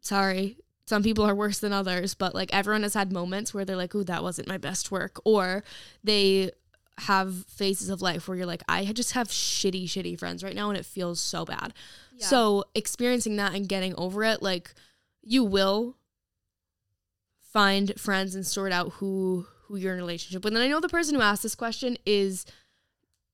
sorry 0.00 0.56
some 0.86 1.02
people 1.02 1.24
are 1.24 1.34
worse 1.34 1.60
than 1.60 1.72
others 1.72 2.14
but 2.14 2.34
like 2.34 2.52
everyone 2.52 2.82
has 2.82 2.94
had 2.94 3.12
moments 3.12 3.54
where 3.54 3.64
they're 3.64 3.76
like 3.76 3.94
ooh 3.94 4.02
that 4.04 4.22
wasn't 4.22 4.48
my 4.48 4.58
best 4.58 4.90
work. 4.90 5.20
Or 5.24 5.64
they 6.02 6.52
have 6.98 7.44
phases 7.46 7.88
of 7.88 8.02
life 8.02 8.28
where 8.28 8.36
you're 8.36 8.46
like 8.46 8.62
i 8.68 8.84
just 8.84 9.12
have 9.12 9.28
shitty 9.28 9.84
shitty 9.84 10.18
friends 10.18 10.44
right 10.44 10.54
now 10.54 10.68
and 10.68 10.78
it 10.78 10.86
feels 10.86 11.20
so 11.20 11.44
bad. 11.44 11.74
Yeah. 12.14 12.26
so 12.26 12.64
experiencing 12.74 13.36
that 13.36 13.54
and 13.54 13.68
getting 13.68 13.94
over 13.96 14.22
it 14.22 14.42
like 14.42 14.74
you 15.22 15.42
will 15.44 15.96
find 17.52 17.92
friends 17.98 18.34
and 18.34 18.46
sort 18.46 18.72
out 18.72 18.92
who 18.94 19.46
who 19.66 19.76
you're 19.76 19.92
in 19.92 19.98
a 19.98 20.02
relationship 20.02 20.44
with 20.44 20.54
and 20.54 20.62
i 20.62 20.68
know 20.68 20.80
the 20.80 20.88
person 20.88 21.14
who 21.14 21.20
asked 21.20 21.42
this 21.42 21.54
question 21.54 21.96
is 22.06 22.44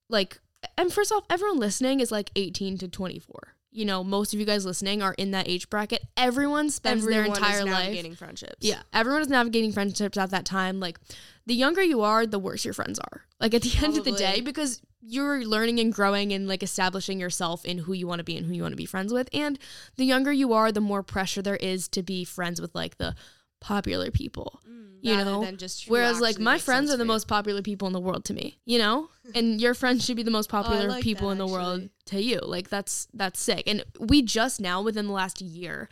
like 0.08 0.40
and 0.76 0.92
first 0.92 1.12
off 1.12 1.24
everyone 1.30 1.58
listening 1.58 2.00
is 2.00 2.10
like 2.10 2.30
18 2.36 2.78
to 2.78 2.88
24 2.88 3.54
you 3.70 3.84
know 3.84 4.02
most 4.02 4.32
of 4.32 4.40
you 4.40 4.46
guys 4.46 4.64
listening 4.64 5.02
are 5.02 5.14
in 5.14 5.30
that 5.30 5.48
age 5.48 5.68
bracket 5.70 6.02
everyone 6.16 6.70
spends 6.70 7.04
Everyone 7.04 7.24
their 7.24 7.34
entire 7.34 7.58
is 7.60 7.64
life 7.66 7.84
navigating 7.84 8.14
friendships. 8.14 8.56
yeah, 8.60 8.82
everyone 8.92 9.22
is 9.22 9.28
navigating 9.28 9.72
friendships 9.72 10.16
at 10.18 10.30
that 10.30 10.44
time. 10.44 10.80
Like, 10.80 10.98
the 11.46 11.54
younger 11.54 11.82
you 11.82 12.00
are, 12.02 12.26
the 12.26 12.38
worse 12.38 12.64
your 12.64 12.74
friends 12.74 12.98
are. 12.98 13.22
Like 13.40 13.54
at 13.54 13.62
the 13.62 13.84
end 13.84 13.96
of 13.96 14.04
the 14.04 14.12
day, 14.12 14.40
because 14.40 14.80
you're 15.00 15.44
learning 15.44 15.78
and 15.80 15.92
growing 15.92 16.32
and 16.32 16.48
like 16.48 16.62
establishing 16.62 17.20
yourself 17.20 17.64
in 17.64 17.78
who 17.78 17.92
you 17.92 18.06
want 18.06 18.18
to 18.18 18.24
be 18.24 18.36
and 18.36 18.46
who 18.46 18.52
you 18.52 18.62
want 18.62 18.72
to 18.72 18.76
be 18.76 18.86
friends 18.86 19.12
with. 19.12 19.28
And 19.32 19.58
the 19.96 20.04
younger 20.04 20.32
you 20.32 20.52
are, 20.54 20.72
the 20.72 20.80
more 20.80 21.02
pressure 21.02 21.40
there 21.40 21.56
is 21.56 21.88
to 21.88 22.02
be 22.02 22.24
friends 22.24 22.60
with 22.60 22.74
like 22.74 22.98
the 22.98 23.14
popular 23.60 24.10
people. 24.10 24.60
You 25.00 25.16
know, 25.16 25.48
whereas 25.86 26.20
like 26.20 26.40
my 26.40 26.58
friends 26.58 26.90
are 26.90 26.96
the 26.96 27.04
most 27.04 27.28
popular 27.28 27.62
people 27.62 27.86
in 27.86 27.92
the 27.92 28.00
world 28.00 28.24
to 28.26 28.34
me. 28.34 28.58
You 28.64 28.78
know, 28.78 29.10
and 29.34 29.60
your 29.60 29.74
friends 29.74 30.04
should 30.04 30.16
be 30.16 30.24
the 30.24 30.30
most 30.30 30.48
popular 30.50 30.88
like 30.88 31.04
people 31.04 31.28
that, 31.28 31.32
in 31.32 31.38
the 31.38 31.46
world 31.46 31.88
to 32.06 32.20
you. 32.20 32.40
Like 32.42 32.68
that's 32.68 33.06
that's 33.14 33.40
sick. 33.40 33.62
And 33.68 33.84
we 34.00 34.22
just 34.22 34.60
now 34.60 34.82
within 34.82 35.06
the 35.06 35.12
last 35.12 35.40
year 35.40 35.88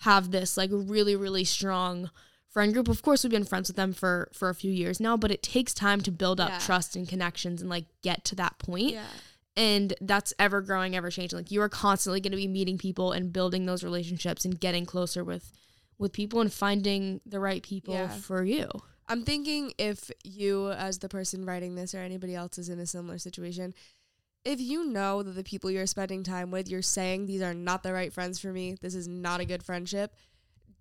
have 0.00 0.30
this 0.30 0.56
like 0.56 0.70
really 0.72 1.14
really 1.16 1.44
strong 1.44 2.10
friend 2.48 2.72
group. 2.72 2.88
Of 2.88 3.02
course, 3.02 3.22
we've 3.22 3.30
been 3.30 3.44
friends 3.44 3.68
with 3.68 3.76
them 3.76 3.92
for 3.92 4.30
for 4.32 4.48
a 4.48 4.54
few 4.54 4.72
years 4.72 5.00
now, 5.00 5.18
but 5.18 5.30
it 5.30 5.42
takes 5.42 5.74
time 5.74 6.00
to 6.00 6.10
build 6.10 6.40
up 6.40 6.48
Yeah. 6.48 6.58
trust 6.58 6.96
and 6.96 7.06
connections 7.06 7.60
and 7.60 7.68
like 7.68 7.84
get 8.02 8.24
to 8.24 8.34
that 8.36 8.58
point. 8.58 8.92
Yeah. 8.92 9.04
And 9.58 9.94
that's 10.00 10.32
ever 10.38 10.62
growing, 10.62 10.96
ever 10.96 11.10
changing. 11.10 11.38
Like 11.38 11.50
you 11.50 11.60
are 11.60 11.68
constantly 11.68 12.20
going 12.20 12.32
to 12.32 12.36
be 12.36 12.48
meeting 12.48 12.78
people 12.78 13.12
and 13.12 13.32
building 13.32 13.66
those 13.66 13.84
relationships 13.84 14.46
and 14.46 14.58
getting 14.58 14.86
closer 14.86 15.22
with 15.24 15.52
with 15.98 16.12
people 16.12 16.40
and 16.40 16.52
finding 16.52 17.20
the 17.26 17.40
right 17.40 17.62
people 17.62 17.94
Yeah. 17.94 18.08
for 18.08 18.44
you. 18.44 18.68
I'm 19.08 19.22
thinking 19.22 19.72
if 19.78 20.10
you, 20.24 20.70
as 20.72 20.98
the 20.98 21.08
person 21.08 21.44
writing 21.46 21.74
this, 21.76 21.94
or 21.94 21.98
anybody 21.98 22.34
else 22.34 22.58
is 22.58 22.68
in 22.68 22.80
a 22.80 22.86
similar 22.86 23.18
situation, 23.18 23.72
if 24.44 24.60
you 24.60 24.84
know 24.84 25.22
that 25.22 25.32
the 25.32 25.44
people 25.44 25.70
you're 25.70 25.86
spending 25.86 26.22
time 26.22 26.50
with, 26.50 26.68
you're 26.68 26.82
saying 26.82 27.26
these 27.26 27.42
are 27.42 27.54
not 27.54 27.82
the 27.82 27.92
right 27.92 28.12
friends 28.12 28.38
for 28.38 28.52
me, 28.52 28.76
this 28.80 28.94
is 28.94 29.08
not 29.08 29.40
a 29.40 29.44
good 29.44 29.62
friendship, 29.62 30.14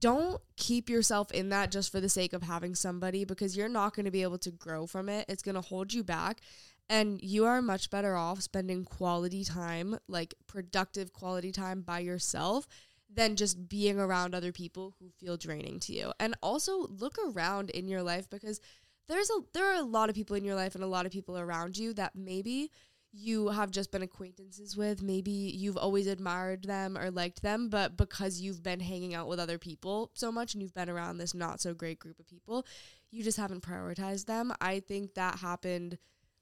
don't 0.02 0.42
keep 0.58 0.90
yourself 0.90 1.32
in 1.32 1.50
that 1.50 1.72
just 1.72 1.92
for 1.92 2.00
the 2.00 2.10
sake 2.10 2.34
of 2.34 2.44
having 2.44 2.76
somebody 2.76 3.26
because 3.26 3.56
you're 3.56 3.70
not 3.70 3.96
going 3.96 4.06
to 4.06 4.12
be 4.12 4.24
able 4.24 4.38
to 4.40 4.52
grow 4.52 4.86
from 4.86 5.08
it. 5.10 5.26
It's 5.30 5.42
going 5.42 5.56
to 5.56 5.62
hold 5.62 5.94
you 5.94 6.04
back. 6.04 6.42
And 6.90 7.20
you 7.24 7.46
are 7.46 7.62
much 7.62 7.90
better 7.90 8.16
off 8.16 8.42
spending 8.42 8.86
quality 8.86 9.44
time, 9.44 9.98
like 10.08 10.36
productive 10.46 11.14
quality 11.14 11.52
time 11.52 11.82
by 11.82 12.00
yourself, 12.00 12.68
than 13.16 13.36
just 13.36 13.70
being 13.70 14.00
around 14.00 14.36
other 14.36 14.52
people 14.52 14.96
who 15.00 15.10
feel 15.10 15.38
draining 15.38 15.80
to 15.80 15.94
you. 15.94 16.12
And 16.20 16.36
also 16.44 16.88
look 16.88 17.18
around 17.18 17.70
in 17.70 17.88
your 17.88 18.04
life 18.04 18.30
because 18.30 18.60
there's 19.08 19.30
a 19.30 19.40
there 19.54 19.66
are 19.66 19.80
a 19.80 19.86
lot 19.86 20.10
of 20.10 20.16
people 20.16 20.36
in 20.36 20.44
your 20.44 20.56
life 20.56 20.76
and 20.76 20.84
a 20.84 20.88
lot 20.88 21.06
of 21.06 21.12
people 21.12 21.38
around 21.38 21.78
you 21.78 21.94
that 21.94 22.16
maybe 22.16 22.72
you 23.18 23.48
have 23.48 23.72
just 23.72 23.92
been 23.92 24.02
acquaintances 24.02 24.76
with, 24.76 25.02
maybe 25.02 25.32
you've 25.32 25.78
always 25.78 26.06
admired 26.06 26.64
them 26.64 26.98
or 26.98 27.10
liked 27.10 27.42
them, 27.42 27.70
but 27.70 27.96
because 27.96 28.42
you've 28.42 28.62
been 28.62 28.82
hanging 28.82 29.14
out 29.16 29.30
with 29.30 29.40
other 29.40 29.58
people 29.58 30.12
so 30.16 30.34
much 30.34 30.54
and 30.54 30.62
you've 30.62 30.74
been 30.74 30.90
around 30.90 31.18
this 31.18 31.34
not 31.34 31.62
so 31.62 31.74
great 31.74 31.98
group 31.98 32.20
of 32.20 32.28
people, 32.28 32.66
you 33.12 33.24
just 33.24 33.38
haven't 33.38 33.64
prioritized 33.64 34.26
them. 34.26 34.52
I 34.60 34.82
think 34.82 35.14
that 35.14 35.40
happened 35.40 35.98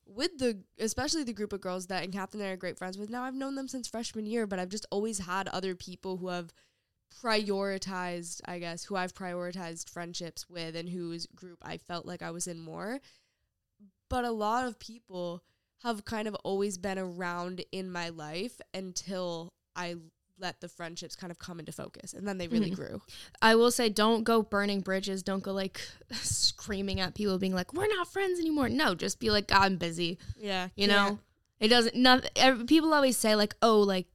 with 0.05 0.37
the 0.37 0.63
especially 0.79 1.23
the 1.23 1.33
group 1.33 1.53
of 1.53 1.61
girls 1.61 1.87
that 1.87 2.03
and 2.03 2.13
Catherine 2.13 2.41
and 2.41 2.49
I 2.49 2.53
are 2.53 2.57
great 2.57 2.77
friends 2.77 2.97
with. 2.97 3.09
Now 3.09 3.23
I've 3.23 3.35
known 3.35 3.55
them 3.55 3.67
since 3.67 3.87
freshman 3.87 4.25
year, 4.25 4.45
but 4.45 4.59
I've 4.59 4.69
just 4.69 4.85
always 4.91 5.19
had 5.19 5.47
other 5.47 5.75
people 5.75 6.17
who 6.17 6.27
have 6.29 6.53
prioritized, 7.21 8.41
I 8.45 8.59
guess, 8.59 8.85
who 8.85 8.95
I've 8.95 9.13
prioritized 9.13 9.89
friendships 9.89 10.49
with 10.49 10.75
and 10.75 10.89
whose 10.89 11.27
group 11.27 11.59
I 11.61 11.77
felt 11.77 12.05
like 12.05 12.21
I 12.21 12.31
was 12.31 12.47
in 12.47 12.59
more. 12.59 12.99
But 14.09 14.25
a 14.25 14.31
lot 14.31 14.65
of 14.65 14.79
people 14.79 15.43
have 15.83 16.05
kind 16.05 16.27
of 16.27 16.35
always 16.43 16.77
been 16.77 16.97
around 16.97 17.63
in 17.71 17.91
my 17.91 18.09
life 18.09 18.59
until 18.73 19.53
I 19.75 19.95
let 20.39 20.59
the 20.61 20.67
friendships 20.67 21.15
kind 21.15 21.31
of 21.31 21.39
come 21.39 21.59
into 21.59 21.71
focus 21.71 22.11
and 22.13 22.27
then 22.27 22.37
they 22.37 22.47
really 22.47 22.71
Mhm. 22.71 22.75
grew. 22.75 23.01
I 23.41 23.55
will 23.55 23.71
say, 23.71 23.87
don't 23.89 24.23
go 24.23 24.41
burning 24.41 24.81
bridges. 24.81 25.21
Don't 25.23 25.43
go 25.43 25.53
like 25.53 25.79
screaming 26.11 26.99
at 26.99 27.15
people, 27.15 27.37
being 27.37 27.53
like, 27.53 27.73
"We're 27.73 27.87
not 27.87 28.07
friends 28.11 28.39
anymore." 28.39 28.69
No, 28.69 28.95
just 28.95 29.19
be 29.19 29.29
like, 29.29 29.51
"I'm 29.51 29.77
busy." 29.77 30.17
Yeah. 30.37 30.69
You 30.75 30.87
know, 30.87 31.19
it 31.59 31.67
doesn't. 31.69 31.95
Not 31.95 32.29
ev- 32.35 32.65
people 32.67 32.93
always 32.93 33.17
say 33.17 33.35
like, 33.35 33.55
"Oh, 33.61 33.79
like 33.79 34.07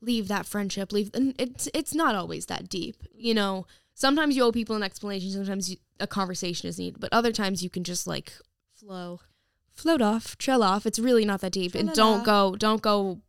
leave 0.00 0.28
that 0.28 0.46
friendship." 0.46 0.92
Leave. 0.92 1.10
And 1.14 1.34
it's 1.38 1.68
it's 1.74 1.94
not 1.94 2.14
always 2.14 2.46
that 2.46 2.68
deep. 2.68 2.96
You 3.14 3.34
know, 3.34 3.66
sometimes 3.94 4.36
you 4.36 4.44
owe 4.44 4.52
people 4.52 4.74
an 4.76 4.82
explanation. 4.82 5.30
Sometimes 5.30 5.70
you, 5.70 5.76
a 6.00 6.06
conversation 6.06 6.68
is 6.68 6.78
needed, 6.78 6.98
but 7.00 7.12
other 7.12 7.32
times 7.32 7.62
you 7.62 7.70
can 7.70 7.84
just 7.84 8.06
like 8.06 8.32
flow. 8.74 9.20
float 9.74 10.00
off, 10.02 10.36
trail 10.38 10.62
off. 10.64 10.86
It's 10.86 10.98
really 10.98 11.24
not 11.24 11.40
that 11.42 11.52
deep. 11.52 11.74
And 11.74 11.92
don't 11.92 12.24
go, 12.24 12.56
don't 12.56 12.82
go 12.82 13.20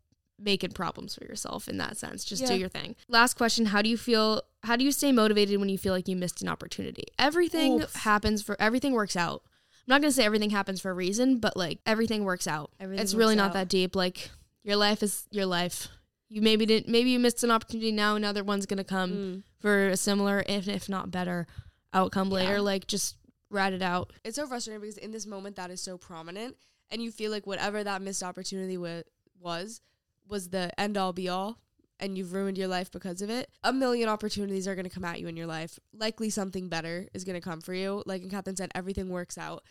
making 0.42 0.72
problems 0.72 1.16
for 1.16 1.26
yourself 1.26 1.68
in 1.68 1.78
that 1.78 1.98
sense. 1.98 2.24
Just 2.24 2.46
do 2.48 2.56
your 2.56 2.70
thing. 2.70 2.96
Last 3.08 3.34
question. 3.36 3.66
How 3.68 3.82
do 3.82 3.90
you 3.90 3.98
feel, 3.98 4.42
how 4.64 4.76
do 4.76 4.84
you 4.86 4.92
stay 4.92 5.12
motivated 5.12 5.60
when 5.60 5.70
you 5.70 5.78
feel 5.78 5.94
like 5.94 6.08
you 6.08 6.16
missed 6.16 6.42
an 6.42 6.48
opportunity? 6.48 7.04
Everything 7.18 7.84
happens 7.96 8.42
for, 8.42 8.56
everything 8.60 8.94
works 8.94 9.16
out. 9.16 9.44
I'm 9.46 9.94
not 9.96 10.02
going 10.02 10.12
to 10.12 10.16
say 10.16 10.24
everything 10.24 10.52
happens 10.52 10.80
for 10.80 10.92
a 10.92 10.94
reason, 10.94 11.40
but 11.40 11.58
like 11.58 11.80
everything 11.86 12.24
works 12.24 12.48
out. 12.48 12.72
Everything 12.80 13.04
it's 13.04 13.14
really 13.14 13.34
works 13.34 13.38
not 13.38 13.48
out. 13.48 13.54
that 13.54 13.70
deep. 13.70 13.96
Like 13.96 14.30
your 14.64 14.76
life 14.76 15.04
is 15.04 15.28
your 15.32 15.46
life. 15.46 15.88
You 16.30 16.42
maybe 16.42 16.66
didn't, 16.68 16.88
maybe 16.90 17.10
you 17.10 17.20
missed 17.20 17.44
an 17.44 17.50
opportunity 17.52 17.92
now. 17.92 18.16
Another 18.16 18.44
one's 18.44 18.66
going 18.68 18.78
to 18.78 18.84
come 18.84 19.12
Mm. 19.12 19.44
for 19.60 19.88
a 19.88 19.98
similar, 19.98 20.44
if, 20.48 20.68
if 20.68 20.88
not 20.88 21.10
better 21.12 21.48
outcome 21.92 22.30
later. 22.30 22.54
Yeah. 22.54 22.60
Like 22.60 22.86
just 22.88 23.16
ride 23.50 23.74
it 23.74 23.82
out. 23.82 24.14
it's 24.24 24.36
so 24.36 24.46
frustrating 24.46 24.80
because 24.80 24.98
in 24.98 25.12
this 25.12 25.26
moment 25.26 25.56
that 25.56 25.72
is 25.72 25.82
so 25.82 25.98
prominent 25.98 26.56
and 26.92 27.02
you 27.02 27.10
feel 27.12 27.32
like 27.32 27.48
whatever 27.48 27.84
that 27.84 28.00
missed 28.02 28.22
opportunity 28.22 28.78
wa- 28.78 29.02
was 29.42 29.82
was 30.30 30.50
the 30.50 30.72
end 30.80 30.98
all 30.98 31.14
be 31.14 31.28
all 31.28 31.58
and 32.00 32.18
you've 32.18 32.34
ruined 32.34 32.58
your 32.58 32.68
life 32.68 32.92
because 32.92 33.22
of 33.22 33.30
it 33.30 33.50
a 33.64 33.74
million 33.74 34.08
opportunities 34.08 34.68
are 34.68 34.76
going 34.76 34.88
to 34.88 34.94
come 34.94 35.04
at 35.06 35.20
you 35.20 35.28
in 35.28 35.36
your 35.36 35.48
life 35.48 35.80
likely 35.94 36.30
something 36.30 36.70
better 36.70 37.08
is 37.14 37.24
going 37.24 37.36
to 37.36 37.42
come 37.42 37.62
for 37.62 37.74
you 37.74 38.04
like 38.06 38.28
Catherine 38.30 38.56
said 38.56 38.72
everything 38.74 39.10
works 39.10 39.38
out 39.38 39.64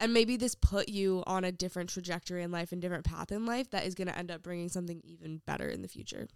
and 0.00 0.12
maybe 0.12 0.36
this 0.36 0.54
put 0.54 0.88
you 0.88 1.22
on 1.26 1.44
a 1.44 1.52
different 1.52 1.90
trajectory 1.90 2.42
in 2.42 2.50
life 2.50 2.72
and 2.72 2.80
different 2.80 3.04
path 3.04 3.30
in 3.30 3.46
life 3.46 3.70
that 3.70 3.84
is 3.84 3.94
going 3.94 4.08
to 4.08 4.18
end 4.18 4.30
up 4.30 4.42
bringing 4.42 4.68
something 4.68 5.00
even 5.04 5.40
better 5.46 5.68
in 5.68 5.82
the 5.82 5.88
future 5.88 6.28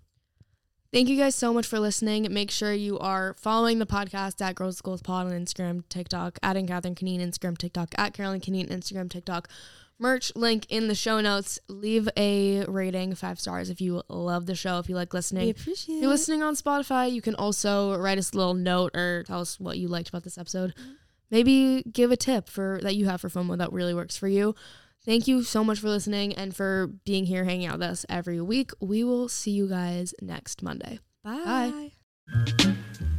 Thank 0.90 1.10
you 1.10 1.18
guys 1.18 1.34
so 1.34 1.52
much 1.52 1.66
for 1.66 1.78
listening. 1.78 2.26
Make 2.32 2.50
sure 2.50 2.72
you 2.72 2.98
are 2.98 3.34
following 3.34 3.78
the 3.78 3.84
podcast 3.84 4.40
at 4.40 4.54
Girls 4.54 4.80
Goals 4.80 5.02
Pod 5.02 5.26
on 5.26 5.32
Instagram, 5.32 5.86
TikTok, 5.90 6.38
adding 6.42 6.66
Catherine 6.66 6.94
Conneen 6.94 7.20
Instagram, 7.20 7.58
TikTok, 7.58 7.90
at 7.98 8.14
Caroline 8.14 8.40
Conneen 8.40 8.70
Instagram, 8.70 9.10
TikTok. 9.10 9.50
Merch 9.98 10.32
link 10.36 10.66
in 10.68 10.88
the 10.88 10.94
show 10.94 11.20
notes. 11.20 11.58
Leave 11.68 12.08
a 12.16 12.64
rating, 12.66 13.14
five 13.14 13.40
stars 13.40 13.68
if 13.68 13.80
you 13.80 14.02
love 14.08 14.46
the 14.46 14.54
show, 14.54 14.78
if 14.78 14.88
you 14.88 14.94
like 14.94 15.12
listening. 15.12 15.44
We 15.44 15.50
appreciate 15.50 15.96
If 15.96 16.02
you're 16.02 16.10
listening 16.10 16.42
on 16.42 16.54
Spotify, 16.54 17.10
you 17.10 17.20
can 17.20 17.34
also 17.34 17.96
write 17.98 18.18
us 18.18 18.32
a 18.32 18.36
little 18.36 18.54
note 18.54 18.94
or 18.96 19.24
tell 19.26 19.40
us 19.40 19.58
what 19.58 19.78
you 19.78 19.88
liked 19.88 20.08
about 20.08 20.22
this 20.24 20.38
episode. 20.38 20.74
Mm-hmm. 20.76 20.92
maybe 21.30 21.82
give 21.90 22.10
a 22.12 22.16
tip 22.16 22.48
for 22.48 22.78
that 22.82 22.94
you 22.94 23.06
have 23.06 23.20
for 23.20 23.28
FOMO 23.28 23.58
that 23.58 23.72
really 23.72 23.94
works 23.94 24.16
for 24.16 24.28
you. 24.28 24.54
Thank 25.04 25.26
you 25.26 25.42
so 25.42 25.64
much 25.64 25.80
for 25.80 25.88
listening 25.88 26.34
and 26.34 26.54
for 26.54 26.88
being 27.04 27.24
here 27.26 27.44
hanging 27.44 27.66
out 27.66 27.78
with 27.78 27.88
us 27.88 28.06
every 28.08 28.40
week. 28.40 28.70
We 28.80 29.04
will 29.04 29.28
see 29.28 29.50
you 29.52 29.68
guys 29.68 30.14
next 30.20 30.62
Monday. 30.62 31.00
Bye. 31.24 31.90
Bye. 32.34 33.18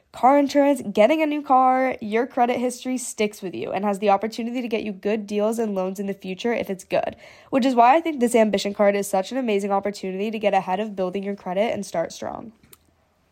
car 0.11 0.37
insurance, 0.37 0.81
getting 0.91 1.21
a 1.21 1.25
new 1.25 1.41
car, 1.41 1.95
your 2.01 2.27
credit 2.27 2.59
history 2.59 2.97
sticks 2.97 3.41
with 3.41 3.55
you 3.55 3.71
and 3.71 3.85
has 3.85 3.99
the 3.99 4.09
opportunity 4.09 4.61
to 4.61 4.67
get 4.67 4.83
you 4.83 4.91
good 4.91 5.25
deals 5.25 5.57
and 5.57 5.73
loans 5.73 5.99
in 5.99 6.07
the 6.07 6.13
future 6.13 6.53
if 6.53 6.69
it's 6.69 6.83
good. 6.83 7.15
Which 7.49 7.65
is 7.65 7.75
why 7.75 7.95
I 7.95 8.01
think 8.01 8.19
this 8.19 8.35
ambition 8.35 8.73
card 8.73 8.95
is 8.95 9.07
such 9.07 9.31
an 9.31 9.37
amazing 9.37 9.71
opportunity 9.71 10.29
to 10.29 10.39
get 10.39 10.53
ahead 10.53 10.79
of 10.79 10.95
building 10.95 11.23
your 11.23 11.35
credit 11.35 11.73
and 11.73 11.85
start 11.85 12.11
strong. 12.11 12.51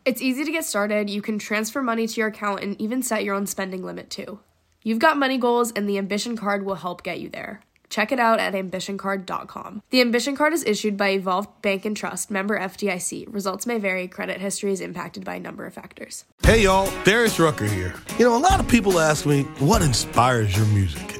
It's 0.06 0.22
easy 0.22 0.44
to 0.44 0.52
get 0.52 0.64
started. 0.64 1.10
You 1.10 1.20
can 1.20 1.38
transfer 1.38 1.82
money 1.82 2.06
to 2.06 2.20
your 2.20 2.28
account 2.28 2.62
and 2.62 2.80
even 2.80 3.02
set 3.02 3.24
your 3.24 3.34
own 3.34 3.46
spending 3.46 3.82
limit 3.82 4.08
too. 4.08 4.40
You've 4.82 4.98
got 4.98 5.18
money 5.18 5.36
goals, 5.36 5.72
and 5.72 5.86
the 5.86 5.98
Ambition 5.98 6.38
Card 6.38 6.64
will 6.64 6.76
help 6.76 7.02
get 7.02 7.20
you 7.20 7.28
there. 7.28 7.60
Check 7.90 8.12
it 8.12 8.18
out 8.18 8.38
at 8.38 8.54
ambitioncard.com. 8.54 9.82
The 9.90 10.00
Ambition 10.00 10.36
Card 10.36 10.52
is 10.52 10.64
issued 10.64 10.96
by 10.96 11.10
Evolve 11.10 11.48
Bank 11.60 11.84
and 11.84 11.96
Trust, 11.96 12.30
member 12.30 12.58
FDIC. 12.58 13.26
Results 13.28 13.66
may 13.66 13.78
vary. 13.78 14.08
Credit 14.08 14.40
history 14.40 14.72
is 14.72 14.80
impacted 14.80 15.24
by 15.24 15.34
a 15.34 15.40
number 15.40 15.66
of 15.66 15.74
factors. 15.74 16.24
Hey 16.42 16.62
y'all, 16.62 16.90
Darius 17.04 17.38
Rucker 17.38 17.66
here. 17.66 17.94
You 18.18 18.24
know, 18.24 18.36
a 18.36 18.38
lot 18.38 18.60
of 18.60 18.68
people 18.68 18.98
ask 18.98 19.26
me, 19.26 19.42
what 19.58 19.82
inspires 19.82 20.56
your 20.56 20.66
music? 20.66 21.19